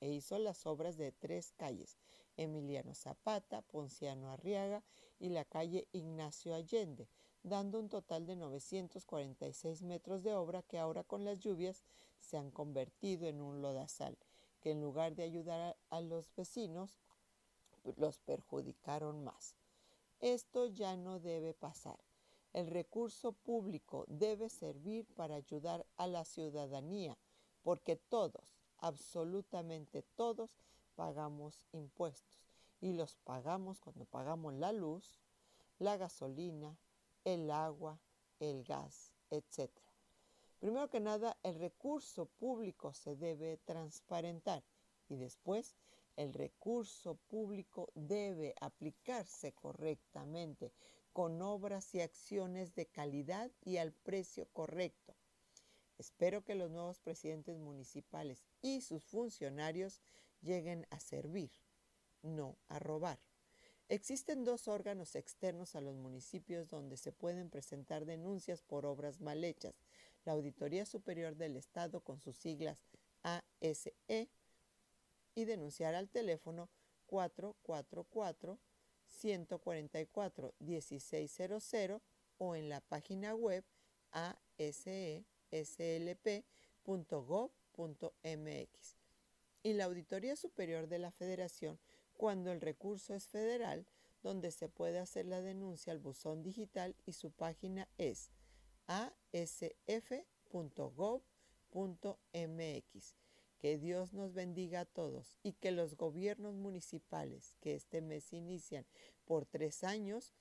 e 0.00 0.10
hizo 0.10 0.38
las 0.38 0.66
obras 0.66 0.96
de 0.96 1.12
tres 1.12 1.52
calles, 1.56 1.96
Emiliano 2.36 2.94
Zapata, 2.94 3.62
Ponciano 3.62 4.30
Arriaga 4.30 4.84
y 5.18 5.30
la 5.30 5.44
calle 5.44 5.88
Ignacio 5.92 6.54
Allende, 6.54 7.08
dando 7.46 7.78
un 7.78 7.88
total 7.88 8.26
de 8.26 8.34
946 8.34 9.82
metros 9.82 10.24
de 10.24 10.34
obra 10.34 10.62
que 10.62 10.80
ahora 10.80 11.04
con 11.04 11.24
las 11.24 11.38
lluvias 11.38 11.84
se 12.18 12.36
han 12.36 12.50
convertido 12.50 13.28
en 13.28 13.40
un 13.40 13.62
lodazal, 13.62 14.18
que 14.60 14.72
en 14.72 14.80
lugar 14.80 15.14
de 15.14 15.22
ayudar 15.22 15.76
a, 15.90 16.00
los 16.00 16.34
vecinos, 16.34 16.98
los 17.96 18.18
perjudicaron 18.18 19.22
más. 19.22 19.54
Esto 20.18 20.66
ya 20.66 20.96
no 20.96 21.20
debe 21.20 21.54
pasar. 21.54 22.00
El 22.52 22.66
recurso 22.66 23.30
público 23.30 24.06
debe 24.08 24.48
servir 24.48 25.06
para 25.14 25.36
ayudar 25.36 25.86
a 25.96 26.08
la 26.08 26.24
ciudadanía, 26.24 27.16
porque 27.62 27.94
todos, 27.94 28.58
absolutamente 28.78 30.02
todos, 30.16 30.50
pagamos 30.96 31.62
impuestos 31.72 32.40
y 32.80 32.94
los 32.94 33.14
pagamos 33.18 33.78
cuando 33.78 34.04
pagamos 34.04 34.54
la 34.54 34.72
luz, 34.72 35.20
la 35.78 35.96
gasolina, 35.96 36.76
el 37.26 37.50
agua, 37.50 38.00
el 38.38 38.62
gas, 38.62 39.12
etc. 39.30 39.68
Primero 40.60 40.88
que 40.88 41.00
nada, 41.00 41.36
el 41.42 41.56
recurso 41.56 42.26
público 42.38 42.94
se 42.94 43.16
debe 43.16 43.58
transparentar 43.64 44.62
y 45.08 45.16
después 45.16 45.76
el 46.14 46.32
recurso 46.32 47.16
público 47.26 47.90
debe 47.94 48.54
aplicarse 48.60 49.52
correctamente 49.52 50.72
con 51.12 51.42
obras 51.42 51.94
y 51.96 52.00
acciones 52.00 52.74
de 52.76 52.86
calidad 52.86 53.50
y 53.64 53.78
al 53.78 53.92
precio 53.92 54.46
correcto. 54.52 55.16
Espero 55.98 56.44
que 56.44 56.54
los 56.54 56.70
nuevos 56.70 57.00
presidentes 57.00 57.58
municipales 57.58 58.44
y 58.62 58.82
sus 58.82 59.02
funcionarios 59.02 60.00
lleguen 60.42 60.86
a 60.90 61.00
servir, 61.00 61.50
no 62.22 62.56
a 62.68 62.78
robar. 62.78 63.18
Existen 63.88 64.44
dos 64.44 64.66
órganos 64.66 65.14
externos 65.14 65.76
a 65.76 65.80
los 65.80 65.94
municipios 65.94 66.68
donde 66.68 66.96
se 66.96 67.12
pueden 67.12 67.50
presentar 67.50 68.04
denuncias 68.04 68.60
por 68.62 68.84
obras 68.84 69.20
mal 69.20 69.44
hechas. 69.44 69.76
La 70.24 70.32
Auditoría 70.32 70.84
Superior 70.84 71.36
del 71.36 71.56
Estado 71.56 72.00
con 72.00 72.20
sus 72.20 72.36
siglas 72.36 72.84
ASE 73.22 73.94
y 75.36 75.44
denunciar 75.44 75.94
al 75.94 76.08
teléfono 76.08 76.68
444 77.06 78.58
144 79.06 80.54
1600 80.58 82.02
o 82.38 82.56
en 82.56 82.68
la 82.68 82.80
página 82.80 83.36
web 83.36 83.64
aseslp.gov.mx. 84.10 85.06
Y 89.62 89.72
la 89.74 89.84
Auditoría 89.84 90.34
Superior 90.34 90.88
de 90.88 90.98
la 90.98 91.12
Federación 91.12 91.78
cuando 92.16 92.52
el 92.52 92.60
recurso 92.60 93.14
es 93.14 93.28
federal, 93.28 93.86
donde 94.22 94.50
se 94.50 94.68
puede 94.68 94.98
hacer 94.98 95.26
la 95.26 95.40
denuncia 95.40 95.92
al 95.92 96.00
buzón 96.00 96.42
digital 96.42 96.96
y 97.04 97.12
su 97.12 97.30
página 97.30 97.88
es 97.98 98.30
asf.gov.mx. 98.86 99.96
Que 103.58 103.78
Dios 103.78 104.12
nos 104.12 104.34
bendiga 104.34 104.80
a 104.80 104.84
todos 104.84 105.38
y 105.42 105.54
que 105.54 105.70
los 105.70 105.96
gobiernos 105.96 106.56
municipales 106.56 107.56
que 107.60 107.74
este 107.74 108.02
mes 108.02 108.32
inician 108.32 108.84
por 109.24 109.46
tres 109.46 109.82
años 109.82 110.34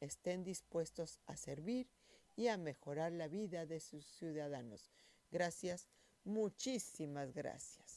estén 0.00 0.44
dispuestos 0.44 1.20
a 1.26 1.36
servir 1.36 1.88
y 2.36 2.48
a 2.48 2.56
mejorar 2.56 3.12
la 3.12 3.28
vida 3.28 3.66
de 3.66 3.80
sus 3.80 4.06
ciudadanos. 4.06 4.90
Gracias, 5.30 5.88
muchísimas 6.24 7.32
gracias. 7.32 7.89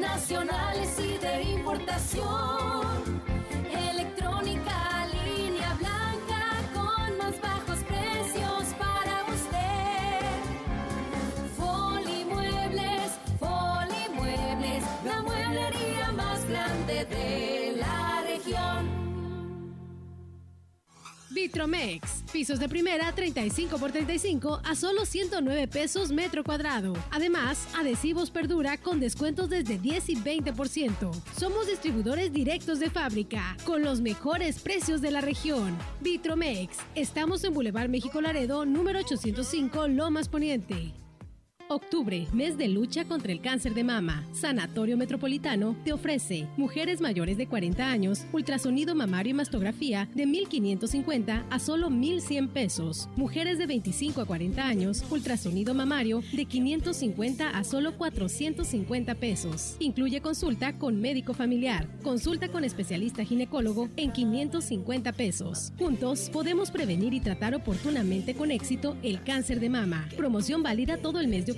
nacionales 0.00 0.98
y 0.98 1.18
de 1.18 1.42
importación. 1.42 3.17
Vitromex. 21.48 22.24
Pisos 22.30 22.58
de 22.58 22.68
primera 22.68 23.10
35 23.10 23.78
por 23.78 23.90
35 23.90 24.60
a 24.64 24.74
solo 24.74 25.06
109 25.06 25.66
pesos 25.66 26.12
metro 26.12 26.44
cuadrado. 26.44 26.92
Además, 27.10 27.66
adhesivos 27.74 28.30
perdura 28.30 28.76
con 28.76 29.00
descuentos 29.00 29.48
desde 29.48 29.78
10 29.78 30.10
y 30.10 30.16
20%. 30.16 31.10
Somos 31.38 31.66
distribuidores 31.66 32.34
directos 32.34 32.80
de 32.80 32.90
fábrica 32.90 33.56
con 33.64 33.82
los 33.82 34.02
mejores 34.02 34.58
precios 34.58 35.00
de 35.00 35.10
la 35.10 35.22
región. 35.22 35.74
Vitromex. 36.02 36.76
Estamos 36.94 37.42
en 37.44 37.54
Boulevard 37.54 37.88
México 37.88 38.20
Laredo, 38.20 38.66
número 38.66 38.98
805, 38.98 39.88
Lomas 39.88 40.28
Poniente. 40.28 41.07
Octubre, 41.70 42.26
mes 42.32 42.56
de 42.56 42.66
lucha 42.66 43.04
contra 43.04 43.30
el 43.30 43.42
cáncer 43.42 43.74
de 43.74 43.84
mama. 43.84 44.24
Sanatorio 44.32 44.96
Metropolitano 44.96 45.76
te 45.84 45.92
ofrece 45.92 46.46
mujeres 46.56 47.02
mayores 47.02 47.36
de 47.36 47.46
40 47.46 47.90
años, 47.90 48.24
ultrasonido 48.32 48.94
mamario 48.94 49.32
y 49.32 49.34
mastografía 49.34 50.08
de 50.14 50.26
1.550 50.26 51.44
a 51.50 51.58
solo 51.58 51.90
1.100 51.90 52.48
pesos. 52.48 53.10
Mujeres 53.16 53.58
de 53.58 53.66
25 53.66 54.22
a 54.22 54.24
40 54.24 54.66
años, 54.66 55.04
ultrasonido 55.10 55.74
mamario 55.74 56.22
de 56.32 56.46
550 56.46 57.50
a 57.50 57.64
solo 57.64 57.98
450 57.98 59.14
pesos. 59.16 59.76
Incluye 59.78 60.22
consulta 60.22 60.72
con 60.78 61.02
médico 61.02 61.34
familiar, 61.34 61.86
consulta 62.02 62.48
con 62.48 62.64
especialista 62.64 63.24
ginecólogo 63.24 63.90
en 63.96 64.10
550 64.12 65.12
pesos. 65.12 65.74
Juntos 65.78 66.30
podemos 66.32 66.70
prevenir 66.70 67.12
y 67.12 67.20
tratar 67.20 67.54
oportunamente 67.54 68.34
con 68.34 68.52
éxito 68.52 68.96
el 69.02 69.22
cáncer 69.22 69.60
de 69.60 69.68
mama. 69.68 70.08
Promoción 70.16 70.62
válida 70.62 70.96
todo 70.96 71.20
el 71.20 71.28
mes 71.28 71.44
de 71.44 71.52
octubre. 71.52 71.57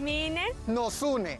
¿Mi 0.00 0.26
INE? 0.28 0.40
Nos 0.66 1.02
une. 1.02 1.38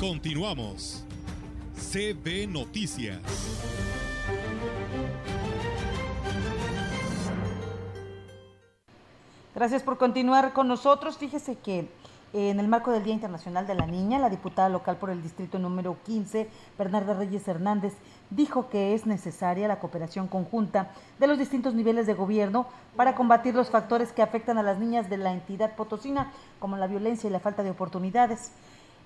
Continuamos. 0.01 1.05
CB 1.75 2.47
Noticias. 2.47 3.19
Gracias 9.53 9.83
por 9.83 9.99
continuar 9.99 10.53
con 10.53 10.67
nosotros. 10.67 11.19
Fíjese 11.19 11.55
que 11.57 11.81
eh, 12.33 12.49
en 12.49 12.59
el 12.59 12.67
marco 12.67 12.89
del 12.89 13.03
Día 13.03 13.13
Internacional 13.13 13.67
de 13.67 13.75
la 13.75 13.85
Niña, 13.85 14.17
la 14.17 14.31
diputada 14.31 14.69
local 14.69 14.97
por 14.97 15.11
el 15.11 15.21
distrito 15.21 15.59
número 15.59 15.95
15, 16.03 16.49
Bernarda 16.79 17.13
Reyes 17.13 17.47
Hernández, 17.47 17.93
dijo 18.31 18.69
que 18.69 18.95
es 18.95 19.05
necesaria 19.05 19.67
la 19.67 19.79
cooperación 19.79 20.27
conjunta 20.27 20.89
de 21.19 21.27
los 21.27 21.37
distintos 21.37 21.75
niveles 21.75 22.07
de 22.07 22.15
gobierno 22.15 22.65
para 22.95 23.13
combatir 23.13 23.53
los 23.53 23.69
factores 23.69 24.11
que 24.11 24.23
afectan 24.23 24.57
a 24.57 24.63
las 24.63 24.79
niñas 24.79 25.09
de 25.09 25.17
la 25.17 25.33
entidad 25.33 25.75
potosina, 25.75 26.31
como 26.59 26.77
la 26.77 26.87
violencia 26.87 27.29
y 27.29 27.31
la 27.31 27.39
falta 27.39 27.61
de 27.61 27.69
oportunidades. 27.69 28.51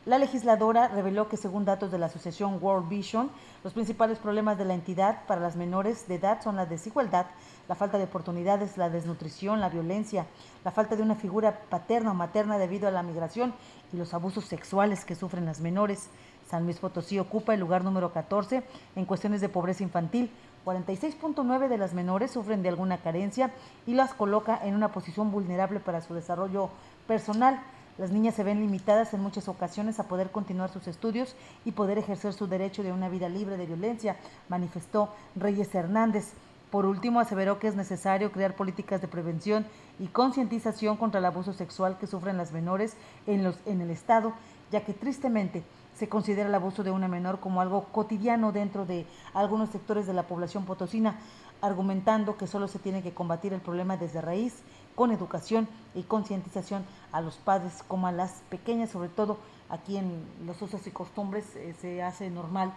La 0.05 0.19
legisladora 0.19 0.88
reveló 0.88 1.28
que 1.28 1.36
según 1.36 1.65
datos 1.65 1.91
de 1.91 1.97
la 1.97 2.05
asociación 2.05 2.59
World 2.61 2.88
Vision, 2.88 3.32
los 3.63 3.73
principales 3.73 4.19
problemas 4.19 4.55
de 4.55 4.65
la 4.65 4.76
entidad 4.76 5.26
para 5.26 5.41
las 5.41 5.55
menores 5.55 6.07
de 6.07 6.15
edad 6.15 6.43
son 6.43 6.55
la 6.55 6.67
desigualdad, 6.67 7.26
la 7.67 7.73
falta 7.73 7.97
de 7.97 8.03
oportunidades, 8.03 8.78
la 8.78 8.91
desnutrición, 8.91 9.59
la 9.59 9.69
violencia, 9.69 10.28
la 10.63 10.69
falta 10.69 10.95
de 10.95 11.01
una 11.01 11.15
figura 11.15 11.59
paterna 11.71 12.11
o 12.11 12.13
materna 12.13 12.59
debido 12.59 12.88
a 12.88 12.91
la 12.91 13.01
migración 13.01 13.55
y 13.91 13.97
los 13.97 14.13
abusos 14.13 14.45
sexuales 14.45 15.05
que 15.05 15.15
sufren 15.15 15.47
las 15.47 15.59
menores. 15.59 16.11
San 16.56 16.64
Luis 16.64 16.80
Potosí 16.80 17.20
ocupa 17.20 17.53
el 17.53 17.60
lugar 17.60 17.84
número 17.84 18.14
14 18.14 18.64
en 18.95 19.03
cuestiones 19.03 19.41
de 19.41 19.49
pobreza 19.49 19.84
infantil. 19.84 20.32
46.9 20.66 21.68
de 21.68 21.78
las 21.78 21.93
menores 21.93 22.32
sufren 22.32 22.64
de 22.64 22.70
alguna 22.70 22.99
carencia 22.99 23.51
y 23.86 23.93
las 23.93 24.14
coloca 24.14 24.58
en 24.64 24.74
una 24.74 24.93
posición 24.93 25.32
vulnerable 25.32 25.82
para 25.82 25.99
su 25.99 26.14
desarrollo 26.14 26.70
personal. 27.08 27.62
Las 27.97 28.12
niñas 28.12 28.36
se 28.36 28.45
ven 28.45 28.62
limitadas 28.62 29.14
en 29.14 29.20
muchas 29.20 29.49
ocasiones 29.49 29.99
a 29.99 30.08
poder 30.08 30.32
continuar 30.32 30.70
sus 30.70 30.88
estudios 30.88 31.36
y 31.66 31.74
poder 31.74 31.97
ejercer 31.97 32.32
su 32.32 32.47
derecho 32.47 32.84
de 32.84 32.93
una 32.93 33.10
vida 33.10 33.28
libre 33.28 33.58
de 33.58 33.66
violencia, 33.66 34.16
manifestó 34.47 35.10
Reyes 35.36 35.76
Hernández. 35.76 36.36
Por 36.72 36.86
último, 36.86 37.20
aseveró 37.20 37.60
que 37.60 37.68
es 37.68 37.76
necesario 37.76 38.32
crear 38.32 38.56
políticas 38.56 39.01
de 39.01 39.10
prevención 39.10 39.66
y 39.99 40.08
concientización 40.08 40.95
contra 40.95 41.20
el 41.20 41.26
abuso 41.26 41.51
sexual 41.51 41.97
que 41.97 42.08
sufren 42.08 42.38
las 42.38 42.53
menores 42.53 42.95
en, 43.28 43.43
los, 43.43 43.58
en 43.66 43.82
el 43.82 43.89
Estado, 43.89 44.32
ya 44.72 44.86
que 44.86 44.93
tristemente 44.93 45.64
se 45.96 46.10
considera 46.10 46.50
el 46.50 46.56
abuso 46.56 46.84
de 46.84 46.91
una 46.91 47.08
menor 47.08 47.39
como 47.39 47.62
algo 47.62 47.86
cotidiano 47.86 48.52
dentro 48.52 48.86
de 48.86 49.06
algunos 49.34 49.70
sectores 49.70 50.06
de 50.08 50.14
la 50.14 50.24
población 50.24 50.66
potosina, 50.66 51.18
argumentando 51.62 52.38
que 52.38 52.48
solo 52.48 52.68
se 52.68 52.80
tiene 52.80 53.02
que 53.02 53.14
combatir 53.14 53.54
el 53.54 53.62
problema 53.62 53.98
desde 53.98 54.22
raíz 54.22 54.62
con 54.93 55.12
educación 55.12 55.68
y 55.93 56.04
concientización 56.04 56.86
a 57.12 57.22
los 57.22 57.36
padres 57.38 57.84
como 57.88 58.08
a 58.08 58.12
las 58.12 58.43
pequeñas, 58.50 58.89
sobre 58.89 59.10
todo 59.10 59.38
aquí 59.70 59.98
en 59.98 60.24
los 60.46 60.62
usos 60.62 60.86
y 60.88 60.91
costumbres 60.91 61.56
eh, 61.56 61.74
se 61.80 62.04
hace 62.04 62.30
normal 62.30 62.74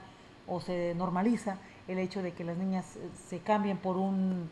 o 0.46 0.60
se 0.60 0.94
normaliza 0.94 1.58
el 1.86 1.98
hecho 1.98 2.22
de 2.22 2.32
que 2.32 2.44
las 2.44 2.56
niñas 2.56 2.96
eh, 2.96 3.08
se 3.28 3.40
cambien 3.40 3.78
por 3.78 3.96
un 3.96 4.48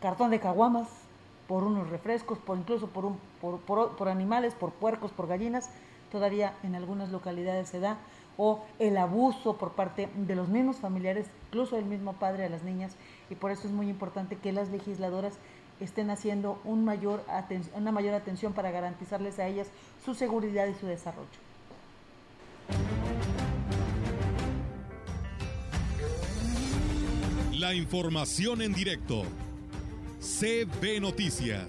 cartón 0.00 0.30
de 0.30 0.40
caguamas, 0.40 0.88
por 1.46 1.64
unos 1.64 1.88
refrescos, 1.88 2.38
por 2.38 2.58
incluso 2.58 2.88
por, 2.88 3.04
un, 3.04 3.18
por, 3.40 3.58
por, 3.60 3.96
por 3.96 4.08
animales, 4.08 4.54
por 4.54 4.72
puercos, 4.72 5.10
por 5.10 5.26
gallinas, 5.26 5.70
todavía 6.10 6.54
en 6.62 6.74
algunas 6.74 7.10
localidades 7.10 7.68
se 7.68 7.80
da, 7.80 7.98
o 8.36 8.64
el 8.78 8.96
abuso 8.96 9.56
por 9.56 9.72
parte 9.72 10.08
de 10.14 10.36
los 10.36 10.48
mismos 10.48 10.76
familiares, 10.76 11.26
incluso 11.48 11.76
del 11.76 11.84
mismo 11.84 12.14
padre 12.14 12.44
a 12.44 12.48
las 12.48 12.62
niñas, 12.62 12.94
y 13.30 13.34
por 13.34 13.50
eso 13.50 13.66
es 13.66 13.72
muy 13.72 13.88
importante 13.88 14.36
que 14.36 14.52
las 14.52 14.70
legisladoras 14.70 15.34
estén 15.80 16.10
haciendo 16.10 16.60
una 16.64 16.94
mayor 17.92 18.14
atención 18.14 18.52
para 18.52 18.70
garantizarles 18.70 19.38
a 19.38 19.46
ellas 19.46 19.68
su 20.04 20.14
seguridad 20.14 20.66
y 20.66 20.74
su 20.74 20.86
desarrollo. 20.86 21.28
La 27.58 27.74
información 27.74 28.62
en 28.62 28.72
directo. 28.72 29.24
CB 30.20 31.00
Noticias. 31.00 31.66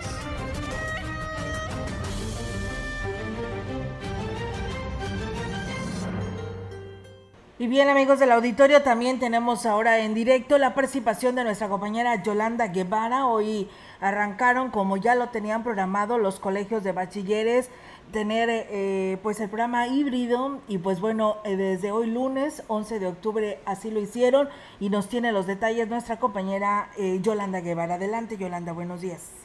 Y 7.61 7.67
bien 7.67 7.89
amigos 7.89 8.21
del 8.21 8.31
auditorio, 8.31 8.83
también 8.83 9.19
tenemos 9.19 9.65
ahora 9.65 9.99
en 9.99 10.13
directo 10.13 10.57
la 10.57 10.73
participación 10.73 11.35
de 11.35 11.43
nuestra 11.43 11.67
compañera 11.67 12.23
Yolanda 12.23 12.69
Guevara. 12.69 13.25
Hoy 13.25 13.67
arrancaron, 13.99 14.71
como 14.71 14.95
ya 14.95 15.13
lo 15.13 15.27
tenían 15.27 15.61
programado, 15.61 16.17
los 16.17 16.39
colegios 16.39 16.85
de 16.85 16.93
bachilleres, 16.93 17.69
tener 18.13 18.47
eh, 18.49 19.17
pues 19.23 19.41
el 19.41 19.49
programa 19.49 19.87
híbrido 19.87 20.61
y 20.69 20.77
pues 20.77 21.01
bueno, 21.01 21.35
eh, 21.43 21.57
desde 21.57 21.91
hoy 21.91 22.09
lunes 22.09 22.63
11 22.69 22.97
de 22.97 23.07
octubre 23.07 23.57
así 23.65 23.91
lo 23.91 23.99
hicieron 23.99 24.47
y 24.79 24.89
nos 24.89 25.09
tiene 25.09 25.33
los 25.33 25.45
detalles 25.45 25.89
nuestra 25.89 26.15
compañera 26.17 26.87
eh, 26.97 27.19
Yolanda 27.21 27.59
Guevara. 27.59 27.95
Adelante 27.95 28.37
Yolanda, 28.37 28.71
buenos 28.71 29.01
días. 29.01 29.35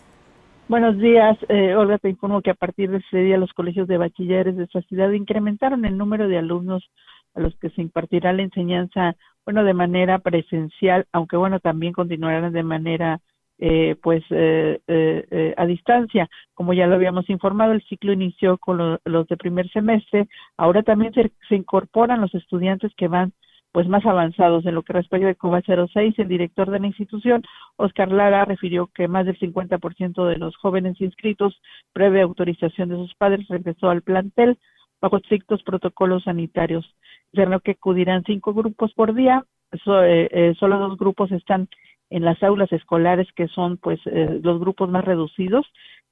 Buenos 0.68 0.96
días, 0.98 1.36
Olga, 1.76 1.98
te 1.98 2.10
informo 2.10 2.40
que 2.40 2.50
a 2.50 2.54
partir 2.54 2.90
de 2.90 2.98
ese 2.98 3.18
día 3.18 3.36
los 3.36 3.52
colegios 3.52 3.88
de 3.88 3.98
bachilleres 3.98 4.56
de 4.56 4.64
esta 4.64 4.80
ciudad 4.82 5.10
incrementaron 5.10 5.84
el 5.84 5.98
número 5.98 6.28
de 6.28 6.38
alumnos 6.38 6.88
a 7.34 7.40
los 7.40 7.54
que 7.56 7.70
se 7.70 7.82
impartirá 7.82 8.32
la 8.32 8.42
enseñanza, 8.42 9.16
bueno, 9.44 9.64
de 9.64 9.74
manera 9.74 10.18
presencial, 10.18 11.06
aunque 11.12 11.36
bueno, 11.36 11.60
también 11.60 11.92
continuarán 11.92 12.52
de 12.52 12.62
manera 12.62 13.20
eh, 13.58 13.94
pues 14.02 14.24
eh, 14.30 14.80
eh, 14.88 15.54
a 15.56 15.66
distancia. 15.66 16.28
Como 16.54 16.72
ya 16.72 16.86
lo 16.86 16.96
habíamos 16.96 17.30
informado, 17.30 17.72
el 17.72 17.84
ciclo 17.84 18.12
inició 18.12 18.58
con 18.58 18.98
los 19.04 19.26
de 19.28 19.36
primer 19.36 19.70
semestre. 19.70 20.28
Ahora 20.56 20.82
también 20.82 21.12
se, 21.14 21.54
incorporan 21.54 22.20
los 22.20 22.34
estudiantes 22.34 22.92
que 22.96 23.08
van 23.08 23.32
pues 23.70 23.88
más 23.88 24.06
avanzados 24.06 24.64
en 24.66 24.74
lo 24.74 24.82
que 24.82 24.92
respecta 24.92 25.28
al 25.28 25.36
COVA 25.36 25.62
06. 25.62 26.18
El 26.18 26.28
director 26.28 26.70
de 26.70 26.78
la 26.78 26.86
institución, 26.86 27.42
Oscar 27.76 28.10
Lara, 28.10 28.44
refirió 28.44 28.88
que 28.88 29.08
más 29.08 29.26
del 29.26 29.38
50% 29.38 30.26
de 30.26 30.36
los 30.36 30.56
jóvenes 30.56 31.00
inscritos, 31.00 31.60
previa 31.92 32.22
autorización 32.22 32.88
de 32.88 32.96
sus 32.96 33.14
padres, 33.14 33.46
regresó 33.48 33.90
al 33.90 34.02
plantel 34.02 34.58
bajo 35.04 35.18
estrictos 35.18 35.62
protocolos 35.62 36.24
sanitarios. 36.24 36.86
Dijeron 37.30 37.60
que 37.62 37.72
acudirán 37.72 38.24
cinco 38.24 38.54
grupos 38.54 38.94
por 38.94 39.12
día, 39.12 39.44
eh, 39.70 40.28
eh, 40.30 40.54
solo 40.58 40.78
dos 40.78 40.96
grupos 40.96 41.30
están 41.30 41.68
en 42.08 42.24
las 42.24 42.42
aulas 42.42 42.72
escolares 42.72 43.28
que 43.36 43.48
son 43.48 43.76
pues 43.76 44.00
eh, 44.06 44.40
los 44.42 44.58
grupos 44.58 44.88
más 44.88 45.04
reducidos 45.04 45.66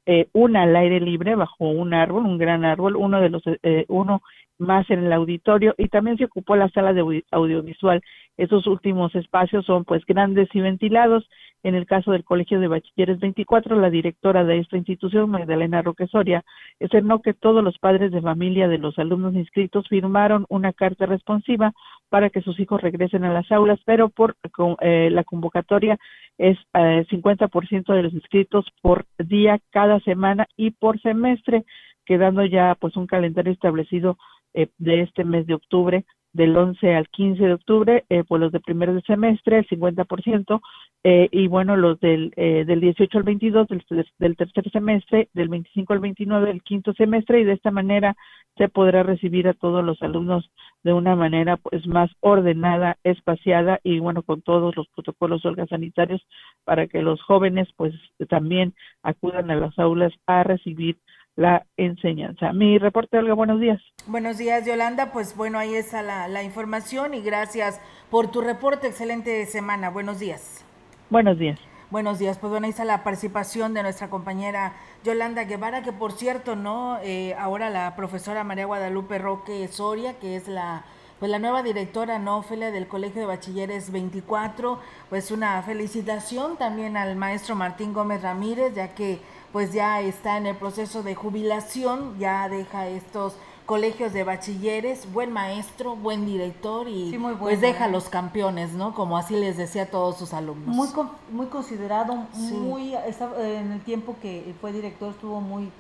eh, 0.07 0.29
una 0.33 0.63
al 0.63 0.75
aire 0.77 1.01
libre 1.01 1.35
bajo 1.37 1.69
un 1.69 1.95
árbol, 1.95 2.27
un 2.27 2.39
gran 2.39 2.65
árbol, 2.65 2.97
uno 2.97 3.21
de 3.21 3.31
los, 3.31 3.43
eh, 3.63 3.85
uno 3.89 4.23
más 4.59 4.89
en 4.91 5.05
el 5.05 5.13
auditorio 5.13 5.75
y 5.77 5.89
también 5.89 6.17
se 6.17 6.25
ocupó 6.25 6.57
la 6.57 6.69
sala 6.71 6.93
de 6.93 7.25
audiovisual. 7.31 8.03
Esos 8.37 8.67
últimos 8.67 9.15
espacios 9.15 9.67
son 9.67 9.85
pues 9.85 10.05
grandes 10.07 10.49
y 10.55 10.61
ventilados. 10.61 11.29
En 11.65 11.75
el 11.77 11.87
caso 11.87 12.11
del 12.11 12.25
Colegio 12.25 12.59
de 12.59 12.67
Bachilleres 12.67 13.21
24, 13.21 13.77
la 13.77 13.91
directora 13.91 14.45
de 14.45 14.59
esta 14.59 14.77
institución, 14.77 15.31
Magdalena 15.31 15.83
Roque 15.83 16.09
Soria, 16.09 16.43
externó 16.81 17.21
que 17.21 17.35
todos 17.35 17.63
los 17.63 17.79
padres 17.79 18.11
de 18.11 18.21
familia 18.21 18.67
de 18.67 18.79
los 18.79 18.99
alumnos 18.99 19.35
inscritos 19.35 19.87
firmaron 19.89 20.45
una 20.49 20.73
carta 20.73 21.07
responsiva 21.07 21.73
para 22.13 22.29
que 22.29 22.43
sus 22.43 22.61
hijos 22.61 22.83
regresen 22.83 23.25
a 23.25 23.33
las 23.33 23.51
aulas, 23.51 23.81
pero 23.87 24.11
por 24.11 24.37
eh, 24.83 25.09
la 25.11 25.25
convocatoria 25.25 25.99
es 26.37 26.59
eh, 26.75 27.07
50% 27.11 27.95
de 27.95 28.03
los 28.03 28.13
inscritos 28.13 28.67
por 28.83 29.07
día 29.19 29.59
cada 29.71 29.99
semana 30.01 30.47
y 30.55 30.73
por 30.73 31.01
semestre, 31.01 31.65
quedando 32.05 32.45
ya 32.45 32.77
pues 32.79 32.99
un 32.99 33.07
calendario 33.07 33.51
establecido 33.51 34.19
eh, 34.53 34.69
de 34.77 35.01
este 35.01 35.25
mes 35.25 35.47
de 35.47 35.55
octubre 35.55 36.05
del 36.33 36.57
11 36.57 36.95
al 36.95 37.09
15 37.09 37.45
de 37.45 37.53
octubre, 37.53 38.05
eh, 38.09 38.24
pues 38.26 38.41
los 38.41 38.53
de 38.53 38.61
primer 38.61 39.03
semestre, 39.05 39.59
el 39.59 39.66
50%, 39.68 40.61
eh, 41.05 41.28
y 41.30 41.49
bueno, 41.49 41.76
los 41.76 42.01
del, 42.01 42.33
eh, 42.37 42.64
del 42.66 42.80
18 42.80 43.18
al 43.18 43.24
22, 43.24 43.68
del, 43.68 43.85
del, 44.18 44.37
tercer 44.37 44.70
semestre, 44.70 45.28
del 45.35 45.49
25 45.49 45.93
al 45.93 46.01
29, 46.01 46.47
del 46.47 46.62
quinto 46.62 46.95
semestre, 46.95 47.41
y 47.41 47.45
de 47.45 47.53
esta 47.53 47.70
manera 47.70 48.16
se 48.57 48.68
podrá 48.68 49.03
recibir 49.03 49.49
a 49.49 49.55
todos 49.55 49.85
los 49.85 50.01
alumnos 50.03 50.51
de 50.83 50.93
una 50.93 51.16
manera 51.16 51.57
pues 51.57 51.87
más 51.87 52.11
ordenada, 52.20 52.99
espaciada 53.05 53.80
y 53.83 53.99
bueno, 53.99 54.22
con 54.22 54.43
todos 54.43 54.76
los 54.76 54.89
protocolos 54.89 55.43
sanitarios 55.68 56.22
para 56.64 56.87
que 56.87 57.03
los 57.03 57.22
jóvenes 57.22 57.68
pues 57.76 57.95
también 58.28 58.74
acudan 59.03 59.51
a 59.51 59.57
las 59.57 59.78
aulas 59.78 60.12
a 60.26 60.43
recibir 60.43 60.99
la 61.37 61.66
enseñanza. 61.76 62.53
Mi 62.53 62.78
reporte, 62.78 63.18
Olga, 63.18 63.35
buenos 63.35 63.61
días. 63.61 63.80
Buenos 64.07 64.39
días, 64.39 64.66
Yolanda. 64.66 65.12
Pues 65.12 65.37
bueno, 65.37 65.59
ahí 65.59 65.74
está 65.74 66.03
la, 66.03 66.28
la 66.28 66.43
información 66.43 67.14
y 67.14 67.22
gracias 67.22 67.80
por 68.11 68.30
tu 68.30 68.41
reporte. 68.41 68.89
Excelente 68.89 69.47
semana. 69.47 69.91
Buenos 69.91 70.18
días. 70.18 70.64
Buenos 71.11 71.39
días. 71.39 71.59
Buenos 71.93 72.18
días, 72.18 72.39
pues 72.39 72.51
bueno, 72.51 72.64
ahí 72.64 72.70
está 72.70 72.87
la 72.87 73.05
participación 73.05 73.74
de 73.74 73.83
nuestra 73.83 74.09
compañera 74.09 74.72
Yolanda 75.05 75.45
Guevara, 75.45 75.83
que 75.83 75.93
por 75.93 76.12
cierto, 76.12 76.57
¿no? 76.57 76.99
Eh, 77.03 77.35
ahora 77.39 77.68
la 77.68 77.95
profesora 77.97 78.45
María 78.45 78.64
Guadalupe 78.64 79.18
Roque 79.18 79.68
Soria, 79.68 80.18
que 80.18 80.37
es 80.37 80.49
la 80.49 80.85
pues 81.18 81.30
la 81.30 81.39
nueva 81.39 81.62
directora, 81.62 82.18
¿no? 82.18 82.39
Ofelia 82.39 82.70
del 82.70 82.89
Colegio 82.89 83.20
de 83.20 83.26
Bachilleres 83.26 83.93
24, 83.93 84.80
pues 85.11 85.30
una 85.30 85.62
felicitación 85.62 86.57
también 86.57 86.97
al 86.97 87.14
maestro 87.14 87.55
Martín 87.55 87.93
Gómez 87.93 88.22
Ramírez, 88.22 88.74
ya 88.74 88.95
que 88.95 89.20
pues 89.53 89.73
ya 89.73 90.01
está 90.01 90.39
en 90.39 90.47
el 90.47 90.57
proceso 90.57 91.03
de 91.03 91.15
jubilación, 91.15 92.19
ya 92.19 92.49
deja 92.49 92.89
estos 92.89 93.35
colegios 93.67 94.13
de 94.13 94.25
bachilleres, 94.25 95.13
buen 95.13 95.33
maestro, 95.33 95.95
buen 95.95 96.27
director 96.27 96.89
y 96.89 97.17
pues 97.39 97.61
deja 97.61 97.87
los 97.89 98.09
campeones, 98.09 98.73
¿no? 98.73 98.95
Como 98.95 99.17
así 99.17 99.37
les 99.37 99.57
decía 99.57 99.85
a 99.85 99.87
todos 99.87 100.19
sus 100.19 100.33
alumnos. 100.35 100.75
Muy 100.75 100.89
muy 101.31 101.47
considerado, 101.47 102.27
muy 102.35 102.95
en 102.95 103.73
el 103.73 103.81
tiempo 103.83 104.17
que 104.21 104.55
fue 104.61 104.73
director 104.73 105.11
estuvo 105.11 105.41
muy 105.41 105.71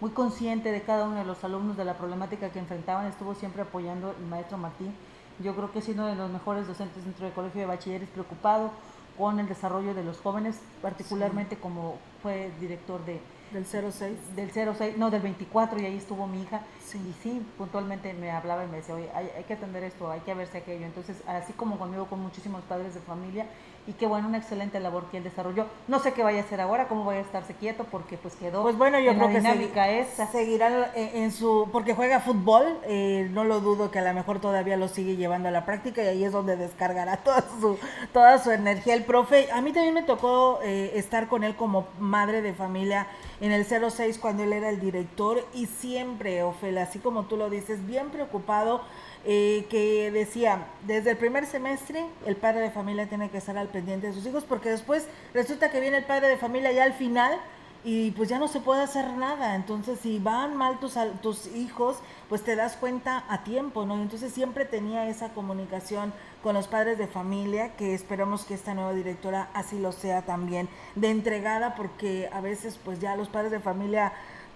muy 0.00 0.10
consciente 0.10 0.72
de 0.72 0.82
cada 0.82 1.04
uno 1.04 1.16
de 1.16 1.24
los 1.24 1.44
alumnos 1.44 1.76
de 1.76 1.84
la 1.84 1.96
problemática 1.96 2.50
que 2.50 2.58
enfrentaban, 2.58 3.06
estuvo 3.06 3.34
siempre 3.36 3.62
apoyando 3.62 4.14
el 4.18 4.26
maestro 4.26 4.58
Martín. 4.58 4.92
Yo 5.38 5.54
creo 5.54 5.70
que 5.70 5.78
es 5.78 5.88
uno 5.88 6.06
de 6.06 6.16
los 6.16 6.28
mejores 6.28 6.66
docentes 6.66 7.04
dentro 7.04 7.24
del 7.24 7.32
colegio 7.32 7.60
de 7.60 7.66
bachilleres, 7.66 8.08
preocupado 8.08 8.70
con 9.16 9.38
el 9.38 9.46
desarrollo 9.46 9.94
de 9.94 10.02
los 10.02 10.18
jóvenes, 10.20 10.58
particularmente 10.82 11.56
como 11.56 11.98
fue 12.22 12.50
director 12.60 13.04
de, 13.04 13.20
del 13.52 13.66
06. 13.66 14.36
Del 14.36 14.50
06, 14.52 14.96
no, 14.96 15.10
del 15.10 15.22
24, 15.22 15.80
y 15.80 15.86
ahí 15.86 15.96
estuvo 15.96 16.26
mi 16.26 16.42
hija. 16.42 16.62
Y 16.94 17.12
sí, 17.22 17.44
puntualmente 17.58 18.12
me 18.14 18.30
hablaba 18.30 18.64
y 18.64 18.68
me 18.68 18.78
decía, 18.78 18.94
oye, 18.94 19.10
hay, 19.14 19.28
hay, 19.36 19.44
que 19.44 19.54
atender 19.54 19.82
esto, 19.82 20.10
hay 20.10 20.20
que 20.20 20.34
verse 20.34 20.58
aquello. 20.58 20.86
Entonces, 20.86 21.16
así 21.26 21.52
como 21.52 21.78
conmigo, 21.78 22.06
con 22.06 22.20
muchísimos 22.20 22.62
padres 22.62 22.94
de 22.94 23.00
familia, 23.00 23.46
y 23.86 23.92
qué 23.94 24.06
bueno, 24.06 24.28
una 24.28 24.38
excelente 24.38 24.78
labor 24.80 25.06
que 25.10 25.16
él 25.18 25.24
desarrolló. 25.24 25.66
No 25.88 25.98
sé 25.98 26.12
qué 26.12 26.22
vaya 26.22 26.40
a 26.40 26.44
hacer 26.44 26.60
ahora, 26.60 26.86
cómo 26.88 27.04
vaya 27.04 27.20
a 27.20 27.22
estarse 27.22 27.54
quieto, 27.54 27.84
porque 27.90 28.16
pues 28.16 28.34
quedó 28.36 28.62
pues 28.62 28.76
bueno, 28.78 28.98
yo 29.00 29.10
en 29.10 29.16
creo 29.16 29.28
la 29.28 29.32
que 29.32 29.40
dinámica 29.40 29.86
segui- 29.86 30.00
esa. 30.00 30.26
seguirá 30.28 30.92
en, 30.94 31.22
en 31.24 31.32
su, 31.32 31.68
porque 31.72 31.94
juega 31.94 32.20
fútbol, 32.20 32.78
eh, 32.84 33.28
no 33.32 33.44
lo 33.44 33.60
dudo 33.60 33.90
que 33.90 33.98
a 33.98 34.02
lo 34.02 34.14
mejor 34.14 34.40
todavía 34.40 34.76
lo 34.76 34.88
sigue 34.88 35.16
llevando 35.16 35.48
a 35.48 35.50
la 35.50 35.64
práctica 35.66 36.02
y 36.04 36.06
ahí 36.06 36.24
es 36.24 36.32
donde 36.32 36.56
descargará 36.56 37.16
toda 37.24 37.42
su, 37.60 37.78
toda 38.12 38.38
su 38.38 38.50
energía 38.52 38.94
el 38.94 39.04
profe. 39.04 39.50
A 39.52 39.60
mí 39.60 39.72
también 39.72 39.94
me 39.94 40.02
tocó 40.04 40.60
eh, 40.62 40.92
estar 40.94 41.26
con 41.28 41.42
él 41.42 41.56
como 41.56 41.88
madre 41.98 42.40
de 42.42 42.54
familia 42.54 43.08
en 43.40 43.50
el 43.50 43.64
06 43.66 44.18
cuando 44.18 44.44
él 44.44 44.52
era 44.52 44.68
el 44.68 44.78
director 44.80 45.44
y 45.54 45.66
siempre, 45.66 46.42
Ofel, 46.44 46.78
así 46.78 47.00
como 47.00 47.24
tú 47.24 47.36
lo 47.36 47.50
dices, 47.50 47.84
bien 47.86 48.10
preocupado 48.10 48.82
eh, 49.24 49.66
que 49.70 50.10
decía, 50.10 50.66
desde 50.86 51.12
el 51.12 51.16
primer 51.16 51.46
semestre 51.46 52.04
el 52.26 52.36
padre 52.36 52.60
de 52.60 52.70
familia 52.70 53.08
tiene 53.08 53.30
que 53.30 53.38
estar 53.38 53.56
al 53.56 53.68
pendiente 53.68 54.08
de 54.08 54.12
sus 54.12 54.26
hijos 54.26 54.44
porque 54.44 54.70
después 54.70 55.06
resulta 55.32 55.70
que 55.70 55.80
viene 55.80 55.98
el 55.98 56.04
padre 56.04 56.28
de 56.28 56.36
familia 56.36 56.72
ya 56.72 56.84
al 56.84 56.92
final 56.94 57.38
y 57.84 58.12
pues 58.12 58.28
ya 58.28 58.38
no 58.38 58.48
se 58.48 58.60
puede 58.60 58.82
hacer 58.82 59.12
nada. 59.14 59.56
Entonces, 59.56 59.98
si 60.00 60.18
van 60.18 60.56
mal 60.56 60.78
tus, 60.78 60.94
tus 61.20 61.46
hijos, 61.48 61.96
pues 62.28 62.42
te 62.42 62.54
das 62.54 62.76
cuenta 62.76 63.24
a 63.28 63.42
tiempo, 63.44 63.84
¿no? 63.84 64.00
Entonces 64.00 64.32
siempre 64.32 64.64
tenía 64.64 65.08
esa 65.08 65.30
comunicación 65.30 66.12
con 66.42 66.54
los 66.54 66.68
padres 66.68 66.98
de 66.98 67.06
familia, 67.06 67.74
que 67.76 67.94
esperamos 67.94 68.44
que 68.44 68.54
esta 68.54 68.74
nueva 68.74 68.92
directora 68.92 69.50
así 69.54 69.78
lo 69.78 69.92
sea 69.92 70.22
también, 70.22 70.68
de 70.94 71.10
entregada, 71.10 71.74
porque 71.74 72.28
a 72.32 72.40
veces 72.40 72.78
pues 72.84 73.00
ya 73.00 73.16
los 73.16 73.28
padres 73.28 73.50
de 73.50 73.60
familia 73.60 74.12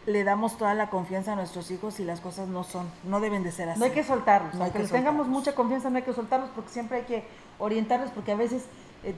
le 0.07 0.23
damos 0.23 0.57
toda 0.57 0.75
la 0.75 0.89
confianza 0.89 1.33
a 1.33 1.37
nuestros 1.37 1.71
hijos 1.71 1.99
y 2.01 2.05
las 2.05 2.21
cosas 2.21 2.49
no 2.49 2.63
son, 2.65 2.89
no 3.05 3.21
deben 3.21 3.43
de 3.43 3.51
ser 3.51 3.69
así. 3.69 3.79
No 3.79 3.87
hay 3.87 3.91
que 3.91 4.05
soltarlos, 4.05 4.55
No 4.55 4.63
aunque 4.63 4.79
que 4.79 4.83
les 4.85 4.93
tengamos 4.93 5.27
mucha 5.27 5.55
confianza, 5.55 5.91
no 5.91 5.97
hay 5.97 6.05
que 6.05 6.13
soltarlos 6.13 6.51
porque 6.55 6.71
siempre 6.71 6.99
hay 6.99 7.05
que 7.05 7.25
orientarlos 7.59 8.11
porque 8.11 8.33
a 8.33 8.37
veces 8.37 8.67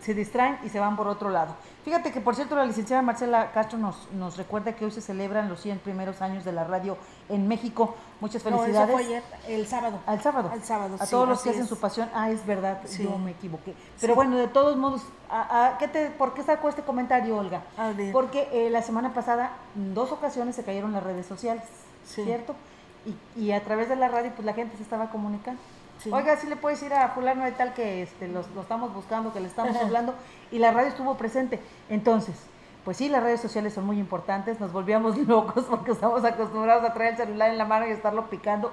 se 0.00 0.14
distraen 0.14 0.58
y 0.64 0.68
se 0.68 0.78
van 0.80 0.96
por 0.96 1.06
otro 1.08 1.30
lado. 1.30 1.54
Fíjate 1.84 2.12
que, 2.12 2.20
por 2.20 2.34
cierto, 2.34 2.54
la 2.56 2.66
licenciada 2.66 3.00
Marcela 3.02 3.50
Castro 3.52 3.78
nos, 3.78 4.10
nos 4.12 4.36
recuerda 4.36 4.74
que 4.74 4.84
hoy 4.84 4.90
se 4.90 5.00
celebran 5.00 5.48
los 5.48 5.60
100 5.60 5.78
primeros 5.78 6.20
años 6.20 6.44
de 6.44 6.52
la 6.52 6.64
radio 6.64 6.98
en 7.28 7.48
México. 7.48 7.94
Muchas 8.20 8.44
No, 8.44 8.50
eso 8.50 8.58
felicidades. 8.60 8.92
fue 8.92 9.04
ayer, 9.04 9.22
el 9.46 9.66
sábado. 9.66 9.98
Al 10.06 10.20
sábado. 10.20 10.50
Al 10.52 10.62
sábado, 10.62 10.96
A 11.00 11.06
sí, 11.06 11.10
todos 11.10 11.28
los 11.28 11.40
que 11.42 11.50
hacen 11.50 11.62
es. 11.62 11.68
su 11.68 11.78
pasión. 11.78 12.10
Ah, 12.14 12.30
es 12.30 12.44
verdad, 12.44 12.80
Sí. 12.84 13.04
yo 13.04 13.16
me 13.16 13.30
equivoqué. 13.30 13.74
Pero 14.00 14.12
Sí. 14.12 14.16
bueno, 14.16 14.36
de 14.36 14.48
todos 14.48 14.76
modos, 14.76 15.02
¿a, 15.30 15.68
a- 15.68 15.78
qué 15.78 15.88
te, 15.88 16.10
¿por 16.10 16.34
qué 16.34 16.42
sacó 16.42 16.68
este 16.68 16.82
comentario, 16.82 17.36
Olga? 17.38 17.62
Porque 18.12 18.48
eh, 18.52 18.68
la 18.70 18.82
semana 18.82 19.14
pasada, 19.14 19.52
en 19.76 19.94
dos 19.94 20.12
ocasiones 20.12 20.56
se 20.56 20.64
cayeron 20.64 20.92
las 20.92 21.02
redes 21.02 21.24
sociales, 21.26 21.64
¿cierto? 22.04 22.54
Y, 23.36 23.40
y 23.44 23.52
a 23.52 23.62
través 23.64 23.88
de 23.88 23.96
la 23.96 24.08
radio, 24.08 24.32
pues 24.34 24.44
la 24.44 24.52
gente 24.52 24.76
se 24.76 24.82
estaba 24.82 25.08
comunicando. 25.10 25.60
Sí. 26.02 26.10
Oiga, 26.12 26.36
sí 26.36 26.46
le 26.46 26.56
puedes 26.56 26.82
ir 26.82 26.92
a 26.94 27.08
fulano 27.08 27.44
de 27.44 27.52
tal 27.52 27.74
que 27.74 28.02
este, 28.02 28.28
los- 28.28 28.48
lo 28.54 28.62
estamos 28.62 28.94
buscando, 28.94 29.32
que 29.32 29.40
le 29.40 29.48
estamos 29.48 29.76
hablando, 29.76 30.14
y 30.52 30.58
la 30.58 30.70
radio 30.70 30.88
estuvo 30.88 31.16
presente. 31.16 31.60
Entonces, 31.88 32.36
pues 32.84 32.96
sí, 32.96 33.08
las 33.08 33.22
redes 33.22 33.40
sociales 33.40 33.74
son 33.74 33.84
muy 33.86 33.98
importantes, 33.98 34.60
nos 34.60 34.72
volvíamos 34.72 35.16
locos 35.28 35.64
porque 35.68 35.90
estamos 35.92 36.24
acostumbrados 36.24 36.84
a 36.88 36.94
traer 36.94 37.12
el 37.12 37.16
celular 37.18 37.50
en 37.50 37.58
la 37.58 37.64
mano 37.64 37.86
y 37.86 37.90
estarlo 37.90 38.26
picando, 38.30 38.72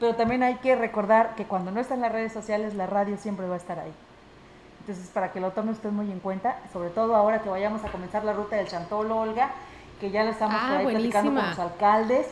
pero 0.00 0.16
también 0.16 0.42
hay 0.42 0.56
que 0.56 0.74
recordar 0.74 1.34
que 1.36 1.44
cuando 1.44 1.70
no 1.70 1.78
están 1.80 2.00
las 2.00 2.10
redes 2.10 2.32
sociales, 2.32 2.74
la 2.74 2.86
radio 2.86 3.16
siempre 3.18 3.46
va 3.46 3.54
a 3.54 3.58
estar 3.58 3.78
ahí. 3.78 3.92
Entonces, 4.80 5.08
para 5.14 5.30
que 5.30 5.38
lo 5.40 5.50
tome 5.52 5.70
usted 5.70 5.90
muy 5.90 6.10
en 6.10 6.18
cuenta, 6.18 6.56
sobre 6.72 6.90
todo 6.90 7.14
ahora 7.14 7.40
que 7.40 7.48
vayamos 7.48 7.84
a 7.84 7.88
comenzar 7.92 8.24
la 8.24 8.32
ruta 8.32 8.56
del 8.56 8.66
Chantolo, 8.66 9.16
Olga, 9.20 9.50
que 10.00 10.10
ya 10.10 10.24
la 10.24 10.30
estamos 10.30 10.56
Ah, 10.58 10.68
por 10.70 10.76
ahí 10.78 10.86
platicando 10.96 11.40
con 11.40 11.50
los 11.50 11.58
alcaldes. 11.60 12.26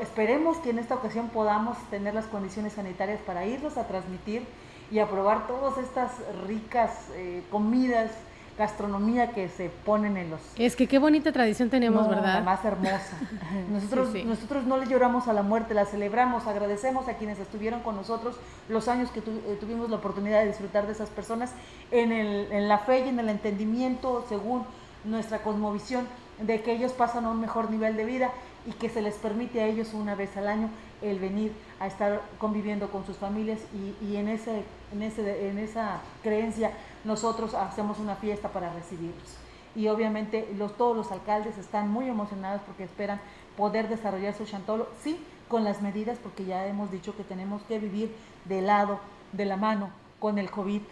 Esperemos 0.00 0.56
que 0.58 0.70
en 0.70 0.78
esta 0.78 0.94
ocasión 0.96 1.28
podamos 1.28 1.76
tener 1.90 2.14
las 2.14 2.26
condiciones 2.26 2.72
sanitarias 2.74 3.20
para 3.20 3.46
irlos 3.46 3.76
a 3.76 3.86
transmitir 3.86 4.42
y 4.90 4.98
a 4.98 5.06
probar 5.08 5.46
todas 5.46 5.78
estas 5.78 6.10
ricas 6.46 6.90
eh, 7.14 7.42
comidas, 7.50 8.10
gastronomía 8.58 9.30
que 9.30 9.48
se 9.48 9.68
ponen 9.68 10.16
en 10.16 10.30
los 10.30 10.40
Es 10.56 10.74
que 10.74 10.88
qué 10.88 10.98
bonita 10.98 11.30
tradición 11.30 11.70
tenemos, 11.70 12.02
no, 12.04 12.08
¿verdad? 12.10 12.34
La 12.34 12.40
más 12.40 12.64
hermosa. 12.64 13.16
Nosotros, 13.70 14.08
Sí, 14.12 14.20
sí. 14.22 14.24
nosotros 14.24 14.64
no 14.64 14.78
le 14.78 14.86
lloramos 14.86 15.28
a 15.28 15.32
la 15.32 15.42
muerte, 15.42 15.74
la 15.74 15.84
celebramos, 15.84 16.46
agradecemos 16.48 17.06
a 17.06 17.14
quienes 17.14 17.38
estuvieron 17.38 17.80
con 17.80 17.94
nosotros 17.94 18.34
los 18.68 18.88
años 18.88 19.10
que 19.12 19.20
tu- 19.20 19.30
eh, 19.30 19.56
tuvimos 19.60 19.90
la 19.90 19.96
oportunidad 19.96 20.40
de 20.40 20.48
disfrutar 20.48 20.86
de 20.86 20.92
esas 20.92 21.08
personas 21.10 21.52
en, 21.92 22.10
el, 22.10 22.50
en 22.50 22.66
la 22.68 22.78
fe 22.78 23.04
y 23.06 23.08
en 23.10 23.20
el 23.20 23.28
entendimiento 23.28 24.24
según 24.28 24.64
nuestra 25.04 25.38
cosmovisión 25.42 26.08
de 26.40 26.60
que 26.62 26.72
ellos 26.72 26.90
pasan 26.92 27.26
a 27.26 27.30
un 27.30 27.40
mejor 27.40 27.70
nivel 27.70 27.96
de 27.96 28.04
vida 28.04 28.30
y 28.68 28.72
que 28.72 28.90
se 28.90 29.00
les 29.00 29.14
permite 29.14 29.62
a 29.62 29.66
ellos 29.66 29.94
una 29.94 30.14
vez 30.14 30.36
al 30.36 30.46
año 30.46 30.68
el 31.00 31.18
venir 31.18 31.52
a 31.80 31.86
estar 31.86 32.20
conviviendo 32.38 32.90
con 32.90 33.06
sus 33.06 33.16
familias 33.16 33.60
y, 33.72 34.04
y 34.04 34.16
en, 34.16 34.28
ese, 34.28 34.62
en, 34.92 35.02
ese, 35.02 35.48
en 35.48 35.58
esa 35.58 36.00
creencia 36.22 36.72
nosotros 37.04 37.54
hacemos 37.54 37.98
una 37.98 38.16
fiesta 38.16 38.50
para 38.50 38.70
recibirlos. 38.74 39.36
Y 39.74 39.88
obviamente 39.88 40.52
los, 40.58 40.76
todos 40.76 40.94
los 40.94 41.10
alcaldes 41.12 41.56
están 41.56 41.90
muy 41.90 42.08
emocionados 42.08 42.60
porque 42.66 42.84
esperan 42.84 43.20
poder 43.56 43.88
desarrollar 43.88 44.34
su 44.34 44.44
chantolo, 44.44 44.88
sí, 45.02 45.18
con 45.48 45.64
las 45.64 45.80
medidas, 45.80 46.18
porque 46.22 46.44
ya 46.44 46.66
hemos 46.66 46.90
dicho 46.90 47.16
que 47.16 47.24
tenemos 47.24 47.62
que 47.62 47.78
vivir 47.78 48.14
de 48.44 48.60
lado, 48.60 49.00
de 49.32 49.46
la 49.46 49.56
mano, 49.56 49.90
con 50.20 50.38
el 50.38 50.50
COVID, 50.50 50.82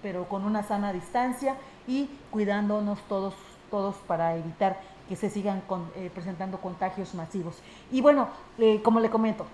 pero 0.00 0.26
con 0.28 0.44
una 0.44 0.62
sana 0.62 0.92
distancia 0.92 1.56
y 1.86 2.08
cuidándonos 2.30 3.00
todos, 3.08 3.34
todos 3.70 3.96
para 4.06 4.36
evitar 4.36 4.80
que 5.08 5.16
se 5.16 5.30
sigan 5.30 5.62
con, 5.62 5.90
eh, 5.96 6.10
presentando 6.12 6.58
contagios 6.58 7.14
masivos. 7.14 7.56
Y 7.90 8.00
bueno, 8.00 8.28
eh, 8.58 8.80
como 8.82 9.00
le 9.00 9.10
comento, 9.10 9.46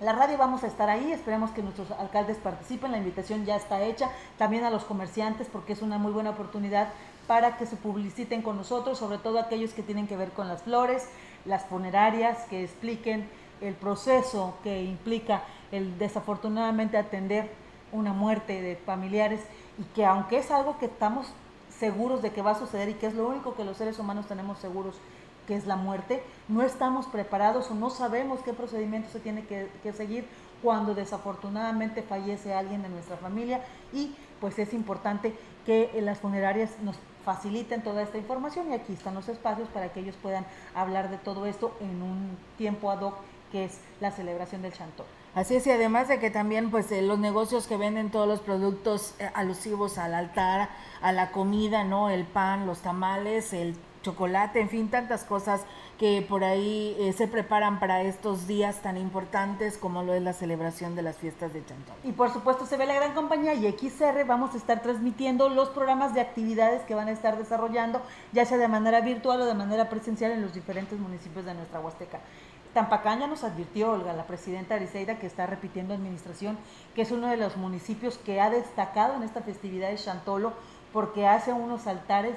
la 0.00 0.12
radio 0.12 0.36
vamos 0.38 0.64
a 0.64 0.66
estar 0.66 0.90
ahí, 0.90 1.12
esperemos 1.12 1.50
que 1.50 1.62
nuestros 1.62 1.90
alcaldes 1.92 2.36
participen, 2.38 2.90
la 2.90 2.98
invitación 2.98 3.44
ya 3.44 3.56
está 3.56 3.82
hecha, 3.82 4.10
también 4.38 4.64
a 4.64 4.70
los 4.70 4.84
comerciantes 4.84 5.46
porque 5.50 5.72
es 5.72 5.82
una 5.82 5.98
muy 5.98 6.12
buena 6.12 6.30
oportunidad 6.30 6.88
para 7.26 7.56
que 7.56 7.66
se 7.66 7.76
publiciten 7.76 8.42
con 8.42 8.56
nosotros, 8.56 8.98
sobre 8.98 9.18
todo 9.18 9.38
aquellos 9.38 9.72
que 9.72 9.82
tienen 9.82 10.06
que 10.06 10.16
ver 10.16 10.32
con 10.32 10.48
las 10.48 10.62
flores, 10.62 11.08
las 11.44 11.64
funerarias, 11.64 12.38
que 12.50 12.64
expliquen 12.64 13.28
el 13.60 13.74
proceso 13.74 14.54
que 14.62 14.82
implica 14.82 15.42
el 15.70 15.98
desafortunadamente 15.98 16.96
atender 16.96 17.50
una 17.92 18.12
muerte 18.12 18.60
de 18.60 18.76
familiares 18.76 19.40
y 19.78 19.84
que 19.94 20.04
aunque 20.04 20.38
es 20.38 20.50
algo 20.50 20.78
que 20.78 20.86
estamos 20.86 21.32
seguros 21.78 22.22
de 22.22 22.30
que 22.30 22.42
va 22.42 22.52
a 22.52 22.58
suceder 22.58 22.88
y 22.88 22.94
que 22.94 23.06
es 23.06 23.14
lo 23.14 23.28
único 23.28 23.54
que 23.54 23.64
los 23.64 23.76
seres 23.76 23.98
humanos 23.98 24.26
tenemos 24.26 24.58
seguros, 24.58 24.96
que 25.46 25.56
es 25.56 25.66
la 25.66 25.76
muerte, 25.76 26.22
no 26.48 26.62
estamos 26.62 27.06
preparados 27.06 27.70
o 27.70 27.74
no 27.74 27.90
sabemos 27.90 28.40
qué 28.40 28.52
procedimiento 28.52 29.10
se 29.10 29.20
tiene 29.20 29.44
que, 29.44 29.68
que 29.82 29.92
seguir 29.92 30.26
cuando 30.62 30.94
desafortunadamente 30.94 32.02
fallece 32.02 32.54
alguien 32.54 32.82
de 32.82 32.88
nuestra 32.88 33.16
familia 33.16 33.62
y 33.92 34.14
pues 34.40 34.58
es 34.58 34.72
importante 34.72 35.34
que 35.66 35.90
las 36.00 36.18
funerarias 36.18 36.70
nos 36.82 36.96
faciliten 37.24 37.82
toda 37.82 38.02
esta 38.02 38.18
información 38.18 38.70
y 38.70 38.74
aquí 38.74 38.92
están 38.92 39.14
los 39.14 39.28
espacios 39.28 39.68
para 39.68 39.92
que 39.92 40.00
ellos 40.00 40.16
puedan 40.22 40.46
hablar 40.74 41.10
de 41.10 41.18
todo 41.18 41.46
esto 41.46 41.76
en 41.80 42.02
un 42.02 42.36
tiempo 42.56 42.90
ad 42.90 43.00
hoc 43.00 43.14
que 43.50 43.64
es 43.64 43.78
la 44.00 44.10
celebración 44.10 44.62
del 44.62 44.72
chantón. 44.72 45.06
Así 45.34 45.56
es, 45.56 45.66
y 45.66 45.72
además 45.72 46.06
de 46.06 46.20
que 46.20 46.30
también 46.30 46.70
pues 46.70 46.92
eh, 46.92 47.02
los 47.02 47.18
negocios 47.18 47.66
que 47.66 47.76
venden 47.76 48.10
todos 48.10 48.28
los 48.28 48.38
productos 48.38 49.14
eh, 49.18 49.28
alusivos 49.34 49.98
al 49.98 50.14
altar, 50.14 50.68
a 51.02 51.10
la 51.10 51.32
comida, 51.32 51.82
¿no? 51.82 52.08
El 52.08 52.24
pan, 52.24 52.66
los 52.66 52.78
tamales, 52.80 53.52
el 53.52 53.74
chocolate, 54.02 54.60
en 54.60 54.68
fin, 54.68 54.88
tantas 54.90 55.24
cosas 55.24 55.62
que 55.98 56.24
por 56.28 56.44
ahí 56.44 56.96
eh, 57.00 57.12
se 57.12 57.26
preparan 57.26 57.80
para 57.80 58.02
estos 58.02 58.46
días 58.46 58.80
tan 58.82 58.96
importantes 58.96 59.76
como 59.76 60.04
lo 60.04 60.14
es 60.14 60.22
la 60.22 60.34
celebración 60.34 60.94
de 60.94 61.02
las 61.02 61.16
fiestas 61.16 61.52
de 61.52 61.64
Chantón. 61.64 61.96
Y 62.04 62.12
por 62.12 62.32
supuesto 62.32 62.66
se 62.66 62.76
ve 62.76 62.86
la 62.86 62.94
gran 62.94 63.14
compañía 63.14 63.54
y 63.54 63.66
XR 63.72 64.24
vamos 64.26 64.54
a 64.54 64.58
estar 64.58 64.82
transmitiendo 64.82 65.48
los 65.48 65.70
programas 65.70 66.14
de 66.14 66.20
actividades 66.20 66.82
que 66.82 66.94
van 66.94 67.08
a 67.08 67.12
estar 67.12 67.38
desarrollando, 67.38 68.02
ya 68.32 68.44
sea 68.44 68.58
de 68.58 68.68
manera 68.68 69.00
virtual 69.00 69.40
o 69.40 69.46
de 69.46 69.54
manera 69.54 69.88
presencial 69.88 70.30
en 70.30 70.42
los 70.42 70.54
diferentes 70.54 70.98
municipios 70.98 71.44
de 71.44 71.54
nuestra 71.54 71.80
Huasteca. 71.80 72.20
Tampacán 72.74 73.20
ya 73.20 73.26
nos 73.28 73.44
advirtió, 73.44 73.92
Olga, 73.92 74.12
la 74.12 74.26
presidenta 74.26 74.74
Ariseida, 74.74 75.18
que 75.18 75.26
está 75.26 75.46
repitiendo 75.46 75.94
administración, 75.94 76.58
que 76.94 77.02
es 77.02 77.12
uno 77.12 77.28
de 77.28 77.36
los 77.36 77.56
municipios 77.56 78.18
que 78.18 78.40
ha 78.40 78.50
destacado 78.50 79.14
en 79.14 79.22
esta 79.22 79.42
festividad 79.42 79.90
de 79.90 79.96
Chantolo 79.96 80.52
porque 80.92 81.26
hace 81.26 81.52
unos 81.52 81.86
altares 81.88 82.36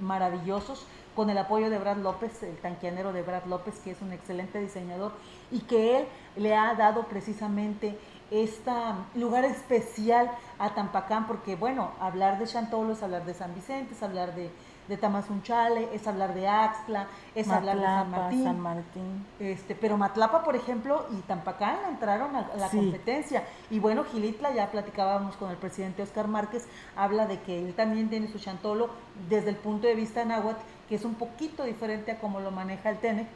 maravillosos 0.00 0.86
con 1.16 1.30
el 1.30 1.38
apoyo 1.38 1.68
de 1.68 1.78
Brad 1.78 1.96
López, 1.96 2.44
el 2.44 2.56
tanquianero 2.58 3.12
de 3.12 3.22
Brad 3.22 3.44
López, 3.46 3.80
que 3.80 3.90
es 3.90 4.02
un 4.02 4.12
excelente 4.12 4.60
diseñador 4.60 5.12
y 5.50 5.60
que 5.60 5.98
él 5.98 6.06
le 6.36 6.54
ha 6.54 6.74
dado 6.74 7.06
precisamente 7.08 7.98
este 8.30 8.70
lugar 9.14 9.44
especial 9.44 10.30
a 10.58 10.74
Tampacán, 10.74 11.26
porque 11.26 11.56
bueno, 11.56 11.90
hablar 11.98 12.38
de 12.38 12.46
Chantolo 12.46 12.92
es 12.92 13.02
hablar 13.02 13.24
de 13.24 13.34
San 13.34 13.54
Vicente, 13.54 13.94
es 13.94 14.02
hablar 14.02 14.34
de 14.34 14.50
de 14.88 14.96
Tamazunchale, 14.96 15.88
es 15.92 16.06
hablar 16.06 16.34
de 16.34 16.48
Axtla, 16.48 17.06
es 17.34 17.48
hablar 17.48 17.76
de 17.76 17.84
San 17.84 18.10
Martín. 18.10 18.44
San 18.44 18.60
Martín. 18.60 19.26
Este, 19.38 19.74
pero 19.74 19.96
Matlapa, 19.96 20.42
por 20.42 20.56
ejemplo, 20.56 21.06
y 21.10 21.20
Tampacán 21.22 21.78
entraron 21.88 22.34
a, 22.34 22.48
la 22.56 22.68
competencia. 22.68 23.44
Y 23.70 23.78
bueno, 23.78 24.04
Gilitla, 24.04 24.54
ya 24.54 24.70
platicábamos 24.70 25.36
con 25.36 25.50
el 25.50 25.56
presidente 25.56 26.02
Oscar 26.02 26.26
Márquez, 26.26 26.66
habla 26.96 27.26
de 27.26 27.40
que 27.40 27.58
él 27.58 27.74
también 27.74 28.08
tiene 28.08 28.28
su 28.28 28.38
chantolo 28.38 28.88
desde 29.28 29.50
el 29.50 29.56
punto 29.56 29.86
de 29.86 29.94
vista 29.94 30.24
náhuatl, 30.24 30.60
que 30.88 30.94
es 30.94 31.04
un 31.04 31.14
poquito 31.14 31.64
diferente 31.64 32.12
a 32.12 32.18
cómo 32.18 32.40
lo 32.40 32.50
maneja 32.50 32.90
el 32.90 32.98
TENEC, 32.98 33.26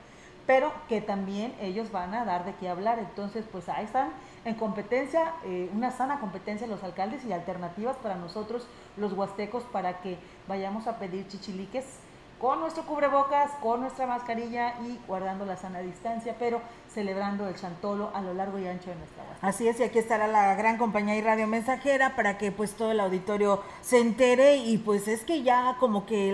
pero 0.47 0.73
que 0.89 1.01
también 1.01 1.55
ellos 1.61 1.93
van 1.93 2.15
a 2.15 2.25
dar 2.25 2.45
de 2.45 2.55
qué 2.55 2.69
hablar. 2.69 2.99
Entonces, 2.99 3.45
pues 3.51 3.69
ahí 3.69 3.85
están 3.85 4.11
en 4.45 4.55
competencia, 4.55 5.35
eh, 5.45 5.71
una 5.75 5.91
sana 5.91 6.21
competencia 6.21 6.67
los 6.67 6.83
alcaldes 6.83 7.25
y 7.25 7.33
alternativas 7.33 7.97
para 7.97 8.17
nosotros 8.17 8.67
los 8.97 9.13
huastecos 9.13 9.63
para 9.65 10.01
que 10.01 10.19
vayamos 10.49 10.87
a 10.87 10.99
pedir 10.99 11.29
chichiliques 11.29 11.85
con 12.43 12.59
nuestro 12.59 12.83
cubrebocas, 12.83 13.53
con 13.61 13.83
nuestra 13.83 14.05
mascarilla 14.05 14.75
y 14.81 14.99
guardando 15.07 15.47
la 15.47 15.57
sana 15.57 15.79
distancia, 15.79 16.35
pero 16.41 16.61
celebrando 16.93 17.47
el 17.47 17.55
chantolo 17.55 18.11
a 18.15 18.21
lo 18.21 18.35
largo 18.35 18.59
y 18.59 18.67
ancho 18.67 18.91
de 18.91 18.97
nuestra 18.97 19.23
Huasteca. 19.23 19.47
Así 19.47 19.69
es, 19.69 19.79
y 19.79 19.85
aquí 19.85 20.01
estará 20.01 20.27
la 20.27 20.57
gran 20.57 20.77
compañía 20.77 21.17
y 21.17 21.23
radio 21.23 21.47
mensajera 21.47 22.17
para 22.17 22.39
que 22.39 22.51
pues 22.51 22.73
todo 22.75 22.91
el 22.91 22.99
auditorio 22.99 23.63
se 23.81 24.01
entere 24.01 24.57
y 24.57 24.79
pues 24.79 25.07
es 25.07 25.23
que 25.23 25.45
ya 25.45 25.77
como 25.79 26.05
que 26.05 26.33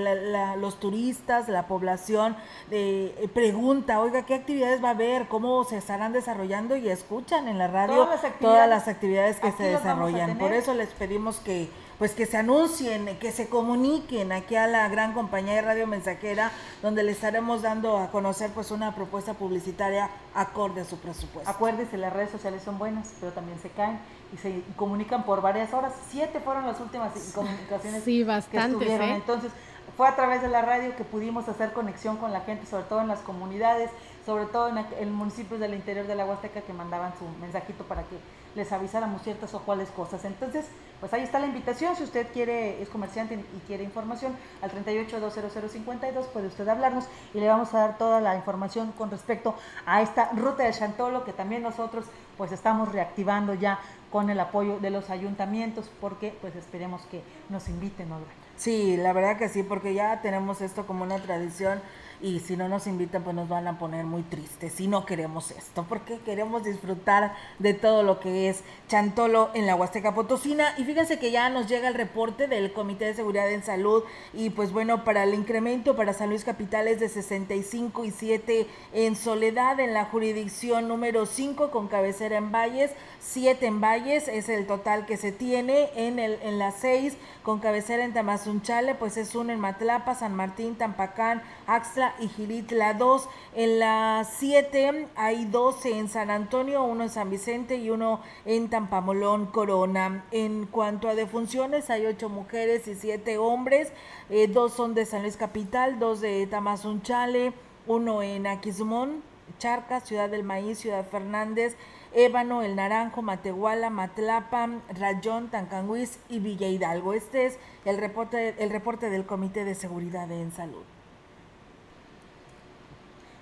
los 0.57 0.81
turistas, 0.81 1.47
la 1.51 1.67
población 1.67 2.37
eh, 2.71 3.29
pregunta, 3.35 4.01
oiga, 4.01 4.25
¿qué 4.25 4.35
actividades 4.35 4.83
va 4.83 4.89
a 4.89 4.93
haber? 4.93 5.29
¿Cómo 5.29 5.63
se 5.65 5.77
estarán 5.77 6.15
desarrollando? 6.15 6.75
Y 6.75 6.89
escuchan 6.89 7.49
en 7.49 7.59
la 7.59 7.69
radio 7.69 8.09
todas 8.41 8.67
las 8.67 8.89
actividades, 8.89 9.41
que 9.41 9.53
se 9.53 9.65
desarrollan. 9.65 10.39
Por 10.39 10.55
eso 10.55 10.73
les 10.73 10.89
pedimos 10.89 11.37
que 11.41 11.69
pues 11.99 12.13
que 12.13 12.27
se 12.27 12.37
anuncien, 12.37 13.19
que 13.19 13.33
se 13.33 13.49
comuniquen 13.49 14.33
aquí 14.33 14.55
a 14.55 14.67
la 14.67 14.89
gran 14.89 15.13
compañía 15.13 15.55
de 15.55 15.63
radio 15.63 15.87
mensajera, 15.87 16.53
donde 16.81 17.03
le 17.03 17.13
estaremos 17.13 17.63
dando 17.63 17.99
a 17.99 18.11
conocer 18.11 18.51
pues 18.51 18.71
una 18.71 18.95
propuesta 18.95 19.35
publicitaria 19.35 20.09
acorde 20.35 20.83
a 20.83 20.85
su 20.85 20.99
presupuesto. 20.99 21.51
Acuérdense, 21.51 21.97
las 21.97 22.13
redes 22.13 22.31
sociales 22.31 22.63
son 22.63 22.79
buenas, 22.79 23.13
pero 23.19 23.33
también 23.33 23.59
se 23.59 23.71
caen 23.71 23.99
y 24.33 24.37
se 24.37 24.63
comunican 24.77 25.25
por 25.25 25.43
varias 25.43 25.73
horas. 25.75 25.93
Siete 26.11 26.39
fueron 26.41 26.67
las 26.67 26.81
últimas 26.81 27.13
comunicaciones 27.35 28.05
sí, 28.05 28.25
que 28.51 28.59
estuvieron. 28.59 29.09
¿eh? 29.09 29.15
Entonces, 29.17 29.51
fue 29.97 30.07
a 30.07 30.15
través 30.15 30.43
de 30.43 30.49
la 30.49 30.63
radio 30.63 30.95
que 30.95 31.03
pudimos 31.03 31.49
hacer 31.49 31.73
conexión 31.73 32.19
con 32.19 32.33
la 32.33 32.43
gente, 32.43 32.67
sobre 32.67 32.85
todo 32.85 33.01
en 33.01 33.09
las 33.09 33.19
comunidades, 33.21 33.91
sobre 34.25 34.47
todo 34.47 34.69
en 34.69 34.79
el 35.01 35.11
municipio 35.11 35.59
del 35.59 35.75
interior 35.75 36.07
de 36.07 36.15
la 36.15 36.25
Huasteca 36.25 36.61
que 36.61 36.73
mandaban 36.73 37.13
su 37.19 37.25
mensajito 37.41 37.83
para 37.83 38.03
que 38.03 38.17
les 38.59 38.73
avisáramos 38.73 39.23
ciertas 39.23 39.55
o 39.55 39.61
cuáles 39.61 39.89
cosas. 39.91 40.25
Entonces, 40.25 40.67
pues 41.01 41.13
ahí 41.15 41.23
está 41.23 41.39
la 41.39 41.47
invitación. 41.47 41.95
Si 41.97 42.03
usted 42.03 42.27
quiere, 42.33 42.83
es 42.83 42.89
comerciante 42.89 43.35
y 43.35 43.61
quiere 43.67 43.85
información, 43.85 44.37
al 44.61 44.71
38-200-52 44.73 46.27
puede 46.33 46.49
usted 46.49 46.69
hablarnos 46.69 47.05
y 47.33 47.41
le 47.41 47.49
vamos 47.49 47.73
a 47.73 47.79
dar 47.79 47.99
toda 47.99 48.21
la 48.21 48.35
información 48.35 48.93
con 48.99 49.11
respecto 49.11 49.55
a 49.87 50.03
esta 50.03 50.31
ruta 50.33 50.65
del 50.65 50.75
Chantolo 50.75 51.25
que 51.25 51.33
también 51.33 51.63
nosotros 51.63 52.05
pues 52.37 52.53
estamos 52.53 52.93
reactivando 52.93 53.55
ya 53.55 53.79
con 54.11 54.29
el 54.29 54.41
apoyo 54.41 54.79
de 54.81 54.91
los 54.91 55.09
ayuntamientos 55.11 55.91
porque 56.01 56.37
pues 56.41 56.57
esperemos 56.57 57.03
que 57.03 57.23
nos 57.49 57.69
inviten, 57.69 58.11
Olga. 58.11 58.31
Sí, 58.57 58.97
la 58.97 59.13
verdad 59.13 59.39
que 59.39 59.49
sí, 59.49 59.63
porque 59.63 59.95
ya 59.95 60.21
tenemos 60.21 60.61
esto 60.61 60.85
como 60.85 61.05
una 61.05 61.19
tradición 61.19 61.81
y 62.21 62.41
si 62.41 62.57
no 62.57 62.69
nos 62.69 62.87
invitan 62.87 63.23
pues 63.23 63.37
nos 63.37 63.49
van 63.49 63.69
a 63.69 63.79
poner 63.79 64.05
muy 64.05 64.23
tristes 64.23 64.81
y 64.81 64.89
no 64.89 65.07
queremos 65.07 65.51
esto 65.51 65.85
porque 65.89 66.19
queremos 66.25 66.65
disfrutar 66.65 67.35
de 67.59 67.75
todo 67.75 68.03
lo 68.03 68.21
que 68.21 68.49
es 68.49 68.63
Chantolo 68.89 69.51
en 69.55 69.67
la 69.67 69.75
Huasteca 69.75 70.15
Potosina. 70.15 70.75
Y 70.79 70.85
fíjense 70.85 71.19
que 71.19 71.31
ya 71.31 71.49
nos 71.51 71.69
llega 71.69 71.89
el 71.89 71.95
reporte 71.95 72.49
del 72.49 72.73
Comité 72.73 73.05
de 73.05 73.15
Seguridad 73.15 73.51
en 73.51 73.63
Salud 73.63 74.03
y 74.33 74.51
pues 74.51 74.73
bueno 74.73 75.05
para 75.05 75.25
el 75.25 75.35
incremento 75.35 75.97
para 75.97 76.13
San 76.13 76.31
Luis 76.31 76.45
Capital 76.45 76.89
es 76.89 77.01
de 77.01 77.09
65 77.09 78.05
y 78.05 78.11
7 78.11 78.67
en 78.95 79.17
Soledad 79.17 79.79
en 79.81 79.95
la 79.95 80.07
jurisdicción 80.07 80.89
número 80.89 81.27
5 81.27 81.71
con 81.71 81.89
cabecera 81.89 82.37
en 82.37 82.51
Valles 82.51 82.91
7 83.21 83.67
en 83.67 83.81
Valles 83.81 84.29
es 84.29 84.49
el 84.49 84.67
total 84.67 85.07
que 85.07 85.17
se 85.17 85.33
tiene 85.33 85.91
en 85.95 86.19
el 86.19 86.39
en 86.43 86.59
la 86.59 86.73
6 86.73 87.17
con 87.49 87.61
cabecera 87.61 88.05
en 88.05 88.13
Tamazunchale 88.13 88.95
pues 88.95 89.17
es 89.17 89.35
uno 89.35 89.55
en 89.55 89.59
Matlapa 89.59 90.15
San 90.15 90.37
Martín 90.37 90.75
Tampacán 90.75 91.43
Axla 91.67 92.15
y 92.21 92.29
Gilitla 92.29 92.93
2. 92.93 93.27
En 93.55 93.79
la 93.79 94.29
7 94.31 95.09
hay 95.17 95.47
12 95.47 95.99
en 95.99 96.11
San 96.11 96.29
Antonio, 96.29 96.85
uno 96.85 97.05
en 97.05 97.09
San 97.09 97.31
Vicente 97.31 97.77
y 97.77 97.89
uno 97.89 98.21
en 98.45 98.69
Tampamolón, 98.69 99.47
Corona. 99.47 100.27
En 100.31 100.67
cuanto 100.67 101.09
a 101.09 101.15
defunciones, 101.15 101.89
hay 101.89 102.05
8 102.05 102.29
mujeres 102.29 102.87
y 102.87 102.95
7 102.95 103.39
hombres. 103.39 103.95
Eh, 104.29 104.47
dos 104.49 104.75
son 104.75 104.93
de 104.93 105.07
San 105.07 105.23
Luis 105.23 105.39
Capital, 105.39 105.99
dos 105.99 106.21
de 106.21 106.47
Tamazunchale, 106.49 107.55
uno 107.87 108.23
en 108.23 108.47
Aquismón, 108.47 109.23
Charca, 109.59 110.01
Ciudad 110.01 110.29
del 110.29 110.45
Maíz, 110.45 110.81
Ciudad 110.81 111.09
Fernández. 111.11 111.79
Ébano, 112.15 112.63
El 112.63 112.77
Naranjo, 112.77 113.23
Matehuala, 113.23 113.91
Matlapa, 113.91 114.69
Rayón, 114.99 115.49
Tancanguis 115.49 116.19
y 116.29 116.39
Villa 116.39 116.69
Hidalgo. 116.69 117.13
Este 117.13 117.47
es 117.47 117.59
el 117.85 117.99
reporte, 117.99 118.55
el 118.63 118.71
reporte 118.71 119.11
del 119.11 119.27
Comité 119.27 119.65
de 119.65 119.75
Seguridad 119.75 120.31
en 120.31 120.53
Salud. 120.53 120.85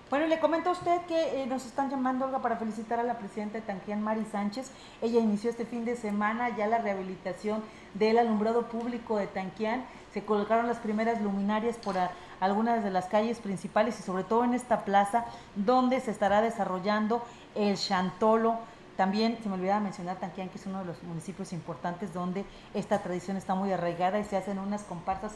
Bueno, 0.08 0.28
le 0.28 0.38
comento 0.38 0.68
a 0.68 0.72
usted 0.72 1.00
que 1.08 1.42
eh, 1.42 1.46
nos 1.46 1.66
están 1.66 1.90
llamando, 1.90 2.26
Olga, 2.26 2.38
para 2.38 2.56
felicitar 2.56 3.00
a 3.00 3.02
la 3.02 3.18
presidenta 3.18 3.58
de 3.58 3.62
Tanquián, 3.62 4.04
Mari 4.04 4.24
Sánchez. 4.30 4.70
Ella 5.02 5.18
inició 5.18 5.50
este 5.50 5.64
fin 5.64 5.84
de 5.84 5.96
semana 5.96 6.56
ya 6.56 6.68
la 6.68 6.78
rehabilitación 6.78 7.60
del 7.94 8.18
alumbrado 8.18 8.68
público 8.68 9.16
de 9.16 9.26
Tanquián. 9.26 9.84
Se 10.12 10.24
colocaron 10.24 10.68
las 10.68 10.78
primeras 10.78 11.20
luminarias 11.20 11.76
por 11.76 11.96
algunas 12.38 12.84
de 12.84 12.90
las 12.92 13.06
calles 13.06 13.40
principales 13.40 13.98
y 13.98 14.04
sobre 14.04 14.22
todo 14.22 14.44
en 14.44 14.54
esta 14.54 14.84
plaza 14.84 15.24
donde 15.56 16.00
se 16.00 16.12
estará 16.12 16.40
desarrollando 16.40 17.24
el 17.56 17.76
Chantolo. 17.76 18.56
También 18.96 19.38
se 19.42 19.48
me 19.50 19.56
olvidaba 19.56 19.80
mencionar 19.80 20.18
Tanquián, 20.18 20.48
que 20.48 20.56
es 20.56 20.64
uno 20.64 20.78
de 20.78 20.86
los 20.86 21.02
municipios 21.02 21.52
importantes 21.52 22.14
donde 22.14 22.46
esta 22.72 23.02
tradición 23.02 23.36
está 23.36 23.54
muy 23.54 23.70
arraigada 23.70 24.18
y 24.18 24.24
se 24.24 24.38
hacen 24.38 24.58
unas 24.58 24.84
comparsas 24.84 25.34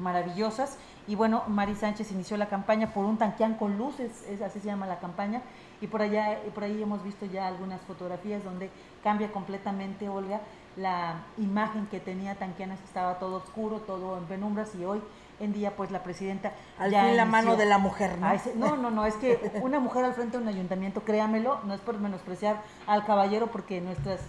maravillosas. 0.00 0.76
Y 1.06 1.14
bueno, 1.14 1.42
Mari 1.48 1.74
Sánchez 1.74 2.12
inició 2.12 2.36
la 2.36 2.48
campaña 2.48 2.92
por 2.92 3.06
un 3.06 3.16
Tanquián 3.16 3.54
con 3.54 3.78
luces, 3.78 4.24
es, 4.28 4.42
así 4.42 4.60
se 4.60 4.66
llama 4.66 4.86
la 4.86 4.98
campaña. 4.98 5.40
Y 5.80 5.86
por 5.86 6.02
allá, 6.02 6.38
por 6.54 6.64
ahí 6.64 6.82
hemos 6.82 7.02
visto 7.02 7.24
ya 7.24 7.46
algunas 7.46 7.80
fotografías 7.82 8.44
donde 8.44 8.70
cambia 9.02 9.32
completamente, 9.32 10.10
Olga, 10.10 10.42
la 10.76 11.22
imagen 11.38 11.86
que 11.86 12.00
tenía 12.00 12.34
Tanquián, 12.34 12.72
estaba 12.72 13.18
todo 13.18 13.36
oscuro, 13.36 13.80
todo 13.80 14.18
en 14.18 14.24
penumbras 14.24 14.74
y 14.74 14.84
hoy 14.84 15.00
en 15.40 15.52
día 15.52 15.76
pues 15.76 15.90
la 15.90 16.02
presidenta 16.02 16.52
Al 16.78 16.90
ya 16.90 17.04
fin 17.04 17.16
la 17.16 17.22
inició- 17.24 17.30
mano 17.30 17.56
de 17.56 17.66
la 17.66 17.78
mujer, 17.78 18.18
¿no? 18.18 18.28
No, 18.56 18.76
no, 18.76 18.90
no, 18.90 19.06
es 19.06 19.14
que 19.14 19.50
una 19.62 19.78
mujer 19.80 20.04
al 20.04 20.14
frente 20.14 20.36
de 20.36 20.42
un 20.42 20.48
ayuntamiento, 20.48 21.02
créamelo, 21.02 21.60
no 21.64 21.74
es 21.74 21.80
por 21.80 21.98
menospreciar 21.98 22.62
al 22.86 23.04
caballero 23.04 23.48
porque 23.48 23.80
nuestras 23.80 24.20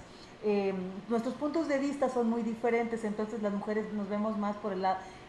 eh, 0.44 0.74
nuestros 1.10 1.34
puntos 1.34 1.68
de 1.68 1.80
vista 1.80 2.08
son 2.08 2.30
muy 2.30 2.44
diferentes, 2.44 3.04
entonces 3.04 3.42
las 3.42 3.52
mujeres 3.52 3.92
nos 3.92 4.08
vemos 4.08 4.38
más 4.38 4.56
por 4.56 4.72
el, 4.72 4.86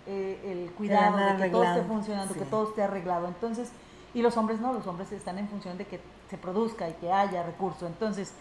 eh, 0.07 0.39
el 0.45 0.70
cuidado 0.72 1.16
de 1.16 1.37
que 1.43 1.51
todo 1.51 1.64
esté 1.64 1.83
funcionando, 1.83 2.35
que 2.35 2.45
todo 2.45 2.68
esté 2.68 2.83
arreglado. 2.85 3.26
Entonces, 3.26 3.72
y 4.14 4.22
los 4.22 4.37
hombres 4.37 4.61
no, 4.61 4.72
los 4.72 4.87
hombres 4.87 5.11
están 5.11 5.39
en 5.39 5.49
función 5.49 5.78
de 5.78 5.87
que 5.87 6.01
se 6.28 6.39
produzca 6.39 6.89
y 6.89 6.93
que 6.95 7.12
haya 7.12 7.43
recurso. 7.43 7.89
Entonces, 7.89 8.33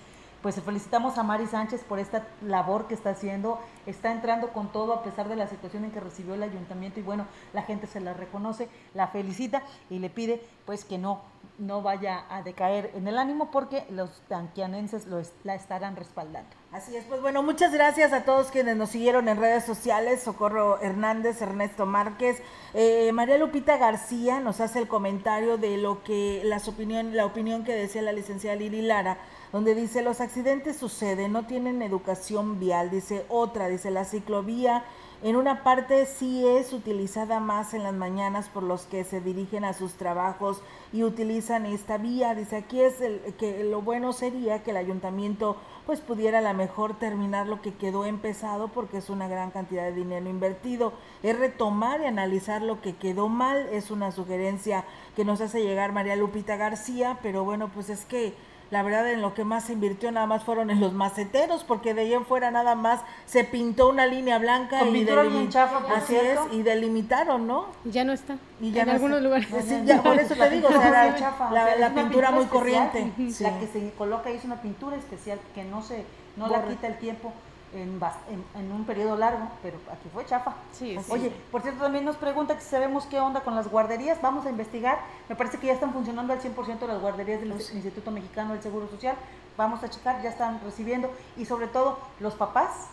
pues 0.42 0.62
felicitamos 0.62 1.18
a 1.18 1.24
Mari 1.24 1.48
Sánchez 1.48 1.84
por 1.84 2.00
esta 2.00 2.28
labor 2.42 2.88
que 2.88 2.94
está 2.94 3.12
haciendo, 3.12 3.60
está 3.86 4.12
entrando 4.12 4.50
con 4.50 4.72
todo 4.72 4.94
a 4.94 5.04
pesar 5.04 5.28
de 5.30 5.36
la 5.36 5.48
situación 5.48 5.86
en 5.86 5.92
que 5.92 6.00
recibió 6.00 6.34
el 6.34 6.44
ayuntamiento 6.44 7.00
y 7.00 7.04
bueno, 7.04 7.26
la 7.54 7.64
gente 7.64 7.88
se 7.88 8.00
la 8.00 8.14
reconoce, 8.14 8.70
la 8.94 9.08
felicita 9.08 9.64
y 9.90 10.00
le 10.00 10.10
pide 10.10 10.42
pues 10.66 10.86
que 10.86 10.98
no 10.98 11.22
no 11.60 11.82
vaya 11.82 12.24
a 12.30 12.42
decaer 12.42 12.92
en 12.96 13.08
el 13.08 13.18
ánimo 13.18 13.52
porque 13.52 13.86
los 13.90 14.10
tanquianenses 14.28 15.06
lo 15.08 15.22
la 15.44 15.56
estarán 15.56 15.96
respaldando. 15.96 16.50
Así 16.72 16.96
es, 16.96 17.04
pues 17.06 17.22
bueno, 17.22 17.44
muchas 17.44 17.74
gracias 17.74 18.14
a 18.14 18.24
todos 18.24 18.48
quienes 18.48 18.78
nos 18.78 18.90
siguieron 18.90 19.28
en 19.28 19.38
redes 19.38 19.66
sociales, 19.66 20.22
Socorro 20.22 20.80
Hernández, 20.82 21.42
Ernesto 21.42 21.86
Márquez, 21.86 22.42
eh, 22.74 23.12
María 23.12 23.38
Lupita 23.38 23.78
García 23.78 24.40
nos 24.40 24.62
hace 24.62 24.80
el 24.80 24.88
comentario 24.88 25.58
de 25.58 25.78
lo 25.78 26.04
que 26.04 26.42
las 26.46 26.68
opinión, 26.68 27.16
la 27.16 27.26
opinión 27.26 27.64
que 27.64 27.74
decía 27.74 28.02
la 28.02 28.14
licenciada 28.14 28.56
Lili 28.56 28.82
Lara, 28.82 29.18
donde 29.52 29.76
dice 29.76 30.02
los 30.02 30.22
accidentes 30.22 30.78
suceden, 30.78 31.34
no 31.34 31.46
tienen 31.46 31.82
educación 31.82 32.60
vial, 32.60 32.90
dice 32.90 33.26
otra, 33.30 33.68
dice 33.68 33.92
la 33.92 34.06
ciclovía 34.06 34.84
en 35.22 35.36
una 35.36 35.64
parte 35.64 36.06
sí 36.06 36.48
es 36.48 36.72
utilizada 36.72 37.42
más 37.42 37.74
en 37.74 37.84
las 37.84 37.94
mañanas 37.94 38.48
por 38.48 38.64
los 38.64 38.84
que 38.84 39.04
se 39.04 39.20
dirigen 39.20 39.66
a 39.66 39.74
sus 39.74 39.96
trabajos 39.96 40.62
y 40.94 41.04
utilizan 41.04 41.66
esta 41.66 41.98
vía. 41.98 42.34
Dice 42.34 42.56
aquí 42.56 42.80
es 42.80 43.02
el, 43.02 43.20
que 43.38 43.66
lo 43.66 43.82
bueno 43.82 44.14
sería 44.14 44.64
que 44.64 44.72
el 44.72 44.78
ayuntamiento 44.78 45.58
pues 45.86 46.00
pudiera 46.00 46.40
a 46.40 46.42
lo 46.42 46.54
mejor 46.54 46.98
terminar 46.98 47.48
lo 47.48 47.62
que 47.62 47.74
quedó 47.74 48.06
empezado 48.06 48.70
porque 48.70 49.00
es 49.00 49.10
una 49.10 49.28
gran 49.28 49.52
cantidad 49.52 49.84
de 49.84 49.92
dinero 49.92 50.30
invertido. 50.30 50.94
Es 51.22 51.38
retomar 51.38 52.00
y 52.00 52.06
analizar 52.06 52.62
lo 52.62 52.80
que 52.80 52.96
quedó 52.96 53.28
mal. 53.28 53.68
Es 53.74 53.92
una 53.92 54.14
sugerencia 54.14 54.86
que 55.18 55.26
nos 55.26 55.42
hace 55.42 55.62
llegar 55.62 55.92
María 55.92 56.16
Lupita 56.16 56.56
García, 56.56 57.20
pero 57.22 57.44
bueno, 57.44 57.70
pues 57.74 57.90
es 57.90 58.06
que 58.06 58.36
la 58.72 58.84
verdad 58.84 59.12
en 59.12 59.22
lo 59.22 59.34
que 59.34 59.44
más 59.44 59.64
se 59.64 59.74
invirtió 59.74 60.12
nada 60.12 60.28
más 60.28 60.44
fueron 60.44 60.70
en 60.70 60.80
los 60.80 60.94
maceteros, 60.94 61.64
porque 61.64 61.94
de 61.94 62.02
ahí 62.02 62.14
en 62.14 62.26
fuera 62.26 62.52
nada 62.52 62.76
más 62.76 63.02
se 63.26 63.44
pintó 63.44 63.90
una 63.90 64.06
línea 64.06 64.38
blanca 64.38 64.80
Con 64.80 64.90
y 64.90 64.92
pintura 65.00 65.24
delimi- 65.24 65.32
bien 65.32 65.50
chafa, 65.50 65.80
por 65.80 65.92
así 65.94 66.14
cierto. 66.14 66.46
es, 66.52 66.54
y 66.54 66.62
delimitaron, 66.64 67.48
¿no? 67.48 67.66
Ya 67.86 68.04
no 68.04 68.14
está. 68.14 68.38
Y 68.62 68.72
ya 68.72 68.82
en 68.84 68.88
no 68.90 68.94
algunos 68.94 69.18
está. 69.18 69.26
lugares. 69.28 69.48
Pues 69.50 69.66
sí, 69.66 69.82
ya, 69.86 70.04
por 70.04 70.20
eso 70.20 70.36
te 70.36 70.50
digo, 70.52 70.68
o 70.68 70.72
sea, 70.72 70.82
pintura 70.82 71.06
la, 71.08 71.16
chafa, 71.16 71.50
o 71.50 71.54
la- 71.54 71.64
sea, 71.66 71.74
es 71.74 71.80
la 71.80 71.88
una 71.88 72.02
pintura 72.04 72.32
muy 72.32 72.44
especial, 72.44 72.90
corriente. 72.92 73.32
Sí. 73.34 73.44
La 73.44 73.60
que 73.60 73.68
se 73.68 73.92
coloca 73.98 74.30
ahí 74.30 74.36
es 74.38 74.46
una 74.46 74.62
pintura 74.62 74.96
especial 74.98 75.40
que 75.56 75.64
no 75.64 75.82
se 75.82 76.06
no 76.36 76.48
la 76.48 76.64
quita 76.66 76.88
el 76.88 76.98
tiempo 77.00 77.34
en, 77.74 78.00
en, 78.30 78.60
en 78.62 78.72
un 78.72 78.86
periodo 78.86 79.16
largo, 79.18 79.48
pero 79.62 79.78
aquí 79.92 80.10
fue 80.14 80.26
chafa. 80.26 80.54
Sí, 80.72 80.98
sí. 80.98 81.12
Oye, 81.12 81.32
por 81.52 81.62
cierto, 81.62 81.84
también 81.84 82.06
nos 82.06 82.16
pregunta 82.16 82.56
que 82.56 82.62
si 82.62 82.70
sabemos 82.70 83.06
qué 83.06 83.20
onda 83.20 83.42
con 83.42 83.56
las 83.56 83.68
guarderías. 83.70 84.22
Vamos 84.22 84.46
a 84.46 84.50
investigar. 84.50 85.00
Me 85.28 85.36
parece 85.36 85.58
que 85.58 85.68
ya 85.68 85.74
están 85.74 85.94
funcionando 85.94 86.34
al 86.34 86.42
100% 86.42 86.88
las 86.88 87.02
guarderías 87.02 87.40
del 87.42 87.52
Instituto 87.52 88.12
Mexicano 88.12 88.54
del 88.54 88.62
Seguro 88.64 88.88
Social. 88.90 89.16
Vamos 89.58 89.84
a 89.84 89.90
checar, 89.90 90.22
ya 90.22 90.30
están 90.30 90.60
recibiendo. 90.64 91.12
Y 91.38 91.46
sobre 91.46 91.68
todo, 91.68 92.00
los 92.20 92.34
papás, 92.36 92.88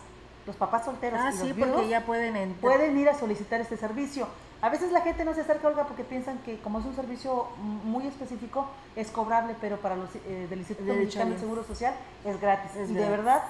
los 0.45 0.55
papás 0.55 0.85
solteros 0.85 1.19
Ah, 1.21 1.31
y 1.33 1.37
sí, 1.37 1.53
los 1.53 1.69
porque 1.69 1.87
ya 1.89 2.05
pueden 2.05 2.35
entrar. 2.35 2.61
pueden 2.61 2.97
ir 2.97 3.09
a 3.09 3.17
solicitar 3.17 3.61
este 3.61 3.77
servicio. 3.77 4.27
A 4.61 4.69
veces 4.69 4.91
la 4.91 5.01
gente 5.01 5.23
no 5.23 5.33
se 5.35 5.41
acerca, 5.41 5.67
Olga, 5.67 5.85
porque 5.85 6.03
piensan 6.03 6.39
que 6.39 6.57
como 6.59 6.79
es 6.79 6.85
un 6.85 6.95
servicio 6.95 7.47
muy 7.83 8.07
específico, 8.07 8.65
es 8.95 9.11
cobrable, 9.11 9.55
pero 9.61 9.77
para 9.77 9.95
los 9.95 10.09
eh, 10.25 10.47
del 10.49 10.59
Instituto 10.59 10.91
De 10.91 10.97
Mexicano 10.99 11.29
del 11.31 11.39
Seguro 11.39 11.63
Social 11.63 11.93
es 12.25 12.41
gratis. 12.41 12.75
Es 12.75 12.89
y 12.89 12.93
de 12.95 13.07
verdad, 13.07 13.43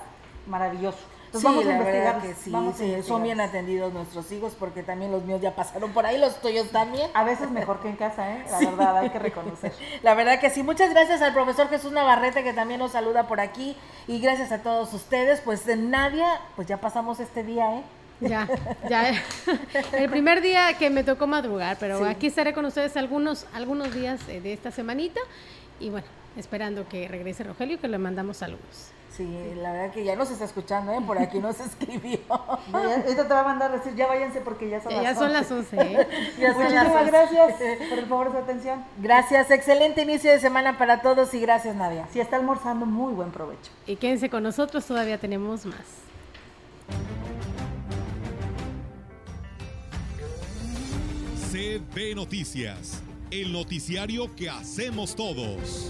maravilloso. 0.47 0.99
Entonces 1.28 1.41
sí, 1.41 1.47
vamos 1.47 1.65
a 1.65 1.69
la 1.69 1.78
verdad 1.84 2.15
investigar. 2.15 2.21
que 2.21 2.34
sí, 2.43 2.49
vamos 2.51 2.75
a 2.75 2.78
sí, 2.78 2.95
son 3.07 3.23
bien 3.23 3.41
atendidos 3.41 3.93
nuestros 3.93 4.32
hijos 4.32 4.53
porque 4.57 4.82
también 4.84 5.11
los 5.11 5.23
míos 5.23 5.41
ya 5.41 5.55
pasaron 5.55 5.91
por 5.91 6.05
ahí, 6.05 6.17
los 6.17 6.41
tuyos 6.41 6.69
también. 6.71 7.09
A 7.13 7.23
veces 7.23 7.51
mejor 7.51 7.80
que 7.82 7.89
en 7.89 7.95
casa, 7.97 8.32
¿eh? 8.38 8.45
La 8.49 8.57
Sí. 8.59 8.65
verdad, 8.65 8.97
hay 8.97 9.09
que 9.09 9.19
reconocer. 9.19 9.73
La 10.03 10.15
verdad 10.15 10.39
que 10.39 10.49
sí. 10.49 10.63
Muchas 10.63 10.89
gracias 10.89 11.21
al 11.21 11.34
profesor 11.34 11.69
Jesús 11.69 11.91
Navarrete 11.91 12.43
que 12.43 12.53
también 12.53 12.80
nos 12.80 12.93
saluda 12.93 13.28
por 13.28 13.39
aquí 13.39 13.75
y 14.07 14.19
gracias 14.19 14.51
a 14.51 14.59
todos 14.59 14.93
ustedes. 14.93 15.41
Pues 15.41 15.65
Nadia, 15.67 16.28
pues 16.55 16.67
ya 16.67 16.78
pasamos 16.78 17.19
este 17.19 17.43
día, 17.43 17.75
¿eh? 17.78 17.84
Ya, 18.19 18.47
ya. 18.89 19.11
El 19.93 20.09
primer 20.09 20.41
día 20.41 20.73
que 20.80 20.89
me 20.89 21.03
tocó 21.03 21.28
madrugar, 21.28 21.78
pero 21.80 21.99
Sí. 21.99 22.03
aquí 22.09 22.28
estaré 22.28 22.51
con 22.53 22.65
ustedes 22.65 22.97
algunos, 22.97 23.45
algunos 23.53 23.93
días 23.93 24.19
eh, 24.28 24.41
de 24.41 24.53
esta 24.53 24.71
semanita 24.71 25.19
y 25.80 25.89
bueno, 25.91 26.07
esperando 26.36 26.88
que 26.89 27.07
regrese 27.07 27.43
Rogelio 27.43 27.80
que 27.80 27.88
le 27.88 27.97
mandamos 27.99 28.38
saludos. 28.38 28.91
Sí, 29.18 29.28
la 29.59 29.72
verdad 29.72 29.91
que 29.93 30.03
ya 30.03 30.15
nos 30.15 30.30
está 30.30 30.45
escuchando, 30.45 30.91
¿eh? 30.93 30.99
Por 31.05 31.18
aquí 31.18 31.39
nos 31.39 31.59
escribió. 31.59 32.20
Ya- 32.72 32.95
Esto 33.07 33.24
te 33.24 33.34
va 33.34 33.39
a 33.39 33.43
mandar 33.45 33.72
a 33.72 33.78
decir, 33.78 33.95
ya 33.95 34.05
váyanse 34.05 34.41
porque 34.41 34.70
ya 34.70 34.80
son 34.80 34.91
Ya 34.91 35.01
las 35.01 35.18
son 35.18 35.36
11. 35.36 35.39
las 35.41 35.51
11, 35.51 35.76
¿eh? 35.82 36.07
Ya 36.39 36.53
son 36.53 36.61
las 36.61 36.72
Muchísimas 36.88 36.95
11. 37.01 37.11
gracias 37.11 37.89
por 37.89 37.97
el 37.99 38.05
favor 38.05 38.28
de 38.28 38.32
su 38.34 38.38
atención. 38.43 38.86
Gracias, 39.01 39.49
excelente 39.49 40.03
inicio 40.03 40.30
de 40.30 40.39
semana 40.39 40.78
para 40.78 41.01
todos 41.01 41.34
y 41.34 41.39
gracias 41.41 41.76
Nadia. 41.76 42.07
Si 42.13 42.20
está 42.20 42.36
almorzando, 42.36 42.86
muy 42.86 43.11
buen 43.13 43.32
provecho. 43.32 43.72
Y 43.88 43.95
quédense 43.95 44.30
con 44.30 44.43
nosotros, 44.43 44.86
todavía 44.86 45.18
tenemos 45.18 45.65
más. 45.65 45.78
CB 51.51 52.15
Noticias, 52.15 53.01
el 53.32 53.51
noticiario 53.53 54.34
que 54.36 54.49
hacemos 54.49 55.15
todos. 55.15 55.89